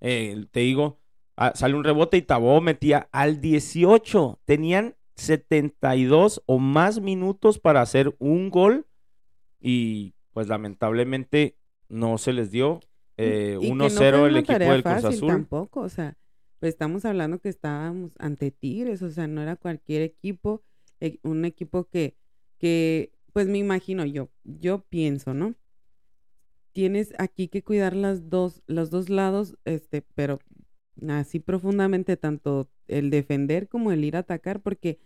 Eh, 0.00 0.46
te 0.50 0.60
digo, 0.60 0.98
ah, 1.36 1.52
sale 1.54 1.74
un 1.74 1.84
rebote 1.84 2.16
y 2.16 2.22
Tabó 2.22 2.62
metía 2.62 3.10
al 3.12 3.42
18. 3.42 4.40
Tenían 4.46 4.96
72 5.16 6.42
o 6.46 6.58
más 6.58 7.02
minutos 7.02 7.58
para 7.58 7.82
hacer 7.82 8.16
un 8.18 8.48
gol 8.48 8.86
y 9.60 10.14
pues 10.32 10.48
lamentablemente 10.48 11.56
no 11.88 12.18
se 12.18 12.32
les 12.32 12.50
dio. 12.50 12.80
Eh, 13.16 13.58
Y 13.60 13.70
que 13.70 13.74
1-0 13.74 14.18
no 14.18 14.26
el 14.26 14.36
equipo 14.36 14.70
del 14.72 14.84
Cruz 14.84 15.04
Azul. 15.04 15.26
Tampoco, 15.26 15.80
o 15.80 15.88
sea, 15.88 16.16
pues 16.60 16.70
estamos 16.74 17.04
hablando 17.04 17.40
que 17.40 17.48
estábamos 17.48 18.12
ante 18.18 18.50
Tigres, 18.50 19.02
o 19.02 19.10
sea, 19.10 19.26
no 19.26 19.42
era 19.42 19.56
cualquier 19.56 20.02
equipo, 20.02 20.62
e- 21.00 21.18
un 21.22 21.44
equipo 21.44 21.88
que, 21.88 22.16
que, 22.58 23.12
pues 23.32 23.48
me 23.48 23.58
imagino 23.58 24.04
yo, 24.04 24.30
yo 24.44 24.82
pienso, 24.88 25.34
¿no? 25.34 25.54
Tienes 26.72 27.12
aquí 27.18 27.48
que 27.48 27.62
cuidar 27.64 27.96
las 27.96 28.30
dos, 28.30 28.62
los 28.66 28.90
dos 28.90 29.08
lados, 29.08 29.56
este, 29.64 30.02
pero 30.14 30.38
así 31.08 31.40
profundamente, 31.40 32.16
tanto 32.16 32.70
el 32.86 33.10
defender 33.10 33.68
como 33.68 33.90
el 33.90 34.04
ir 34.04 34.16
a 34.16 34.20
atacar, 34.20 34.60
porque 34.62 35.00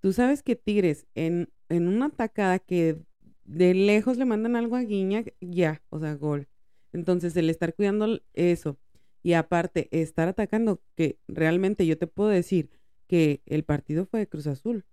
tú 0.00 0.12
sabes 0.12 0.42
que 0.42 0.56
Tigres 0.56 1.06
en, 1.14 1.50
en 1.68 1.88
una 1.88 2.06
atacada 2.06 2.58
que 2.58 3.02
de 3.48 3.72
lejos 3.74 4.18
le 4.18 4.26
mandan 4.26 4.56
algo 4.56 4.76
a 4.76 4.82
Guiña, 4.82 5.24
ya, 5.40 5.82
o 5.88 5.98
sea, 5.98 6.14
gol. 6.14 6.48
Entonces, 6.92 7.34
el 7.36 7.48
estar 7.48 7.74
cuidando 7.74 8.20
eso 8.34 8.78
y 9.22 9.32
aparte 9.32 9.88
estar 9.90 10.28
atacando, 10.28 10.82
que 10.94 11.18
realmente 11.26 11.86
yo 11.86 11.98
te 11.98 12.06
puedo 12.06 12.28
decir 12.28 12.70
que 13.06 13.42
el 13.46 13.64
partido 13.64 14.04
fue 14.04 14.20
de 14.20 14.28
Cruz 14.28 14.46
Azul. 14.46 14.84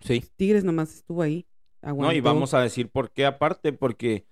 Sí. 0.00 0.24
Tigres 0.36 0.64
nomás 0.64 0.94
estuvo 0.94 1.22
ahí. 1.22 1.46
No, 1.82 2.12
y 2.12 2.20
vamos 2.20 2.54
a 2.54 2.60
decir 2.60 2.88
por 2.88 3.10
qué 3.10 3.26
aparte, 3.26 3.72
porque 3.72 4.24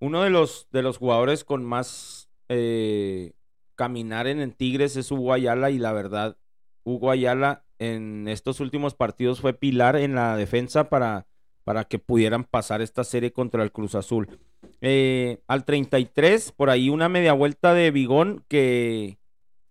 uno 0.00 0.22
de 0.22 0.30
los, 0.30 0.68
de 0.70 0.82
los 0.82 0.98
jugadores 0.98 1.44
con 1.44 1.64
más 1.64 2.28
eh, 2.48 3.32
caminar 3.76 4.26
en, 4.26 4.40
en 4.40 4.52
Tigres 4.52 4.96
es 4.96 5.10
Hugo 5.10 5.32
Ayala 5.32 5.70
y 5.70 5.78
la 5.78 5.92
verdad, 5.92 6.36
Hugo 6.82 7.10
Ayala 7.10 7.64
en 7.78 8.28
estos 8.28 8.60
últimos 8.60 8.94
partidos 8.94 9.40
fue 9.40 9.54
pilar 9.54 9.96
en 9.96 10.14
la 10.14 10.36
defensa 10.36 10.90
para, 10.90 11.26
para 11.64 11.84
que 11.84 11.98
pudieran 11.98 12.44
pasar 12.44 12.82
esta 12.82 13.04
serie 13.04 13.32
contra 13.32 13.62
el 13.62 13.72
Cruz 13.72 13.94
Azul. 13.94 14.38
Eh, 14.80 15.40
al 15.48 15.64
33, 15.64 16.52
por 16.52 16.70
ahí 16.70 16.90
una 16.90 17.08
media 17.08 17.32
vuelta 17.32 17.74
de 17.74 17.90
Bigón 17.90 18.44
que, 18.48 19.18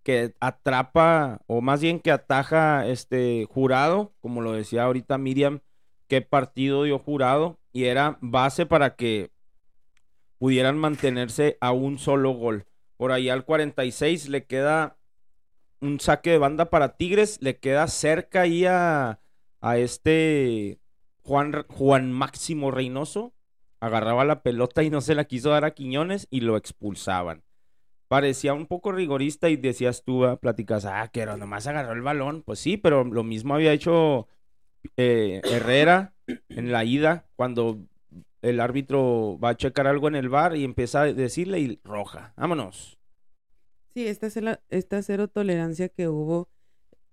que 0.02 0.34
atrapa, 0.40 1.40
o 1.46 1.60
más 1.60 1.80
bien 1.80 2.00
que 2.00 2.10
ataja 2.10 2.86
este 2.86 3.46
jurado, 3.48 4.12
como 4.20 4.42
lo 4.42 4.52
decía 4.52 4.84
ahorita 4.84 5.18
Miriam, 5.18 5.60
qué 6.08 6.20
partido 6.20 6.82
dio 6.82 6.98
jurado, 6.98 7.58
y 7.72 7.84
era 7.84 8.18
base 8.20 8.66
para 8.66 8.96
que 8.96 9.30
pudieran 10.38 10.76
mantenerse 10.76 11.56
a 11.60 11.72
un 11.72 11.98
solo 11.98 12.32
gol. 12.32 12.66
Por 12.96 13.12
ahí 13.12 13.28
al 13.28 13.44
46 13.44 14.28
le 14.28 14.44
queda 14.44 14.96
un 15.80 16.00
saque 16.00 16.30
de 16.30 16.38
banda 16.38 16.70
para 16.70 16.96
Tigres, 16.96 17.38
le 17.40 17.58
queda 17.58 17.86
cerca 17.88 18.42
ahí 18.42 18.64
a, 18.66 19.20
a 19.60 19.78
este 19.78 20.80
Juan, 21.24 21.64
Juan 21.68 22.12
Máximo 22.12 22.70
Reynoso, 22.70 23.32
agarraba 23.80 24.24
la 24.24 24.42
pelota 24.42 24.82
y 24.82 24.90
no 24.90 25.00
se 25.00 25.14
la 25.14 25.24
quiso 25.24 25.50
dar 25.50 25.64
a 25.64 25.72
Quiñones 25.72 26.26
y 26.30 26.40
lo 26.40 26.56
expulsaban. 26.56 27.42
Parecía 28.08 28.52
un 28.52 28.66
poco 28.66 28.92
rigorista 28.92 29.48
y 29.48 29.56
decías 29.56 30.04
tú, 30.04 30.24
ah, 30.26 30.36
platicas, 30.36 30.84
ah, 30.84 31.08
que 31.08 31.24
nomás 31.24 31.66
agarró 31.66 31.94
el 31.94 32.02
balón. 32.02 32.42
Pues 32.42 32.58
sí, 32.58 32.76
pero 32.76 33.04
lo 33.04 33.24
mismo 33.24 33.54
había 33.54 33.72
hecho 33.72 34.28
eh, 34.96 35.40
Herrera 35.44 36.14
en 36.50 36.70
la 36.70 36.84
ida, 36.84 37.26
cuando 37.36 37.78
el 38.42 38.60
árbitro 38.60 39.38
va 39.42 39.50
a 39.50 39.56
checar 39.56 39.86
algo 39.86 40.08
en 40.08 40.16
el 40.16 40.28
bar 40.28 40.54
y 40.56 40.64
empieza 40.64 41.02
a 41.02 41.12
decirle 41.12 41.60
y 41.60 41.80
roja, 41.84 42.34
vámonos. 42.36 42.98
Sí, 43.94 44.06
esta, 44.06 44.28
esta 44.68 45.02
cero 45.02 45.28
tolerancia 45.28 45.88
que 45.88 46.08
hubo, 46.08 46.48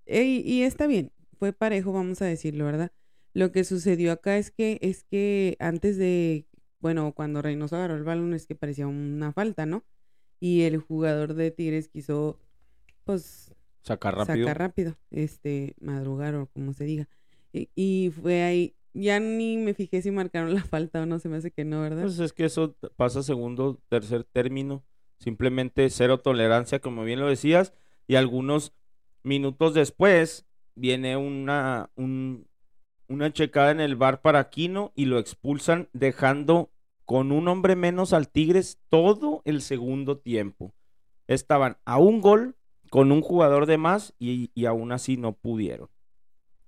y 0.06 0.64
está 0.64 0.88
bien, 0.88 1.12
fue 1.40 1.54
parejo, 1.54 1.94
vamos 1.94 2.22
a 2.22 2.26
decirlo, 2.26 2.66
¿verdad? 2.66 2.92
Lo 3.34 3.52
que 3.52 3.64
sucedió 3.64 4.12
acá 4.12 4.38
es 4.38 4.52
que, 4.52 4.78
es 4.82 5.04
que 5.04 5.56
antes 5.60 5.98
de, 5.98 6.48
bueno, 6.80 7.14
cuando 7.14 7.42
Reynoso 7.42 7.76
agarró 7.76 7.96
el 7.96 8.04
balón 8.04 8.34
es 8.34 8.46
que 8.46 8.56
parecía 8.56 8.88
una 8.88 9.32
falta, 9.32 9.66
¿no? 9.66 9.84
Y 10.40 10.64
el 10.64 10.80
jugador 10.80 11.36
de 11.36 11.52
Tigres 11.52 11.88
quiso, 11.88 12.40
pues... 13.06 13.54
Sacar 13.84 14.16
rápido. 14.16 14.48
Sacar 14.48 14.60
rápido, 14.60 14.98
este, 15.12 15.76
madrugar 15.80 16.36
o 16.36 16.48
como 16.48 16.74
se 16.74 16.84
diga. 16.84 17.08
Y, 17.54 18.12
fue 18.22 18.44
ahí, 18.44 18.76
ya 18.94 19.20
ni 19.20 19.58
me 19.58 19.74
fijé 19.74 20.02
si 20.02 20.12
marcaron 20.12 20.54
la 20.54 20.64
falta 20.64 21.02
o 21.02 21.06
no, 21.06 21.20
se 21.20 21.30
me 21.30 21.38
hace 21.38 21.52
que 21.52 21.66
no, 21.66 21.82
¿verdad? 21.82 22.04
Pues 22.04 22.20
es 22.20 22.34
que 22.34 22.46
eso 22.46 22.76
pasa 22.96 23.24
segundo, 23.24 23.82
tercer 23.90 24.24
término, 24.24 24.84
simplemente 25.20 25.90
cero 25.90 26.20
tolerancia, 26.20 26.80
como 26.80 27.04
bien 27.04 27.20
lo 27.20 27.28
decías, 27.28 27.74
y 28.08 28.16
algunos 28.16 28.74
minutos 29.24 29.74
después 29.74 30.48
viene 30.76 31.18
una, 31.18 31.92
un, 31.96 32.48
una 33.12 33.34
checada 33.34 33.72
en 33.72 33.82
el 33.82 33.98
bar 33.98 34.22
para 34.22 34.40
Aquino 34.40 34.94
y 34.96 35.06
lo 35.06 35.20
expulsan 35.20 35.90
dejando 35.92 36.72
con 37.04 37.34
un 37.34 37.50
hombre 37.50 37.76
menos 37.76 38.14
al 38.14 38.30
Tigres 38.30 38.80
todo 38.88 39.42
el 39.44 39.62
segundo 39.62 40.18
tiempo. 40.18 40.74
Estaban 41.28 41.78
a 41.84 41.98
un 41.98 42.22
gol 42.22 42.56
con 42.90 43.12
un 43.12 43.22
jugador 43.22 43.66
de 43.66 43.78
más 43.78 44.14
y, 44.18 44.50
y 44.54 44.66
aún 44.66 44.94
así 44.94 45.18
no 45.18 45.34
pudieron. 45.34 45.90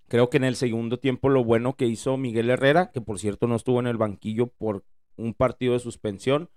Creo 0.09 0.29
que 0.29 0.37
en 0.37 0.43
el 0.43 0.57
segundo 0.57 0.99
tiempo 0.99 1.29
lo 1.29 1.45
bueno 1.45 1.77
que 1.77 1.87
hizo 1.87 2.17
Miguel 2.17 2.49
Herrera, 2.49 2.91
que 2.91 2.99
por 2.99 3.19
cierto 3.19 3.47
no 3.47 3.55
estuvo 3.55 3.79
en 3.79 3.87
el 3.87 3.97
banquillo 3.97 4.47
por 4.47 4.83
un 5.15 5.33
partido 5.33 5.73
de 5.73 5.79
suspensión, 5.79 6.49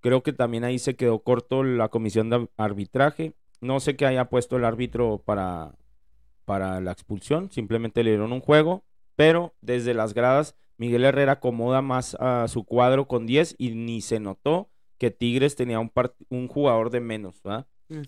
creo 0.00 0.22
que 0.22 0.32
también 0.32 0.64
ahí 0.64 0.78
se 0.78 0.96
quedó 0.96 1.18
corto 1.18 1.64
la 1.64 1.90
comisión 1.90 2.30
de 2.30 2.48
arbitraje. 2.56 3.34
No 3.60 3.78
sé 3.80 3.94
qué 3.94 4.06
haya 4.06 4.30
puesto 4.30 4.56
el 4.56 4.64
árbitro 4.64 5.22
para, 5.24 5.74
para 6.46 6.80
la 6.80 6.92
expulsión, 6.92 7.50
simplemente 7.50 8.02
le 8.02 8.10
dieron 8.10 8.32
un 8.32 8.40
juego, 8.40 8.84
pero 9.14 9.54
desde 9.60 9.92
las 9.92 10.14
gradas 10.14 10.56
Miguel 10.78 11.04
Herrera 11.04 11.32
acomoda 11.32 11.82
más 11.82 12.16
a 12.18 12.48
su 12.48 12.64
cuadro 12.64 13.06
con 13.06 13.26
10 13.26 13.56
y 13.58 13.72
ni 13.72 14.00
se 14.00 14.20
notó 14.20 14.70
que 14.98 15.10
Tigres 15.10 15.56
tenía 15.56 15.78
un, 15.78 15.92
un 16.30 16.48
jugador 16.48 16.90
de 16.90 17.00
menos, 17.00 17.42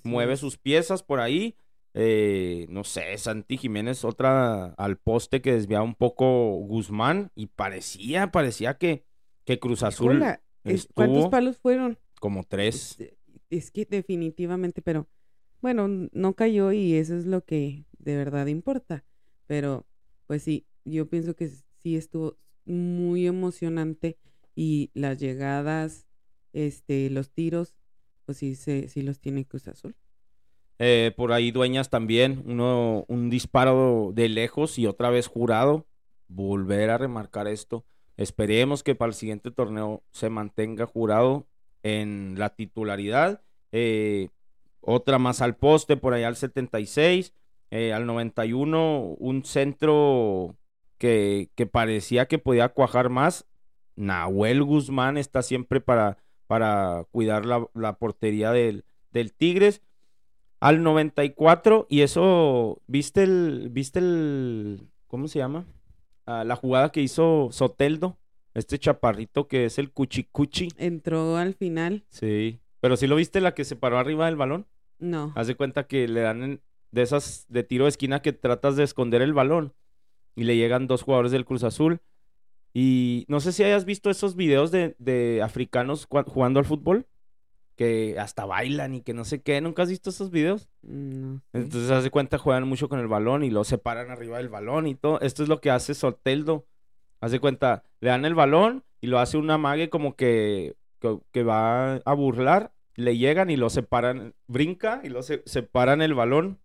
Mueve 0.03 0.37
sus 0.37 0.57
piezas 0.59 1.03
por 1.03 1.21
ahí, 1.21 1.55
eh, 1.95 2.67
no 2.69 2.85
sé, 2.85 3.17
Santi 3.19 3.59
Jiménez 3.59 4.05
otra 4.05 4.75
al 4.75 4.97
poste 4.97 5.41
que 5.41 5.53
desviaba 5.53 5.85
un 5.85 5.95
poco 5.95 6.53
Guzmán 6.57 7.31
y 7.35 7.47
parecía, 7.47 8.31
parecía 8.33 8.79
que, 8.79 9.05
que 9.45 9.59
Cruz 9.59 9.83
Azul 9.83 10.23
¿Cuántos 10.95 11.29
palos 11.29 11.59
fueron? 11.59 11.99
Como 12.21 12.45
tres. 12.45 12.99
es 13.51 13.71
que 13.71 13.85
definitivamente, 13.85 14.83
pero 14.83 15.09
bueno, 15.61 15.89
no 15.89 16.35
cayó 16.35 16.73
y 16.73 16.95
eso 16.95 17.17
es 17.17 17.27
lo 17.27 17.45
que 17.45 17.85
de 17.99 18.17
verdad 18.17 18.47
importa. 18.47 19.05
Pero, 19.47 19.87
pues 20.27 20.43
sí, 20.43 20.67
yo 20.85 21.09
pienso 21.09 21.35
que 21.35 21.51
sí 21.83 21.97
estuvo 21.97 22.37
muy 22.65 23.27
emocionante 23.27 24.19
y 24.55 24.91
las 24.95 25.19
llegadas, 25.19 26.07
este, 26.53 27.11
los 27.11 27.31
tiros, 27.31 27.75
pues 28.25 28.39
sí, 28.39 28.55
se, 28.55 28.89
sí 28.89 29.03
los 29.03 29.21
tiene 29.21 29.47
Cruz 29.47 29.69
Azul. 29.69 29.97
Eh, 30.79 31.13
por 31.17 31.33
ahí 31.33 31.51
Dueñas 31.51 31.91
también, 31.91 32.43
uno, 32.47 33.05
un 33.09 33.31
disparo 33.31 34.13
de 34.15 34.29
lejos 34.29 34.79
y 34.79 34.87
otra 34.87 35.11
vez 35.11 35.27
jurado. 35.27 35.87
Volver 36.29 36.91
a 36.91 36.99
remarcar 36.99 37.49
esto. 37.49 37.85
Esperemos 38.17 38.83
que 38.83 38.95
para 38.95 39.09
el 39.09 39.15
siguiente 39.15 39.51
torneo 39.51 40.03
se 40.13 40.29
mantenga 40.29 40.87
jurado 40.87 41.47
en 41.83 42.35
la 42.37 42.51
titularidad. 42.51 43.43
Eh, 43.73 44.29
otra 44.81 45.19
más 45.19 45.41
al 45.41 45.57
poste, 45.57 45.97
por 45.97 46.15
allá 46.15 46.29
al 46.29 46.37
76. 46.37 47.33
Eh, 47.71 47.93
al 47.93 48.07
91 48.07 49.17
un 49.19 49.45
centro 49.45 50.57
que, 50.97 51.51
que, 51.55 51.67
parecía 51.67 52.27
que 52.27 52.39
podía 52.39 52.71
cuajar 52.71 53.11
más. 53.11 53.47
Nahuel 53.97 54.63
Guzmán 54.63 55.17
está 55.17 55.43
siempre 55.43 55.81
para, 55.81 56.19
para 56.47 57.05
cuidar 57.11 57.45
la, 57.47 57.93
portería 57.99 58.53
del, 58.53 58.85
del, 59.11 59.33
Tigres. 59.33 59.83
Al 60.61 60.83
94, 60.83 61.87
y 61.89 62.01
eso, 62.01 62.83
¿viste 62.87 63.23
el, 63.23 63.69
viste 63.71 64.01
el, 64.01 64.89
¿cómo 65.07 65.29
se 65.29 65.39
llama? 65.39 65.67
Ah, 66.27 66.45
la 66.45 66.57
jugada 66.57 66.91
que 66.91 67.01
hizo 67.01 67.49
Soteldo, 67.53 68.19
este 68.55 68.79
chaparrito 68.79 69.47
que 69.47 69.67
es 69.67 69.79
el 69.79 69.93
Cuchicuchi. 69.93 70.69
Entró 70.77 71.37
al 71.37 71.55
final. 71.55 72.05
Sí, 72.09 72.61
pero 72.81 72.97
si 72.97 73.07
lo 73.07 73.17
viste 73.17 73.41
la 73.41 73.55
que 73.55 73.65
se 73.65 73.77
paró 73.77 73.99
arriba 73.99 74.27
del 74.27 74.37
balón. 74.37 74.67
No. 74.99 75.33
Haz 75.37 75.47
de 75.47 75.55
cuenta 75.55 75.87
que 75.87 76.09
le 76.09 76.21
dan 76.23 76.43
en, 76.43 76.61
de 76.91 77.03
esas 77.03 77.47
de 77.49 77.63
tiro 77.63 77.85
de 77.85 77.91
esquina 77.91 78.23
que 78.23 78.33
tratas 78.33 78.77
de 78.77 78.85
esconder 78.85 79.23
el 79.23 79.35
balón 79.35 79.75
y 80.35 80.45
le 80.45 80.57
llegan 80.57 80.87
dos 80.87 81.03
jugadores 81.03 81.33
del 81.33 81.45
Cruz 81.45 81.65
Azul. 81.65 82.01
Y 82.73 83.25
no 83.29 83.41
sé 83.41 83.53
si 83.53 83.65
hayas 83.65 83.85
visto 83.85 84.09
esos 84.09 84.37
videos 84.37 84.71
de, 84.71 84.95
de 84.99 85.43
africanos 85.43 86.07
jugando 86.07 86.61
al 86.61 86.67
fútbol, 86.67 87.07
que 87.79 88.17
hasta 88.19 88.45
bailan 88.45 88.95
y 88.97 89.03
que 89.03 89.15
no 89.15 89.25
sé 89.25 89.41
qué. 89.41 89.61
¿Nunca 89.61 89.83
has 89.83 89.89
visto 89.89 90.11
esos 90.11 90.31
videos? 90.31 90.69
No. 90.83 91.41
Entonces, 91.53 91.91
haz 91.91 92.05
de 92.05 92.11
cuenta, 92.11 92.37
juegan 92.37 92.69
mucho 92.69 92.89
con 92.89 92.99
el 92.99 93.07
balón 93.07 93.45
y 93.45 93.51
lo 93.51 93.65
separan 93.65 94.11
arriba 94.11 94.39
del 94.39 94.49
balón 94.49 94.87
y 94.87 94.95
todo. 94.95 95.21
Esto 95.21 95.43
es 95.43 95.49
lo 95.49 95.61
que 95.61 95.71
hace 95.71 95.95
Soteldo. 95.95 96.67
Haz 97.21 97.33
de 97.33 97.41
cuenta, 97.41 97.85
le 98.01 98.11
dan 98.11 98.25
el 98.25 98.35
balón 98.35 98.85
y 99.01 99.07
lo 99.07 99.19
hace 99.19 99.39
una 99.39 99.59
mague 99.59 99.91
como 99.91 100.17
que, 100.17 100.77
que, 101.33 101.43
va 101.43 101.97
a 101.97 102.15
burlar. 102.15 102.73
Le 102.95 103.17
llegan 103.17 103.49
y 103.49 103.57
lo 103.57 103.71
separan, 103.71 104.35
brinca 104.49 105.01
y 105.05 105.09
lo 105.09 105.23
se, 105.23 105.43
separan 105.47 106.03
el 106.03 106.15
balón 106.15 106.59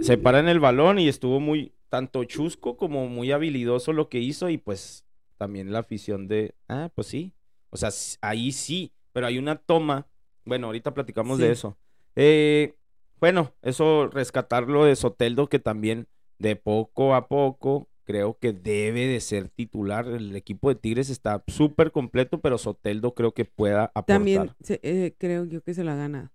se 0.00 0.18
para 0.18 0.40
en 0.40 0.48
el 0.48 0.60
balón 0.60 0.98
y 0.98 1.08
estuvo 1.08 1.40
muy, 1.40 1.72
tanto 1.88 2.24
chusco 2.24 2.76
como 2.76 3.08
muy 3.08 3.32
habilidoso 3.32 3.92
lo 3.92 4.08
que 4.08 4.18
hizo 4.18 4.48
y 4.48 4.58
pues 4.58 5.04
también 5.36 5.72
la 5.72 5.80
afición 5.80 6.28
de, 6.28 6.54
ah, 6.68 6.90
pues 6.94 7.06
sí, 7.06 7.32
o 7.70 7.76
sea, 7.76 7.90
ahí 8.20 8.52
sí, 8.52 8.92
pero 9.12 9.26
hay 9.26 9.38
una 9.38 9.56
toma, 9.56 10.06
bueno, 10.44 10.66
ahorita 10.66 10.94
platicamos 10.94 11.38
de 11.38 11.50
eso. 11.50 11.76
Eh, 12.16 12.74
bueno, 13.20 13.54
eso 13.62 14.08
rescatarlo 14.08 14.84
de 14.84 14.96
Soteldo 14.96 15.48
que 15.48 15.58
también 15.58 16.08
de 16.38 16.56
poco 16.56 17.14
a 17.14 17.28
poco 17.28 17.88
creo 18.04 18.38
que 18.38 18.52
debe 18.52 19.06
de 19.06 19.20
ser 19.20 19.48
titular. 19.50 20.06
El 20.06 20.34
equipo 20.34 20.68
de 20.70 20.76
Tigres 20.76 21.10
está 21.10 21.44
súper 21.46 21.92
completo, 21.92 22.40
pero 22.40 22.56
Soteldo 22.56 23.14
creo 23.14 23.34
que 23.34 23.44
pueda 23.44 23.84
aportar. 23.94 24.16
También 24.16 24.50
eh, 24.68 25.14
creo 25.18 25.44
yo 25.44 25.62
que 25.62 25.74
se 25.74 25.84
la 25.84 25.94
gana. 25.94 26.32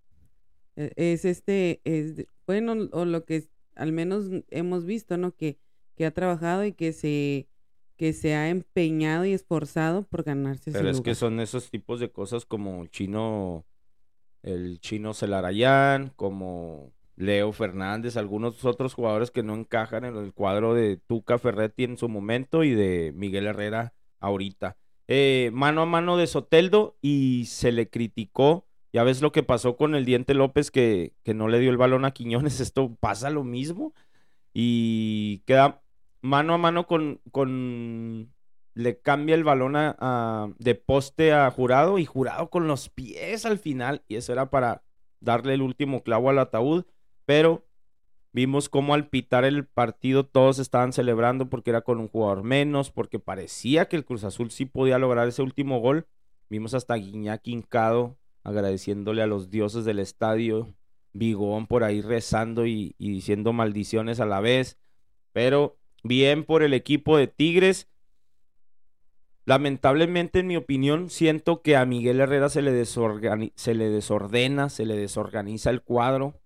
E, 0.76 0.92
es 0.96 1.26
este, 1.26 1.82
es 1.84 2.28
bueno, 2.46 2.90
o 2.92 3.06
lo 3.06 3.26
que 3.26 3.48
al 3.76 3.92
menos 3.92 4.26
hemos 4.50 4.86
visto, 4.86 5.18
¿no? 5.18 5.36
Que, 5.36 5.58
que 5.96 6.06
ha 6.06 6.12
trabajado 6.12 6.66
y 6.66 6.74
que 6.74 6.94
se, 6.94 7.48
que 7.96 8.14
se 8.14 8.36
ha 8.36 8.50
empeñado 8.50 9.26
y 9.26 9.34
esforzado 9.34 10.04
por 10.04 10.24
ganarse 10.24 10.72
Pero 10.72 10.90
es 10.90 11.02
que 11.02 11.16
son 11.16 11.40
esos 11.40 11.70
tipos 11.70 12.00
de 12.00 12.12
cosas 12.12 12.46
como 12.46 12.86
chino, 12.88 13.66
el 14.42 14.80
chino 14.80 15.14
Celarayán, 15.14 16.12
como 16.16 16.94
Leo 17.16 17.52
Fernández, 17.52 18.18
algunos 18.18 18.64
otros 18.66 18.94
jugadores 18.94 19.32
que 19.32 19.44
no 19.44 19.56
encajan 19.56 20.06
en 20.06 20.16
el 20.16 20.34
cuadro 20.34 20.74
de 20.74 20.98
Tuca 20.98 21.38
Ferretti 21.38 21.84
en 21.84 21.98
su 21.98 22.10
momento 22.10 22.64
y 22.64 22.72
de 22.72 23.14
Miguel 23.16 23.48
Herrera 23.48 23.94
ahorita. 24.20 24.78
Eh, 25.08 25.52
mano 25.54 25.82
a 25.82 25.86
mano 25.86 26.18
de 26.18 26.28
Soteldo 26.28 26.98
y 27.02 27.46
se 27.46 27.72
le 27.72 27.90
criticó. 27.90 28.68
Ya 28.94 29.04
ves 29.04 29.22
lo 29.24 29.32
que 29.32 29.42
pasó 29.42 29.76
con 29.76 29.96
el 29.96 30.06
Diente 30.06 30.36
López 30.36 30.70
que, 30.70 31.16
que 31.24 31.34
no 31.34 31.48
le 31.48 31.60
dio 31.60 31.72
el 31.72 31.78
balón 31.78 32.06
a 32.06 32.12
Quiñones. 32.12 32.60
Esto 32.62 32.96
pasa 33.00 33.32
lo 33.32 33.44
mismo. 33.44 33.94
Y 34.54 35.40
queda 35.48 35.82
mano 36.22 36.54
a 36.54 36.58
mano 36.60 36.86
con, 36.86 37.20
con 37.32 38.32
le 38.76 39.00
cambia 39.02 39.36
el 39.36 39.44
balón 39.44 39.76
a, 39.76 40.54
de 40.60 40.76
poste 40.76 41.34
a 41.34 41.50
Jurado 41.50 41.98
y 41.98 42.06
Jurado 42.06 42.50
con 42.52 42.68
los 42.68 42.90
pies 42.90 43.46
al 43.48 43.58
final. 43.58 44.04
Y 44.08 44.16
eso 44.16 44.32
era 44.32 44.52
para 44.52 44.84
darle 45.20 45.56
el 45.56 45.64
último 45.64 46.04
clavo 46.04 46.30
al 46.30 46.38
ataúd. 46.38 46.86
Pero 47.26 47.66
vimos 48.32 48.70
cómo 48.70 48.94
al 48.94 49.08
pitar 49.10 49.44
el 49.44 49.66
partido 49.66 50.26
todos 50.28 50.60
estaban 50.60 50.94
celebrando 50.94 51.50
porque 51.50 51.72
era 51.72 51.82
con 51.82 52.00
un 52.00 52.10
jugador 52.10 52.44
menos, 52.44 52.92
porque 52.92 53.18
parecía 53.20 53.88
que 53.88 53.96
el 53.96 54.06
Cruz 54.06 54.24
Azul 54.24 54.52
sí 54.52 54.66
podía 54.68 55.00
lograr 55.00 55.28
ese 55.28 55.42
último 55.42 55.80
gol. 55.80 56.08
Vimos 56.48 56.76
hasta 56.76 56.94
Guiñac 56.96 57.48
hincado 57.48 58.18
agradeciéndole 58.44 59.22
a 59.22 59.28
los 59.28 59.50
dioses 59.50 59.86
del 59.86 60.00
estadio. 60.00 60.74
Bigón 61.14 61.68
por 61.68 61.84
ahí 61.84 62.02
rezando 62.02 62.66
y, 62.66 62.96
y 62.98 63.12
diciendo 63.12 63.54
maldiciones 63.54 64.20
a 64.20 64.26
la 64.26 64.40
vez. 64.40 64.78
Pero 65.32 65.78
bien 66.04 66.44
por 66.44 66.64
el 66.64 66.74
equipo 66.74 67.18
de 67.18 67.28
Tigres. 67.28 67.88
Lamentablemente, 69.46 70.40
en 70.40 70.48
mi 70.48 70.56
opinión, 70.56 71.10
siento 71.10 71.62
que 71.62 71.76
a 71.76 71.86
Miguel 71.86 72.22
Herrera 72.22 72.50
se 72.50 72.62
le, 72.62 72.86
se 72.86 73.74
le 73.74 73.90
desordena, 73.90 74.70
se 74.70 74.86
le 74.86 74.96
desorganiza 74.96 75.70
el 75.70 75.82
cuadro 75.82 76.40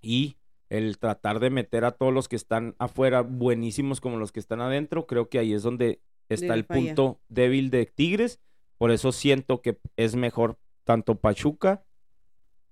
y 0.00 0.38
el 0.70 0.98
tratar 0.98 1.38
de 1.40 1.50
meter 1.50 1.84
a 1.84 1.90
todos 1.90 2.14
los 2.14 2.28
que 2.28 2.36
están 2.36 2.74
afuera 2.78 3.20
buenísimos 3.20 4.00
como 4.00 4.16
los 4.16 4.32
que 4.32 4.40
están 4.40 4.62
adentro, 4.62 5.06
creo 5.06 5.28
que 5.28 5.38
ahí 5.38 5.52
es 5.52 5.62
donde 5.62 6.00
está 6.30 6.54
el 6.54 6.64
punto 6.64 7.20
débil 7.28 7.68
de 7.68 7.84
Tigres. 7.84 8.40
Por 8.78 8.90
eso 8.90 9.12
siento 9.12 9.60
que 9.60 9.78
es 9.96 10.16
mejor 10.16 10.58
tanto 10.84 11.16
Pachuca 11.16 11.84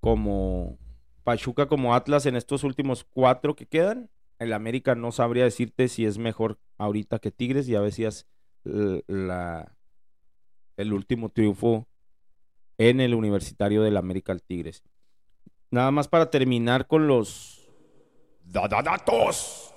como 0.00 0.78
Pachuca 1.24 1.66
como 1.66 1.94
Atlas 1.94 2.26
en 2.26 2.36
estos 2.36 2.64
últimos 2.64 3.04
cuatro 3.04 3.54
que 3.54 3.66
quedan 3.66 4.10
el 4.40 4.54
América 4.54 4.94
no 4.94 5.12
sabría 5.12 5.44
decirte 5.44 5.86
si 5.88 6.06
es 6.06 6.16
mejor 6.16 6.58
ahorita 6.78 7.18
que 7.18 7.30
Tigres. 7.30 7.66
Ya 7.66 7.82
decías 7.82 8.26
la, 8.64 9.76
el 10.78 10.92
último 10.94 11.28
triunfo 11.28 11.86
en 12.78 13.00
el 13.00 13.14
Universitario 13.14 13.82
del 13.82 13.98
América 13.98 14.32
al 14.32 14.42
Tigres. 14.42 14.82
Nada 15.70 15.90
más 15.90 16.08
para 16.08 16.30
terminar 16.30 16.86
con 16.86 17.06
los 17.06 17.70
datos. 18.44 19.74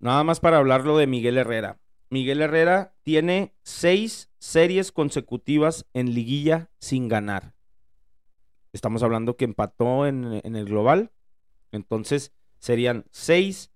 Nada 0.00 0.24
más 0.24 0.40
para 0.40 0.58
hablarlo 0.58 0.98
de 0.98 1.06
Miguel 1.06 1.38
Herrera. 1.38 1.78
Miguel 2.12 2.42
Herrera 2.42 2.92
tiene 3.04 3.54
seis 3.62 4.28
series 4.38 4.92
consecutivas 4.92 5.86
en 5.94 6.12
liguilla 6.12 6.68
sin 6.78 7.08
ganar. 7.08 7.54
Estamos 8.74 9.02
hablando 9.02 9.38
que 9.38 9.46
empató 9.46 10.06
en, 10.06 10.42
el 10.44 10.64
global 10.66 11.10
entonces 11.70 12.34
serían 12.58 13.06
seis 13.12 13.72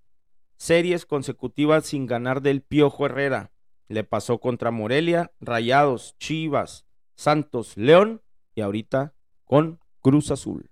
series 0.59 1.07
consecutivas 1.07 1.87
sin 1.87 2.05
ganar 2.05 2.43
del 2.43 2.61
Piojo 2.61 3.07
Herrera. 3.07 3.53
Le 3.89 4.05
pasó 4.05 4.39
contra 4.39 4.71
Morelia, 4.71 5.33
Rayados, 5.41 6.15
Chivas, 6.19 6.85
Santos, 7.15 7.79
León 7.79 8.21
y 8.55 8.61
ahorita 8.61 9.15
con 9.47 9.81
Cruz 10.03 10.31
Azul. 10.31 10.71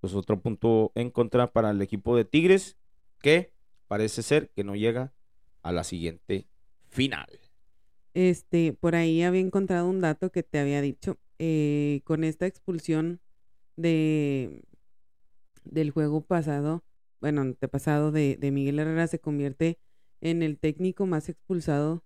Pues 0.00 0.12
otro 0.12 0.40
punto 0.40 0.90
en 0.96 1.12
contra 1.12 1.52
para 1.52 1.70
el 1.70 1.80
equipo 1.80 2.16
de 2.16 2.24
Tigres 2.24 2.76
que 3.20 3.52
parece 3.86 4.24
ser 4.24 4.50
que 4.50 4.64
no 4.64 4.74
llega 4.74 5.12
a 5.66 5.72
la 5.72 5.82
siguiente 5.84 6.46
final. 6.88 7.26
Este, 8.14 8.72
por 8.72 8.94
ahí 8.94 9.22
había 9.22 9.40
encontrado 9.40 9.88
un 9.88 10.00
dato 10.00 10.30
que 10.30 10.42
te 10.42 10.58
había 10.58 10.80
dicho. 10.80 11.18
Eh, 11.38 12.00
con 12.04 12.24
esta 12.24 12.46
expulsión 12.46 13.20
de 13.76 14.62
del 15.64 15.90
juego 15.90 16.20
pasado, 16.20 16.84
bueno, 17.20 17.40
antepasado 17.40 18.12
de, 18.12 18.36
de 18.36 18.50
Miguel 18.52 18.78
Herrera, 18.78 19.08
se 19.08 19.18
convierte 19.18 19.78
en 20.20 20.42
el 20.42 20.56
técnico 20.58 21.04
más 21.06 21.28
expulsado 21.28 22.04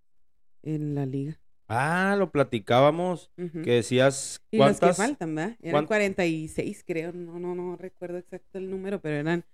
en 0.63 0.95
la 0.95 1.05
liga. 1.05 1.39
Ah, 1.69 2.17
lo 2.19 2.33
platicábamos, 2.33 3.31
que 3.37 3.71
decías 3.71 4.43
cuántas... 4.51 4.83
Y 4.83 4.87
los 4.87 4.97
que 4.97 5.03
faltan, 5.03 5.35
¿verdad? 5.35 5.57
Eran 5.61 5.87
46, 5.87 6.83
creo, 6.85 7.13
no, 7.13 7.39
no, 7.39 7.55
no 7.55 7.77
recuerdo 7.77 8.17
exacto 8.17 8.59
el 8.59 8.71
número, 8.71 9.01
pero 9.01 9.17
eran, 9.17 9.45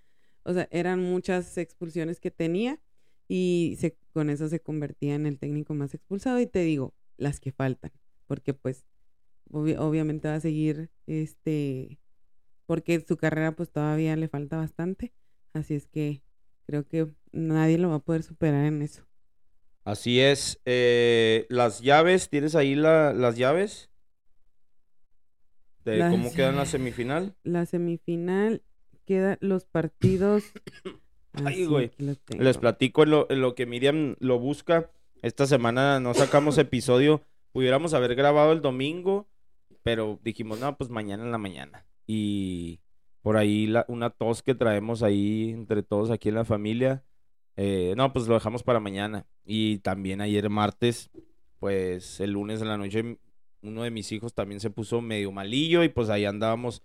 o 0.44 0.54
sea, 0.54 0.68
eran 0.70 1.02
muchas 1.02 1.59
expulsiones 1.59 2.20
que 2.20 2.30
tenía 2.30 2.80
y 3.29 3.77
se, 3.79 3.97
con 4.12 4.31
eso 4.31 4.49
se 4.49 4.61
convertía 4.61 5.14
en 5.14 5.27
el 5.27 5.39
técnico 5.39 5.74
más 5.74 5.95
expulsado 5.95 6.41
y 6.41 6.47
te 6.47 6.61
digo, 6.61 6.95
las 7.16 7.41
que 7.41 7.53
faltan, 7.53 7.93
porque 8.27 8.55
pues 8.55 8.87
obviamente 9.51 10.29
va 10.29 10.35
a 10.35 10.41
seguir 10.41 10.91
este 11.07 12.01
porque 12.66 13.05
su 13.07 13.16
carrera 13.16 13.55
pues 13.55 13.70
todavía 13.70 14.16
le 14.16 14.29
falta 14.29 14.57
bastante, 14.57 15.12
así 15.53 15.74
es 15.74 15.87
que 15.87 16.22
creo 16.66 16.87
que 16.87 17.12
nadie 17.33 17.79
lo 17.79 17.91
va 17.91 17.97
a 17.97 18.05
poder 18.05 18.22
superar 18.22 18.66
en 18.66 18.83
eso. 18.83 19.07
Así 19.85 20.20
es, 20.20 20.61
eh, 20.64 21.47
las 21.49 21.81
llaves, 21.81 22.29
¿tienes 22.29 22.57
ahí 22.57 22.74
las 22.74 23.37
llaves? 23.37 23.89
De 25.85 26.01
cómo 26.11 26.33
quedan 26.33 26.57
la 26.57 26.66
semifinal. 26.66 27.37
La 27.45 27.64
semifinal 27.66 28.64
queda 29.05 29.39
los 29.41 29.64
partidos. 29.64 30.43
Ay, 31.45 31.66
güey. 31.66 31.91
Les 32.39 32.59
platico 32.59 33.03
en 33.03 33.11
lo, 33.11 33.30
en 33.30 33.41
lo 33.41 33.55
que 33.55 33.66
Miriam 33.66 34.16
lo 34.20 34.39
busca. 34.39 34.91
Esta 35.22 35.47
semana 35.47 36.01
no 36.01 36.14
sacamos 36.14 36.59
episodio. 36.59 37.22
Pudiéramos 37.53 37.95
haber 37.95 38.14
grabado 38.14 38.53
el 38.53 38.61
domingo, 38.61 39.26
pero 39.82 40.18
dijimos, 40.22 40.61
no, 40.61 40.76
pues 40.76 40.91
mañana 40.91 41.24
en 41.24 41.32
la 41.32 41.39
mañana 41.39 41.87
y 42.07 42.80
por 43.22 43.37
ahí 43.37 43.66
la, 43.66 43.84
una 43.89 44.11
tos 44.11 44.43
que 44.43 44.55
traemos 44.55 45.03
ahí 45.03 45.51
entre 45.51 45.82
todos 45.82 46.11
aquí 46.11 46.28
en 46.28 46.37
la 46.37 46.45
familia. 46.45 47.03
Eh, 47.57 47.95
no, 47.97 48.12
pues 48.12 48.28
lo 48.28 48.34
dejamos 48.34 48.62
para 48.62 48.80
mañana. 48.80 49.26
Y 49.45 49.78
también 49.78 50.20
ayer 50.20 50.49
martes, 50.49 51.11
pues 51.59 52.20
el 52.20 52.32
lunes 52.32 52.61
en 52.61 52.68
la 52.68 52.78
noche, 52.78 53.18
uno 53.62 53.82
de 53.82 53.91
mis 53.91 54.12
hijos 54.12 54.34
también 54.34 54.61
se 54.61 54.70
puso 54.70 55.01
medio 55.01 55.32
malillo 55.32 55.82
y 55.82 55.89
pues 55.89 56.09
ahí 56.09 56.24
andábamos 56.24 56.82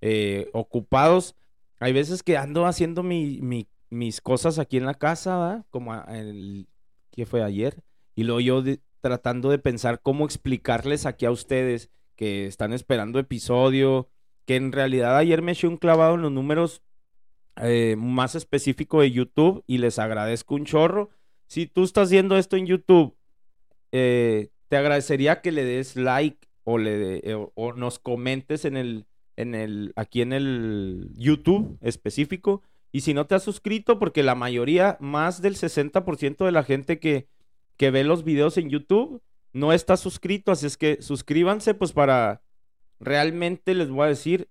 eh, 0.00 0.48
ocupados. 0.52 1.34
Hay 1.80 1.92
veces 1.92 2.22
que 2.22 2.36
ando 2.36 2.66
haciendo 2.66 3.02
mi, 3.02 3.66
mis 3.90 4.20
cosas 4.20 4.58
aquí 4.58 4.76
en 4.76 4.86
la 4.86 4.94
casa, 4.94 5.38
¿verdad? 5.38 5.66
Como 5.70 5.94
el 6.06 6.68
que 7.10 7.26
fue 7.26 7.42
ayer. 7.42 7.82
Y 8.14 8.24
luego 8.24 8.40
yo 8.40 8.62
tratando 9.00 9.50
de 9.50 9.58
pensar 9.58 10.00
cómo 10.00 10.24
explicarles 10.24 11.06
aquí 11.06 11.26
a 11.26 11.30
ustedes 11.30 11.90
que 12.16 12.46
están 12.46 12.72
esperando 12.72 13.18
episodio, 13.18 14.08
que 14.46 14.56
en 14.56 14.72
realidad 14.72 15.16
ayer 15.16 15.42
me 15.42 15.52
eché 15.52 15.66
un 15.66 15.76
clavado 15.76 16.14
en 16.14 16.22
los 16.22 16.32
números 16.32 16.82
eh, 17.56 17.96
más 17.98 18.34
específicos 18.34 19.02
de 19.02 19.10
YouTube 19.10 19.64
y 19.66 19.78
les 19.78 19.98
agradezco 19.98 20.54
un 20.54 20.64
chorro. 20.64 21.10
Si 21.46 21.66
tú 21.66 21.84
estás 21.84 22.10
viendo 22.10 22.36
esto 22.36 22.56
en 22.56 22.66
YouTube, 22.66 23.16
eh, 23.92 24.50
te 24.68 24.76
agradecería 24.76 25.40
que 25.40 25.52
le 25.52 25.64
des 25.64 25.96
like 25.96 26.48
o, 26.64 26.78
le, 26.78 27.18
eh, 27.18 27.48
o 27.54 27.72
nos 27.72 27.98
comentes 27.98 28.64
en 28.64 28.76
el, 28.76 29.06
en 29.36 29.54
el, 29.54 29.92
aquí 29.96 30.22
en 30.22 30.32
el 30.32 31.10
YouTube 31.16 31.78
específico. 31.80 32.62
Y 32.92 33.02
si 33.02 33.14
no 33.14 33.26
te 33.26 33.34
has 33.34 33.42
suscrito, 33.42 33.98
porque 33.98 34.22
la 34.22 34.34
mayoría, 34.34 34.96
más 35.00 35.42
del 35.42 35.56
60% 35.56 36.44
de 36.44 36.52
la 36.52 36.64
gente 36.64 36.98
que, 36.98 37.28
que 37.76 37.90
ve 37.90 38.04
los 38.04 38.24
videos 38.24 38.56
en 38.58 38.68
YouTube 38.68 39.22
no 39.52 39.72
está 39.72 39.96
suscrito. 39.96 40.52
Así 40.52 40.66
es 40.66 40.76
que 40.76 41.00
suscríbanse 41.00 41.74
pues 41.74 41.92
para 41.92 42.42
realmente 42.98 43.74
les 43.74 43.90
voy 43.90 44.04
a 44.04 44.08
decir, 44.08 44.48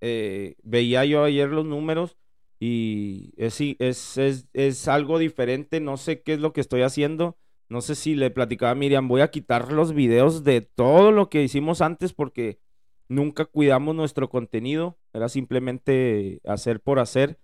eh, 0.00 0.56
veía 0.62 1.04
yo 1.04 1.24
ayer 1.24 1.48
los 1.48 1.64
números 1.64 2.16
y 2.60 3.32
es, 3.36 3.60
es, 3.60 4.18
es, 4.18 4.48
es, 4.52 4.88
algo 4.88 5.18
diferente, 5.18 5.80
no 5.80 5.96
sé 5.96 6.22
qué 6.22 6.34
es 6.34 6.40
lo 6.40 6.52
que 6.52 6.60
estoy 6.60 6.82
haciendo, 6.82 7.38
no 7.68 7.80
sé 7.80 7.94
si 7.94 8.14
le 8.14 8.30
platicaba 8.30 8.72
a 8.72 8.74
Miriam, 8.74 9.08
voy 9.08 9.20
a 9.20 9.30
quitar 9.30 9.72
los 9.72 9.94
videos 9.94 10.44
de 10.44 10.60
todo 10.60 11.12
lo 11.12 11.28
que 11.30 11.42
hicimos 11.42 11.80
antes 11.80 12.12
porque 12.12 12.58
nunca 13.08 13.44
cuidamos 13.44 13.94
nuestro 13.94 14.28
contenido, 14.28 14.98
era 15.12 15.28
simplemente 15.28 16.40
hacer 16.44 16.80
por 16.80 16.98
hacer, 16.98 17.38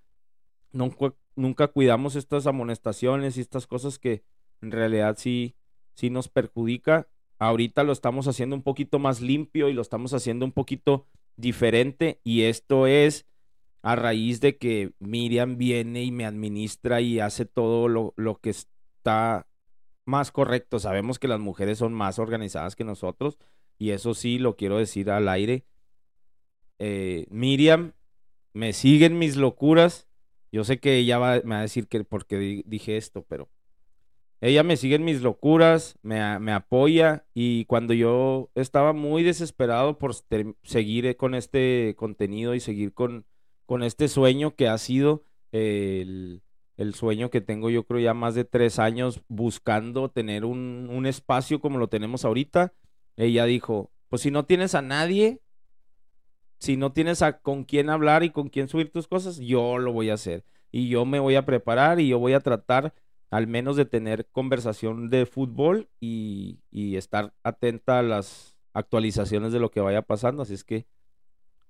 nunca, 0.72 1.14
nunca 1.36 1.68
cuidamos 1.68 2.16
estas 2.16 2.46
amonestaciones 2.46 3.36
y 3.36 3.40
estas 3.40 3.66
cosas 3.66 3.98
que 3.98 4.24
en 4.62 4.70
realidad 4.70 5.16
sí, 5.18 5.56
sí 5.94 6.10
nos 6.10 6.28
perjudica 6.28 7.08
Ahorita 7.40 7.84
lo 7.84 7.92
estamos 7.92 8.28
haciendo 8.28 8.54
un 8.54 8.62
poquito 8.62 8.98
más 8.98 9.22
limpio 9.22 9.70
y 9.70 9.72
lo 9.72 9.80
estamos 9.80 10.12
haciendo 10.12 10.44
un 10.44 10.52
poquito 10.52 11.06
diferente 11.36 12.20
y 12.22 12.42
esto 12.42 12.86
es 12.86 13.26
a 13.80 13.96
raíz 13.96 14.42
de 14.42 14.58
que 14.58 14.92
Miriam 14.98 15.56
viene 15.56 16.04
y 16.04 16.12
me 16.12 16.26
administra 16.26 17.00
y 17.00 17.18
hace 17.18 17.46
todo 17.46 17.88
lo, 17.88 18.12
lo 18.18 18.36
que 18.36 18.50
está 18.50 19.46
más 20.04 20.32
correcto. 20.32 20.78
Sabemos 20.78 21.18
que 21.18 21.28
las 21.28 21.40
mujeres 21.40 21.78
son 21.78 21.94
más 21.94 22.18
organizadas 22.18 22.76
que 22.76 22.84
nosotros 22.84 23.38
y 23.78 23.92
eso 23.92 24.12
sí 24.12 24.38
lo 24.38 24.54
quiero 24.56 24.76
decir 24.76 25.10
al 25.10 25.26
aire. 25.26 25.64
Eh, 26.78 27.26
Miriam 27.30 27.94
me 28.52 28.74
sigue 28.74 29.06
en 29.06 29.18
mis 29.18 29.36
locuras. 29.36 30.09
Yo 30.52 30.64
sé 30.64 30.80
que 30.80 30.96
ella 30.96 31.18
va, 31.18 31.40
me 31.44 31.54
va 31.54 31.58
a 31.58 31.62
decir 31.62 31.86
que 31.88 32.04
porque 32.04 32.62
dije 32.66 32.96
esto, 32.96 33.24
pero 33.28 33.48
ella 34.40 34.62
me 34.62 34.76
sigue 34.76 34.94
en 34.94 35.04
mis 35.04 35.20
locuras, 35.20 35.98
me, 36.02 36.20
apoya 36.52 37.26
y 37.34 37.66
cuando 37.66 37.92
yo 37.92 38.50
estaba 38.54 38.94
muy 38.94 39.22
desesperado 39.22 39.98
por 39.98 40.14
seguir 40.62 41.16
con 41.16 41.34
este 41.34 41.94
contenido 41.98 42.54
y 42.54 42.60
seguir 42.60 42.94
con, 42.94 43.26
este 43.82 44.08
sueño 44.08 44.56
que 44.56 44.66
ha 44.66 44.78
sido 44.78 45.24
el, 45.52 46.42
el, 46.76 46.94
sueño 46.94 47.30
que 47.30 47.40
tengo 47.40 47.70
yo 47.70 47.84
creo 47.84 48.00
ya 48.00 48.14
más 48.14 48.34
de 48.34 48.44
tres 48.44 48.80
años 48.80 49.22
buscando 49.28 50.10
tener 50.10 50.44
un, 50.44 50.88
un 50.90 51.06
espacio 51.06 51.60
como 51.60 51.78
lo 51.78 51.88
tenemos 51.88 52.24
ahorita, 52.24 52.72
ella 53.16 53.44
dijo, 53.44 53.92
pues 54.08 54.22
si 54.22 54.30
no 54.30 54.46
tienes 54.46 54.74
a 54.74 54.82
nadie, 54.82 55.40
si 56.60 56.76
no 56.76 56.92
tienes 56.92 57.22
a 57.22 57.40
con 57.40 57.64
quién 57.64 57.88
hablar 57.88 58.22
y 58.22 58.30
con 58.30 58.50
quién 58.50 58.68
subir 58.68 58.92
tus 58.92 59.08
cosas, 59.08 59.38
yo 59.38 59.78
lo 59.78 59.92
voy 59.92 60.10
a 60.10 60.14
hacer. 60.14 60.44
Y 60.70 60.88
yo 60.88 61.06
me 61.06 61.18
voy 61.18 61.34
a 61.34 61.46
preparar 61.46 62.00
y 62.00 62.08
yo 62.08 62.18
voy 62.18 62.34
a 62.34 62.40
tratar 62.40 62.94
al 63.30 63.46
menos 63.46 63.76
de 63.76 63.86
tener 63.86 64.26
conversación 64.26 65.08
de 65.08 65.24
fútbol 65.24 65.88
y, 66.00 66.58
estar 66.96 67.32
atenta 67.42 67.98
a 67.98 68.02
las 68.02 68.56
actualizaciones 68.74 69.52
de 69.52 69.58
lo 69.58 69.70
que 69.70 69.80
vaya 69.80 70.02
pasando. 70.02 70.42
Así 70.42 70.52
es 70.54 70.62
que, 70.62 70.86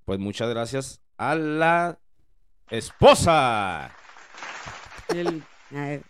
pues 0.04 0.18
muchas 0.18 0.50
gracias 0.50 1.00
a 1.16 1.34
la 1.34 1.98
esposa. 2.68 3.94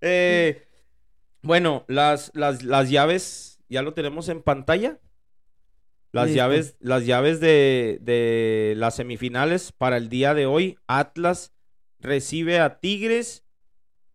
Eh, 0.00 0.64
bueno, 1.42 1.84
las, 1.88 2.30
las, 2.34 2.62
las, 2.62 2.88
llaves 2.88 3.58
ya 3.68 3.82
lo 3.82 3.92
tenemos 3.92 4.28
en 4.28 4.42
pantalla. 4.42 5.00
Las 6.10 6.32
llaves, 6.32 6.76
las 6.80 7.04
llaves 7.04 7.38
de, 7.40 7.98
de 8.00 8.74
las 8.76 8.96
semifinales 8.96 9.72
para 9.72 9.98
el 9.98 10.08
día 10.08 10.34
de 10.34 10.46
hoy. 10.46 10.78
Atlas 10.86 11.52
recibe 12.00 12.60
a 12.60 12.80
Tigres 12.80 13.44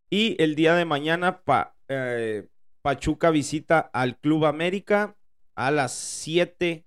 y 0.10 0.42
el 0.42 0.56
día 0.56 0.76
de 0.76 0.86
mañana 0.86 1.42
eh, 1.88 2.48
Pachuca 2.82 3.30
visita 3.32 3.80
al 3.80 4.18
Club 4.20 4.46
América 4.46 5.16
a 5.56 5.72
las 5.72 5.94
7 5.94 6.86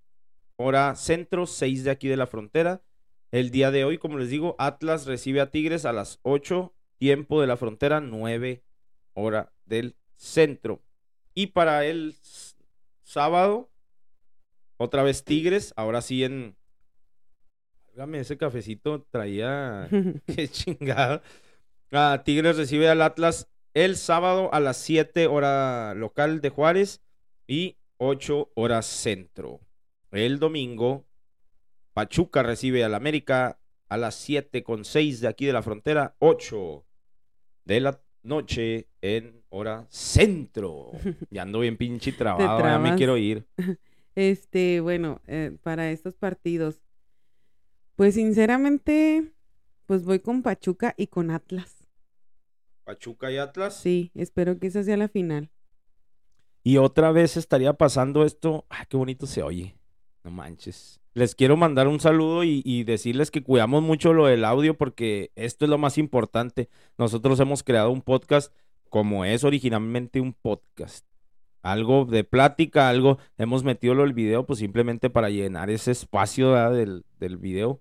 hora 0.56 0.94
centro, 0.96 1.46
6 1.46 1.84
de 1.84 1.90
aquí 1.90 2.08
de 2.08 2.16
la 2.16 2.26
frontera. 2.26 2.82
El 3.32 3.50
día 3.50 3.70
de 3.70 3.84
hoy, 3.84 3.98
como 3.98 4.18
les 4.18 4.30
digo, 4.30 4.56
Atlas 4.58 5.06
recibe 5.06 5.40
a 5.40 5.50
Tigres 5.50 5.84
a 5.84 5.92
las 5.92 6.20
8 6.22 6.72
tiempo 6.98 7.40
de 7.40 7.46
la 7.46 7.56
frontera, 7.56 8.00
9 8.00 8.62
hora 9.14 9.52
del 9.64 9.96
centro. 10.14 10.82
Y 11.34 11.48
para 11.48 11.84
el 11.84 12.14
sábado, 13.02 13.70
otra 14.76 15.02
vez 15.02 15.24
Tigres, 15.24 15.72
ahora 15.76 16.02
sí 16.02 16.24
en... 16.24 16.56
Hágame 17.92 18.20
ese 18.20 18.36
cafecito, 18.36 19.06
traía... 19.10 19.88
Qué 20.26 20.48
chingada. 20.48 21.22
Tigres 22.24 22.56
recibe 22.56 22.88
al 22.88 23.02
Atlas 23.02 23.48
el 23.74 23.96
sábado 23.96 24.52
a 24.52 24.60
las 24.60 24.76
7 24.78 25.26
hora 25.26 25.94
local 25.94 26.40
de 26.40 26.50
Juárez 26.50 27.02
y 27.46 27.76
8 27.98 28.52
horas 28.54 28.86
centro. 28.86 29.60
El 30.10 30.38
domingo, 30.38 31.06
Pachuca 31.92 32.42
recibe 32.42 32.84
al 32.84 32.94
América 32.94 33.58
a 33.88 33.96
las 33.96 34.14
7 34.16 34.62
con 34.62 34.84
6 34.84 35.20
de 35.20 35.28
aquí 35.28 35.46
de 35.46 35.52
la 35.52 35.62
frontera, 35.62 36.16
8 36.18 36.84
de 37.64 37.80
la 37.80 38.00
noche 38.22 38.88
en 39.00 39.42
hora 39.48 39.86
centro. 39.88 40.90
Ya 41.30 41.42
ando 41.42 41.60
bien 41.60 41.76
pinche 41.76 42.12
trabado, 42.12 42.60
ya 42.60 42.78
me 42.78 42.94
quiero 42.96 43.16
ir. 43.16 43.46
Este, 44.16 44.80
bueno, 44.80 45.20
eh, 45.26 45.56
para 45.62 45.92
estos 45.92 46.16
partidos, 46.16 46.80
pues 47.94 48.14
sinceramente, 48.14 49.32
pues 49.84 50.04
voy 50.04 50.20
con 50.20 50.42
Pachuca 50.42 50.94
y 50.96 51.06
con 51.06 51.30
Atlas. 51.30 51.86
Pachuca 52.82 53.30
y 53.30 53.36
Atlas. 53.36 53.76
Sí, 53.76 54.10
espero 54.14 54.58
que 54.58 54.68
esa 54.68 54.82
sea 54.82 54.96
la 54.96 55.08
final. 55.08 55.50
Y 56.62 56.78
otra 56.78 57.12
vez 57.12 57.36
estaría 57.36 57.74
pasando 57.74 58.24
esto. 58.24 58.66
Ah, 58.70 58.86
qué 58.86 58.96
bonito 58.96 59.26
se 59.26 59.42
oye. 59.42 59.76
No 60.24 60.30
manches. 60.30 61.00
Les 61.14 61.34
quiero 61.34 61.56
mandar 61.56 61.86
un 61.86 62.00
saludo 62.00 62.42
y, 62.42 62.84
decirles 62.84 63.30
que 63.30 63.42
cuidamos 63.42 63.82
mucho 63.82 64.12
lo 64.12 64.26
del 64.26 64.44
audio 64.44 64.76
porque 64.76 65.30
esto 65.34 65.64
es 65.64 65.70
lo 65.70 65.78
más 65.78 65.96
importante. 65.98 66.68
Nosotros 66.98 67.38
hemos 67.40 67.62
creado 67.62 67.90
un 67.90 68.02
podcast 68.02 68.52
como 68.88 69.24
es 69.24 69.44
originalmente 69.44 70.20
un 70.20 70.32
podcast. 70.32 71.06
Algo 71.66 72.04
de 72.04 72.22
plática, 72.22 72.88
algo, 72.88 73.18
hemos 73.38 73.64
metido 73.64 73.96
del 73.96 74.12
video 74.12 74.46
pues 74.46 74.60
simplemente 74.60 75.10
para 75.10 75.30
llenar 75.30 75.68
ese 75.68 75.90
espacio 75.90 76.52
del, 76.70 77.04
del 77.18 77.38
video. 77.38 77.80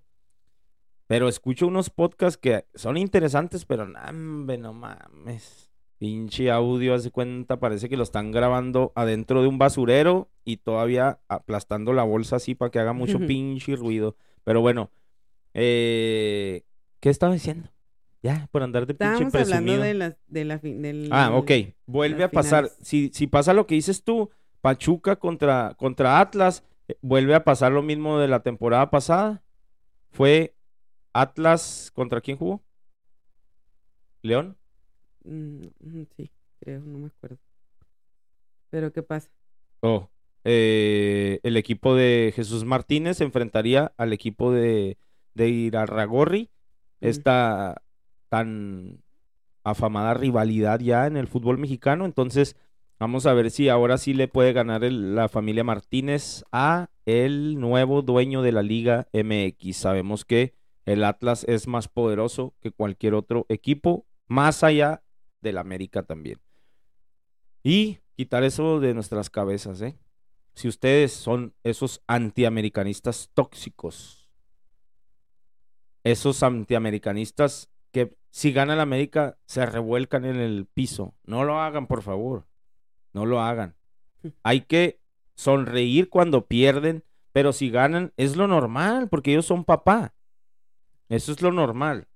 Pero 1.06 1.28
escucho 1.28 1.68
unos 1.68 1.88
podcasts 1.88 2.36
que 2.36 2.66
son 2.74 2.96
interesantes, 2.96 3.64
pero 3.64 3.86
no 3.86 4.72
mames. 4.72 5.70
Pinche 5.98 6.50
audio, 6.50 6.94
hace 6.94 7.12
cuenta, 7.12 7.60
parece 7.60 7.88
que 7.88 7.96
lo 7.96 8.02
están 8.02 8.32
grabando 8.32 8.90
adentro 8.96 9.40
de 9.40 9.46
un 9.46 9.56
basurero 9.56 10.30
y 10.44 10.56
todavía 10.56 11.20
aplastando 11.28 11.92
la 11.92 12.02
bolsa 12.02 12.36
así 12.36 12.56
para 12.56 12.72
que 12.72 12.80
haga 12.80 12.92
mucho 12.92 13.18
pinche 13.28 13.76
ruido. 13.76 14.16
Pero 14.42 14.60
bueno, 14.62 14.90
eh, 15.54 16.64
¿qué 16.98 17.08
estaba 17.08 17.34
diciendo? 17.34 17.68
Ya, 18.26 18.48
por 18.50 18.64
andar 18.64 18.86
de 18.86 18.94
pinche 18.94 19.26
presumido. 19.26 19.74
hablando 19.74 19.82
de 19.84 19.94
la, 19.94 20.16
de 20.26 20.44
la 20.44 20.58
del, 20.58 21.08
Ah, 21.12 21.30
ok. 21.32 21.50
Vuelve 21.86 22.24
a 22.24 22.30
pasar. 22.30 22.68
Si, 22.80 23.10
si 23.14 23.28
pasa 23.28 23.52
lo 23.54 23.68
que 23.68 23.76
dices 23.76 24.02
tú, 24.02 24.30
Pachuca 24.60 25.14
contra, 25.14 25.74
contra 25.78 26.18
Atlas, 26.18 26.64
eh, 26.88 26.96
vuelve 27.02 27.36
a 27.36 27.44
pasar 27.44 27.70
lo 27.70 27.82
mismo 27.82 28.18
de 28.18 28.26
la 28.26 28.40
temporada 28.42 28.90
pasada. 28.90 29.44
Fue 30.10 30.56
Atlas, 31.12 31.92
¿contra 31.94 32.20
quién 32.20 32.36
jugó? 32.36 32.64
¿León? 34.22 34.56
Mm, 35.22 35.66
sí, 36.16 36.32
creo, 36.58 36.80
no 36.80 36.98
me 36.98 37.06
acuerdo. 37.06 37.38
Pero 38.70 38.92
¿qué 38.92 39.04
pasa? 39.04 39.30
Oh, 39.82 40.10
eh, 40.42 41.38
el 41.44 41.56
equipo 41.56 41.94
de 41.94 42.32
Jesús 42.34 42.64
Martínez 42.64 43.20
enfrentaría 43.20 43.92
al 43.96 44.12
equipo 44.12 44.50
de, 44.50 44.98
de 45.34 45.48
Irarragorri, 45.48 46.50
esta 47.00 47.82
tan 48.28 49.02
afamada 49.64 50.14
rivalidad 50.14 50.80
ya 50.80 51.06
en 51.06 51.16
el 51.16 51.26
fútbol 51.26 51.58
mexicano. 51.58 52.04
Entonces, 52.04 52.56
vamos 52.98 53.26
a 53.26 53.34
ver 53.34 53.50
si 53.50 53.68
ahora 53.68 53.98
sí 53.98 54.14
le 54.14 54.28
puede 54.28 54.52
ganar 54.52 54.82
la 54.82 55.28
familia 55.28 55.64
Martínez 55.64 56.44
a 56.52 56.88
el 57.04 57.58
nuevo 57.58 58.02
dueño 58.02 58.42
de 58.42 58.52
la 58.52 58.62
Liga 58.62 59.08
MX. 59.12 59.76
Sabemos 59.76 60.24
que 60.24 60.54
el 60.84 61.02
Atlas 61.02 61.44
es 61.48 61.66
más 61.66 61.88
poderoso 61.88 62.54
que 62.60 62.70
cualquier 62.70 63.14
otro 63.14 63.44
equipo, 63.48 64.06
más 64.28 64.62
allá 64.62 65.02
del 65.40 65.58
América 65.58 66.04
también. 66.04 66.40
Y 67.62 67.98
quitar 68.14 68.44
eso 68.44 68.78
de 68.78 68.94
nuestras 68.94 69.30
cabezas, 69.30 69.80
¿eh? 69.82 69.98
Si 70.54 70.68
ustedes 70.68 71.12
son 71.12 71.54
esos 71.64 72.02
antiamericanistas 72.06 73.30
tóxicos, 73.34 74.30
esos 76.02 76.42
antiamericanistas 76.42 77.68
si 78.36 78.52
gana 78.52 78.74
el 78.74 78.80
América 78.80 79.38
se 79.46 79.64
revuelcan 79.64 80.26
en 80.26 80.36
el 80.36 80.66
piso, 80.66 81.14
no 81.24 81.44
lo 81.44 81.58
hagan, 81.58 81.86
por 81.86 82.02
favor. 82.02 82.46
No 83.14 83.24
lo 83.24 83.40
hagan. 83.40 83.76
Hay 84.42 84.60
que 84.60 85.00
sonreír 85.36 86.10
cuando 86.10 86.46
pierden, 86.46 87.02
pero 87.32 87.54
si 87.54 87.70
ganan 87.70 88.12
es 88.18 88.36
lo 88.36 88.46
normal, 88.46 89.08
porque 89.08 89.30
ellos 89.30 89.46
son 89.46 89.64
papá. 89.64 90.12
Eso 91.08 91.32
es 91.32 91.40
lo 91.40 91.50
normal. 91.50 92.08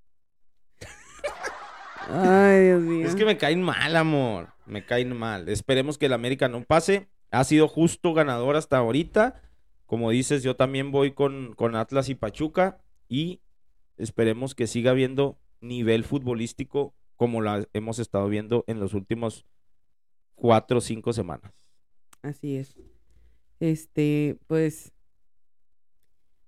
Ay, 2.11 2.67
Dios 2.67 2.83
mío. 2.83 3.07
Es 3.07 3.15
que 3.15 3.25
me 3.25 3.39
caen 3.39 3.63
mal, 3.63 3.97
amor. 3.97 4.51
Me 4.67 4.85
caen 4.85 5.17
mal. 5.17 5.49
Esperemos 5.49 5.97
que 5.97 6.05
el 6.05 6.13
América 6.13 6.51
no 6.51 6.63
pase. 6.65 7.09
Ha 7.31 7.45
sido 7.45 7.67
justo 7.67 8.13
ganador 8.13 8.57
hasta 8.57 8.77
ahorita. 8.77 9.41
Como 9.87 10.11
dices, 10.11 10.43
yo 10.43 10.55
también 10.55 10.91
voy 10.91 11.13
con, 11.13 11.55
con 11.55 11.77
Atlas 11.77 12.11
y 12.11 12.15
Pachuca. 12.15 12.83
Y 13.09 13.41
esperemos 13.97 14.55
que 14.55 14.67
siga 14.67 14.91
habiendo 14.91 15.39
nivel 15.61 16.05
futbolístico 16.05 16.95
como 17.17 17.43
la 17.43 17.67
hemos 17.73 17.99
estado 17.99 18.29
viendo 18.29 18.65
en 18.67 18.81
los 18.81 18.95
últimos 18.95 19.47
cuatro 20.35 20.79
o 20.79 20.81
cinco 20.81 21.13
semanas. 21.13 21.53
Así 22.23 22.57
es. 22.57 22.75
Este, 23.61 24.39
pues, 24.47 24.93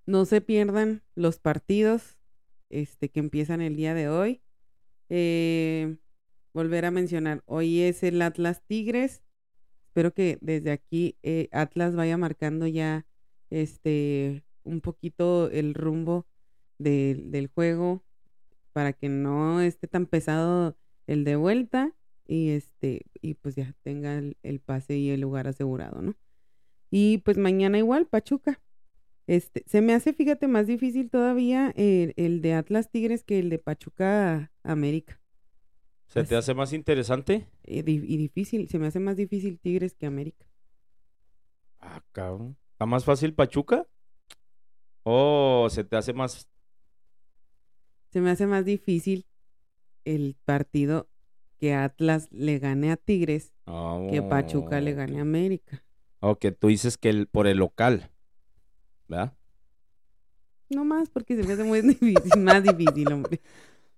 no 0.06 0.24
se 0.24 0.40
pierdan 0.40 1.02
los 1.14 1.38
partidos 1.38 2.18
este, 2.70 3.10
que 3.10 3.20
empiezan 3.20 3.60
el 3.60 3.76
día 3.76 3.94
de 3.94 4.08
hoy. 4.08 4.42
Eh, 5.10 5.96
volver 6.54 6.86
a 6.86 6.90
mencionar, 6.90 7.42
hoy 7.46 7.82
es 7.82 8.02
el 8.02 8.20
Atlas 8.22 8.62
Tigres. 8.66 9.22
Espero 9.88 10.14
que 10.14 10.38
desde 10.40 10.70
aquí 10.70 11.18
eh, 11.22 11.48
Atlas 11.52 11.94
vaya 11.94 12.16
marcando 12.16 12.66
ya 12.66 13.06
este 13.50 14.42
un 14.64 14.80
poquito 14.80 15.50
el 15.50 15.74
rumbo 15.74 16.26
del- 16.78 17.30
del 17.30 17.48
juego 17.48 18.02
para 18.72 18.92
que 18.92 19.08
no 19.08 19.60
esté 19.60 19.88
tan 19.88 20.06
pesado 20.06 20.76
el 21.06 21.24
de 21.24 21.36
vuelta 21.36 21.92
y 22.26 22.50
este 22.50 23.06
y 23.20 23.34
pues 23.34 23.54
ya 23.56 23.74
tenga 23.82 24.18
el, 24.18 24.36
el 24.42 24.60
pase 24.60 24.96
y 24.96 25.10
el 25.10 25.20
lugar 25.20 25.48
asegurado, 25.48 26.02
¿no? 26.02 26.14
Y 26.90 27.18
pues 27.18 27.38
mañana 27.38 27.78
igual 27.78 28.06
Pachuca. 28.06 28.60
Este, 29.28 29.62
se 29.66 29.80
me 29.82 29.94
hace, 29.94 30.12
fíjate, 30.12 30.48
más 30.48 30.66
difícil 30.66 31.08
todavía 31.08 31.72
el, 31.76 32.12
el 32.16 32.42
de 32.42 32.54
Atlas 32.54 32.90
Tigres 32.90 33.24
que 33.24 33.38
el 33.38 33.50
de 33.50 33.58
Pachuca 33.58 34.52
América. 34.64 35.20
¿Se 36.08 36.20
Pues- 36.20 36.28
te 36.28 36.36
hace 36.36 36.54
más 36.54 36.72
interesante? 36.72 37.46
Y 37.64 37.82
difícil, 37.82 38.68
se 38.68 38.78
me 38.78 38.88
hace 38.88 39.00
más 39.00 39.16
difícil 39.16 39.58
Tigres 39.58 39.94
que 39.94 40.06
América. 40.06 40.46
Ah, 41.80 42.02
cabrón. 42.12 42.56
¿Está 42.72 42.86
más 42.86 43.04
fácil 43.04 43.34
Pachuca? 43.34 43.86
¿O 45.04 45.68
se 45.70 45.84
te 45.84 45.96
hace 45.96 46.12
más... 46.12 46.48
Se 48.12 48.20
me 48.20 48.30
hace 48.30 48.46
más 48.46 48.64
difícil 48.64 49.26
el 50.04 50.36
partido 50.44 51.08
que 51.58 51.74
Atlas 51.74 52.28
le 52.30 52.58
gane 52.58 52.90
a 52.92 52.96
Tigres 52.96 53.52
que 54.10 54.22
Pachuca 54.22 54.80
le 54.80 54.92
gane 54.94 55.18
a 55.18 55.22
América. 55.22 55.82
O 56.20 56.36
que 56.36 56.52
tú 56.52 56.68
dices 56.68 56.98
que 56.98 57.08
el, 57.08 57.26
por 57.26 57.46
el 57.46 57.58
local, 57.58 58.10
¿verdad? 59.08 59.32
No 60.68 60.84
más 60.84 61.08
porque 61.08 61.36
se 61.36 61.42
me 61.42 61.54
hace 61.54 61.64
muy 61.64 61.80
difícil, 61.82 62.40
más 62.42 62.62
difícil, 62.62 63.12
hombre. 63.12 63.40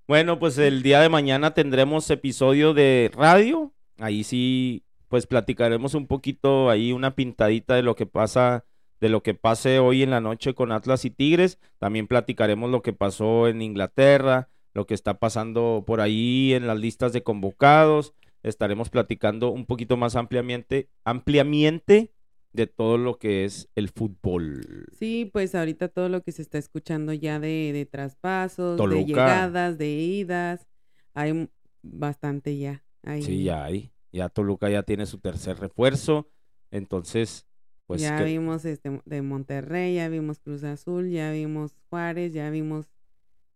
Bueno, 0.06 0.38
pues 0.38 0.58
el 0.58 0.82
día 0.82 1.00
de 1.00 1.08
mañana 1.08 1.54
tendremos 1.54 2.08
episodio 2.10 2.74
de 2.74 3.10
radio. 3.14 3.72
Ahí 3.98 4.22
sí, 4.22 4.84
pues 5.08 5.26
platicaremos 5.26 5.94
un 5.94 6.06
poquito 6.06 6.70
ahí 6.70 6.92
una 6.92 7.14
pintadita 7.14 7.74
de 7.74 7.82
lo 7.82 7.94
que 7.94 8.06
pasa, 8.06 8.64
de 9.04 9.10
lo 9.10 9.22
que 9.22 9.34
pase 9.34 9.80
hoy 9.80 10.02
en 10.02 10.08
la 10.08 10.22
noche 10.22 10.54
con 10.54 10.72
Atlas 10.72 11.04
y 11.04 11.10
Tigres. 11.10 11.58
También 11.78 12.06
platicaremos 12.06 12.70
lo 12.70 12.80
que 12.80 12.94
pasó 12.94 13.48
en 13.48 13.60
Inglaterra, 13.60 14.48
lo 14.72 14.86
que 14.86 14.94
está 14.94 15.18
pasando 15.18 15.84
por 15.86 16.00
ahí 16.00 16.54
en 16.54 16.66
las 16.66 16.78
listas 16.78 17.12
de 17.12 17.22
convocados. 17.22 18.14
Estaremos 18.42 18.88
platicando 18.88 19.50
un 19.50 19.66
poquito 19.66 19.98
más 19.98 20.16
ampliamente, 20.16 20.88
ampliamente 21.04 22.14
de 22.54 22.66
todo 22.66 22.96
lo 22.96 23.18
que 23.18 23.44
es 23.44 23.68
el 23.74 23.90
fútbol. 23.90 24.86
Sí, 24.98 25.28
pues 25.30 25.54
ahorita 25.54 25.88
todo 25.88 26.08
lo 26.08 26.22
que 26.22 26.32
se 26.32 26.40
está 26.40 26.56
escuchando 26.56 27.12
ya 27.12 27.38
de, 27.38 27.72
de 27.74 27.84
traspasos, 27.84 28.78
Toluca. 28.78 29.00
de 29.00 29.04
llegadas, 29.04 29.76
de 29.76 29.90
idas, 29.90 30.66
hay 31.12 31.50
bastante 31.82 32.56
ya. 32.56 32.82
Hay, 33.02 33.20
Sí, 33.22 33.44
ya 33.44 33.66
hay. 33.66 33.92
Ya 34.12 34.30
Toluca 34.30 34.70
ya 34.70 34.82
tiene 34.82 35.04
su 35.04 35.18
tercer 35.18 35.58
refuerzo. 35.58 36.30
Entonces, 36.70 37.46
pues 37.86 38.00
ya 38.02 38.18
que- 38.18 38.24
vimos 38.24 38.64
este 38.64 39.00
de 39.04 39.22
Monterrey, 39.22 39.94
ya 39.96 40.08
vimos 40.08 40.38
Cruz 40.40 40.64
Azul, 40.64 41.10
ya 41.10 41.30
vimos 41.32 41.76
Juárez, 41.90 42.32
ya 42.32 42.50
vimos 42.50 42.86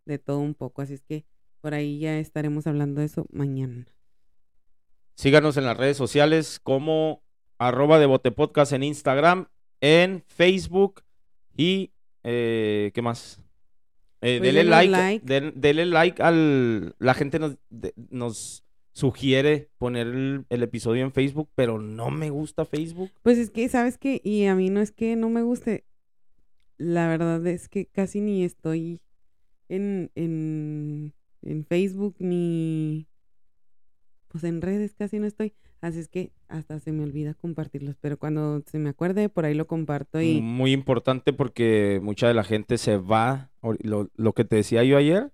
de 0.05 0.19
todo 0.19 0.39
un 0.41 0.55
poco. 0.55 0.83
Así 0.83 0.95
es 0.95 1.03
que 1.03 1.25
por 1.61 1.75
ahí 1.75 1.99
ya 1.99 2.19
estaremos 2.19 2.67
hablando 2.67 3.01
de 3.01 3.07
eso 3.07 3.27
mañana. 3.31 3.87
síganos 5.15 5.57
en 5.57 5.65
las 5.65 5.77
redes 5.77 5.97
sociales 5.97 6.61
como 6.63 7.23
arroba 7.59 7.99
de 7.99 8.07
Botepodcast 8.07 8.73
en 8.73 8.85
Instagram, 8.85 9.49
en 9.81 10.23
Facebook 10.29 11.03
y 11.57 11.93
eh, 12.23 12.93
¿qué 12.95 13.03
más? 13.03 13.41
Eh, 14.21 14.39
Pues 14.39 14.43
dele 14.43 14.65
like, 14.65 14.91
like. 14.91 15.27
den- 15.27 15.53
dele 15.57 15.87
like 15.87 16.23
al 16.23 16.95
la 16.99 17.15
gente 17.15 17.39
nos, 17.41 17.57
de- 17.71 17.95
nos 18.11 18.65
sugiere 18.99 19.71
poner 19.79 20.09
el, 20.09 20.45
el 20.49 20.63
episodio 20.65 21.05
en 21.05 21.13
Facebook, 21.13 21.49
pero 21.55 21.79
no 21.79 22.11
me 22.11 22.31
gusta 22.31 22.65
Facebook. 22.65 23.13
Pues 23.23 23.39
es 23.39 23.51
que, 23.51 23.69
¿sabes 23.69 23.97
qué? 23.97 24.21
Y 24.25 24.47
a 24.47 24.57
mí 24.57 24.71
no 24.71 24.81
es 24.81 24.91
que 24.91 25.15
no 25.15 25.31
me 25.31 25.43
guste. 25.43 25.85
La 26.79 27.07
verdad 27.07 27.47
es 27.47 27.69
que 27.69 27.87
casi 27.87 28.21
ni 28.21 28.43
estoy 28.43 29.01
en, 29.69 30.11
en, 30.17 31.13
en 31.43 31.65
Facebook 31.65 32.17
ni... 32.19 33.07
Pues 34.27 34.43
en 34.43 34.61
redes 34.61 34.95
casi 34.95 35.21
no 35.21 35.27
estoy. 35.27 35.55
Así 35.81 36.01
es 36.01 36.09
que 36.09 36.33
hasta 36.49 36.81
se 36.81 36.91
me 36.91 37.05
olvida 37.05 37.35
compartirlos. 37.35 37.95
Pero 38.01 38.19
cuando 38.19 38.65
se 38.67 38.81
me 38.81 38.89
acuerde, 38.89 39.29
por 39.29 39.45
ahí 39.45 39.55
lo 39.55 39.69
comparto 39.69 40.21
y... 40.21 40.41
Muy 40.41 40.73
importante 40.73 41.33
porque 41.33 42.01
mucha 42.03 42.27
de 42.27 42.35
la 42.35 42.43
gente 42.43 42.79
se 42.79 42.97
va. 42.97 43.53
Lo, 43.63 44.11
lo 44.17 44.33
que 44.33 44.45
te 44.45 44.57
decía 44.57 44.83
yo 44.83 44.97
ayer, 44.97 45.31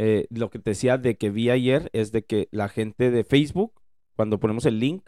eh, 0.00 0.28
lo 0.30 0.48
que 0.48 0.60
te 0.60 0.70
decía 0.70 0.96
de 0.96 1.16
que 1.16 1.28
vi 1.28 1.50
ayer 1.50 1.90
es 1.92 2.12
de 2.12 2.22
que 2.22 2.46
la 2.52 2.68
gente 2.68 3.10
de 3.10 3.24
Facebook, 3.24 3.72
cuando 4.14 4.38
ponemos 4.38 4.64
el 4.64 4.78
link, 4.78 5.02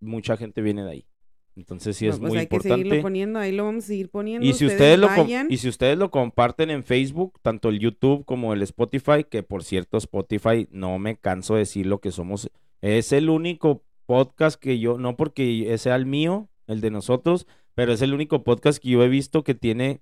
mucha 0.00 0.36
gente 0.36 0.62
viene 0.62 0.82
de 0.82 0.90
ahí. 0.90 1.06
Entonces 1.54 1.96
sí 1.96 2.08
es 2.08 2.18
pues 2.18 2.28
muy 2.28 2.40
hay 2.40 2.48
que 2.48 2.58
seguirlo 2.58 2.76
importante. 2.76 3.02
poniendo. 3.02 3.38
Ahí 3.38 3.52
lo 3.52 3.66
vamos 3.66 3.84
a 3.84 3.86
seguir 3.86 4.10
poniendo. 4.10 4.44
Y 4.44 4.52
si 4.54 4.66
ustedes, 4.66 4.98
lo, 4.98 5.06
vayan. 5.06 5.46
y 5.48 5.58
si 5.58 5.68
ustedes 5.68 5.96
lo 5.96 6.10
comparten 6.10 6.70
en 6.70 6.82
Facebook, 6.82 7.38
tanto 7.40 7.68
el 7.68 7.78
YouTube 7.78 8.24
como 8.24 8.52
el 8.52 8.62
Spotify, 8.62 9.22
que 9.30 9.44
por 9.44 9.62
cierto 9.62 9.96
Spotify, 9.98 10.66
no 10.72 10.98
me 10.98 11.16
canso 11.16 11.54
de 11.54 11.60
decir 11.60 11.86
lo 11.86 12.00
que 12.00 12.10
somos, 12.10 12.50
es 12.80 13.12
el 13.12 13.30
único 13.30 13.84
podcast 14.06 14.60
que 14.60 14.80
yo, 14.80 14.98
no 14.98 15.16
porque 15.16 15.72
sea 15.78 15.94
el 15.94 16.06
mío, 16.06 16.48
el 16.66 16.80
de 16.80 16.90
nosotros, 16.90 17.46
pero 17.76 17.92
es 17.92 18.02
el 18.02 18.12
único 18.12 18.42
podcast 18.42 18.82
que 18.82 18.88
yo 18.88 19.04
he 19.04 19.08
visto 19.08 19.44
que 19.44 19.54
tiene 19.54 20.00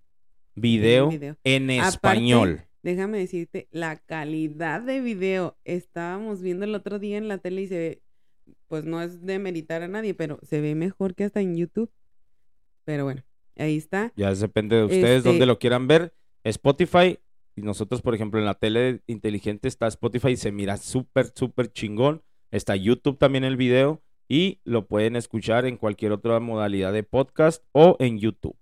video, 0.55 1.11
video. 1.11 1.37
en 1.45 1.71
Aparte, 1.73 1.89
español. 1.89 2.70
Déjame 2.83 3.19
decirte, 3.19 3.69
la 3.71 3.97
calidad 3.97 4.81
de 4.81 5.01
video. 5.01 5.59
Estábamos 5.65 6.41
viendo 6.41 6.65
el 6.65 6.75
otro 6.75 6.99
día 6.99 7.19
en 7.19 7.29
la 7.29 7.39
tele 7.39 7.63
y 7.63 7.69
se 7.69 7.79
ve, 7.79 8.03
pues 8.69 8.85
no 8.85 9.03
es 9.03 9.25
de 9.25 9.39
meritar 9.39 9.83
a 9.83 9.89
nadie, 9.89 10.15
pero 10.15 10.39
se 10.43 10.61
ve 10.61 10.75
mejor 10.75 11.15
que 11.15 11.25
hasta 11.25 11.41
en 11.41 11.57
YouTube. 11.57 11.91
Pero 12.85 13.05
bueno, 13.05 13.23
ahí 13.57 13.77
está. 13.77 14.13
Ya 14.17 14.35
depende 14.35 14.77
de 14.77 14.85
ustedes 14.85 15.19
Este- 15.19 15.29
donde 15.29 15.47
lo 15.47 15.59
quieran 15.59 15.87
ver. 15.87 16.15
Spotify, 16.43 17.19
y 17.55 17.63
nosotros, 17.63 18.01
por 18.01 18.15
ejemplo, 18.15 18.41
en 18.41 18.47
la 18.47 18.55
tele 18.55 19.03
inteligente 19.07 19.69
está 19.69 19.87
Spotify 19.89 20.29
y 20.31 20.37
se 20.37 20.51
mira 20.53 20.79
súper, 20.79 21.27
súper 21.35 21.71
chingón. 21.73 22.23
Está 22.51 22.77
YouTube 22.77 23.19
también 23.19 23.45
el 23.45 23.59
video 23.59 24.03
y 24.27 24.61
lo 24.65 24.87
pueden 24.87 25.17
escuchar 25.17 25.67
en 25.67 25.77
cualquier 25.77 26.13
otra 26.13 26.41
modalidad 26.41 26.93
de 26.95 27.03
podcast 27.03 27.63
o 27.73 27.97
en 28.01 28.19
YouTube. 28.19 28.57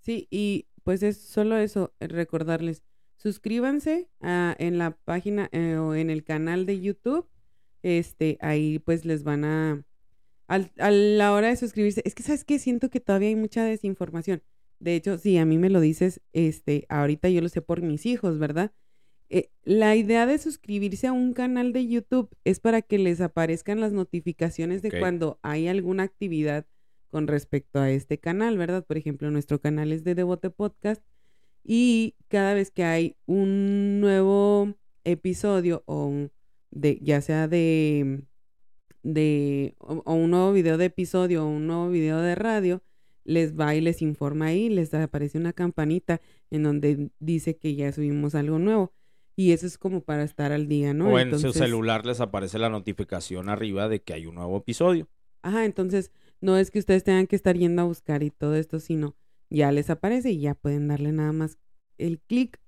Sí, 0.00 0.26
y 0.30 0.66
pues 0.82 1.02
es 1.04 1.20
solo 1.20 1.56
eso, 1.56 1.94
recordarles, 2.00 2.82
suscríbanse 3.26 4.08
a- 4.20 4.54
en 4.60 4.78
la 4.78 4.92
página 5.04 5.48
eh, 5.50 5.76
o 5.76 5.94
en 5.96 6.10
el 6.10 6.22
canal 6.22 6.64
de 6.64 6.80
YouTube. 6.80 7.26
Este, 7.82 8.38
ahí 8.40 8.78
pues 8.78 9.04
les 9.04 9.24
van 9.24 9.44
a, 9.44 9.84
al- 10.46 10.70
a 10.78 10.90
la 10.92 11.32
hora 11.32 11.48
de 11.48 11.56
suscribirse, 11.56 12.02
es 12.04 12.14
que 12.14 12.22
sabes 12.22 12.44
que 12.44 12.58
siento 12.60 12.88
que 12.88 13.00
todavía 13.00 13.28
hay 13.30 13.34
mucha 13.36 13.64
desinformación. 13.64 14.42
De 14.78 14.94
hecho, 14.94 15.18
si 15.18 15.38
a 15.38 15.44
mí 15.44 15.58
me 15.58 15.70
lo 15.70 15.80
dices, 15.80 16.20
este, 16.32 16.86
ahorita 16.88 17.28
yo 17.28 17.40
lo 17.40 17.48
sé 17.48 17.62
por 17.62 17.82
mis 17.82 18.06
hijos, 18.06 18.38
¿verdad? 18.38 18.72
Eh, 19.28 19.50
la 19.64 19.96
idea 19.96 20.24
de 20.26 20.38
suscribirse 20.38 21.08
a 21.08 21.12
un 21.12 21.32
canal 21.32 21.72
de 21.72 21.88
YouTube 21.88 22.28
es 22.44 22.60
para 22.60 22.80
que 22.82 22.98
les 22.98 23.20
aparezcan 23.20 23.80
las 23.80 23.92
notificaciones 23.92 24.82
de 24.82 24.90
cuando 25.00 25.40
hay 25.42 25.66
alguna 25.66 26.04
actividad 26.04 26.64
con 27.08 27.26
respecto 27.26 27.80
a 27.80 27.90
este 27.90 28.18
canal, 28.18 28.56
¿verdad? 28.56 28.84
Por 28.86 28.98
ejemplo, 28.98 29.30
nuestro 29.32 29.60
canal 29.60 29.90
es 29.90 30.04
de 30.04 30.14
Devote 30.14 30.50
Podcast 30.50 31.02
y 31.66 32.14
cada 32.28 32.54
vez 32.54 32.70
que 32.70 32.84
hay 32.84 33.16
un 33.26 34.00
nuevo 34.00 34.74
episodio 35.04 35.82
o 35.86 36.06
un- 36.06 36.30
de 36.70 36.98
ya 37.02 37.20
sea 37.20 37.48
de 37.48 38.22
de 39.02 39.74
o, 39.78 40.02
o 40.04 40.14
un 40.14 40.30
nuevo 40.30 40.52
video 40.52 40.78
de 40.78 40.86
episodio 40.86 41.44
o 41.44 41.48
un 41.48 41.66
nuevo 41.66 41.88
video 41.90 42.20
de 42.20 42.34
radio, 42.34 42.82
les 43.24 43.58
va 43.58 43.74
y 43.74 43.80
les 43.80 44.02
informa 44.02 44.46
ahí, 44.46 44.68
les 44.68 44.92
aparece 44.94 45.38
una 45.38 45.52
campanita 45.52 46.20
en 46.50 46.62
donde 46.64 47.10
dice 47.18 47.56
que 47.56 47.74
ya 47.74 47.92
subimos 47.92 48.34
algo 48.34 48.58
nuevo. 48.58 48.92
Y 49.38 49.52
eso 49.52 49.66
es 49.66 49.76
como 49.78 50.00
para 50.00 50.22
estar 50.24 50.50
al 50.52 50.66
día, 50.66 50.94
¿no? 50.94 51.08
o 51.12 51.18
en 51.18 51.28
su 51.30 51.36
Entonces- 51.36 51.62
celular 51.62 52.06
les 52.06 52.20
aparece 52.20 52.58
la 52.58 52.70
notificación 52.70 53.48
arriba 53.48 53.88
de 53.88 54.00
que 54.00 54.14
hay 54.14 54.26
un 54.26 54.36
nuevo 54.36 54.56
episodio. 54.56 55.08
Ajá, 55.42 55.64
entonces 55.64 56.10
no 56.40 56.56
es 56.56 56.70
que 56.70 56.78
ustedes 56.78 57.04
tengan 57.04 57.26
que 57.26 57.36
estar 57.36 57.56
yendo 57.56 57.82
a 57.82 57.84
buscar 57.84 58.22
y 58.22 58.30
todo 58.30 58.54
esto, 58.56 58.80
sino 58.80 59.14
ya 59.50 59.72
les 59.72 59.90
aparece 59.90 60.30
y 60.30 60.40
ya 60.40 60.54
pueden 60.54 60.88
darle 60.88 61.12
nada 61.12 61.32
más 61.32 61.58
el 61.98 62.20
clic 62.20 62.60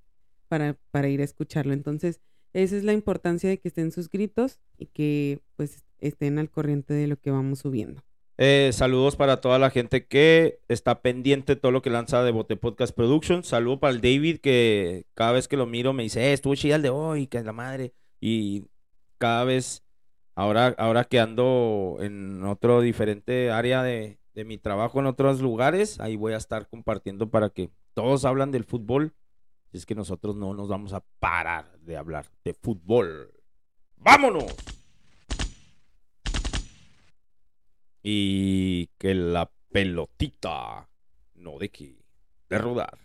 para, 0.48 0.78
para 0.90 1.08
ir 1.08 1.20
a 1.20 1.24
escucharlo. 1.24 1.72
Entonces, 1.72 2.20
esa 2.52 2.76
es 2.76 2.84
la 2.84 2.92
importancia 2.92 3.48
de 3.48 3.58
que 3.58 3.68
estén 3.68 3.92
suscritos 3.92 4.58
y 4.76 4.86
que 4.86 5.40
pues 5.56 5.84
estén 5.98 6.38
al 6.38 6.50
corriente 6.50 6.94
de 6.94 7.06
lo 7.06 7.18
que 7.18 7.30
vamos 7.30 7.60
subiendo. 7.60 8.02
Eh, 8.40 8.70
saludos 8.72 9.16
para 9.16 9.40
toda 9.40 9.58
la 9.58 9.70
gente 9.70 10.06
que 10.06 10.60
está 10.68 11.02
pendiente 11.02 11.56
de 11.56 11.60
todo 11.60 11.72
lo 11.72 11.82
que 11.82 11.90
lanza 11.90 12.22
de 12.22 12.30
Bote 12.30 12.56
Podcast 12.56 12.94
Productions. 12.94 13.48
Saludo 13.48 13.80
para 13.80 13.92
el 13.92 14.00
David 14.00 14.38
que 14.38 15.06
cada 15.14 15.32
vez 15.32 15.48
que 15.48 15.56
lo 15.56 15.66
miro 15.66 15.92
me 15.92 16.04
dice, 16.04 16.20
eh, 16.20 16.32
estuvo 16.32 16.54
chida 16.54 16.76
el 16.76 16.82
de 16.82 16.90
hoy, 16.90 17.26
que 17.26 17.38
es 17.38 17.44
la 17.44 17.52
madre. 17.52 17.94
Y 18.20 18.66
cada 19.18 19.42
vez, 19.42 19.82
ahora, 20.36 20.68
ahora 20.78 21.04
que 21.04 21.18
ando 21.18 21.96
en 22.00 22.44
otro 22.44 22.80
diferente 22.80 23.50
área 23.50 23.82
de, 23.82 24.17
de 24.38 24.44
mi 24.44 24.56
trabajo 24.56 25.00
en 25.00 25.06
otros 25.06 25.40
lugares, 25.40 25.98
ahí 25.98 26.14
voy 26.14 26.32
a 26.32 26.36
estar 26.36 26.68
compartiendo 26.68 27.28
para 27.28 27.50
que 27.50 27.72
todos 27.92 28.24
hablan 28.24 28.52
del 28.52 28.62
fútbol. 28.62 29.12
Es 29.72 29.84
que 29.84 29.96
nosotros 29.96 30.36
no 30.36 30.54
nos 30.54 30.68
vamos 30.68 30.92
a 30.92 31.02
parar 31.18 31.76
de 31.80 31.96
hablar 31.96 32.26
de 32.44 32.54
fútbol. 32.54 33.32
¡Vámonos! 33.96 34.54
y 38.00 38.86
que 38.96 39.12
la 39.12 39.50
pelotita 39.72 40.88
no 41.34 41.58
deje 41.58 41.98
de 42.48 42.58
rodar. 42.58 42.96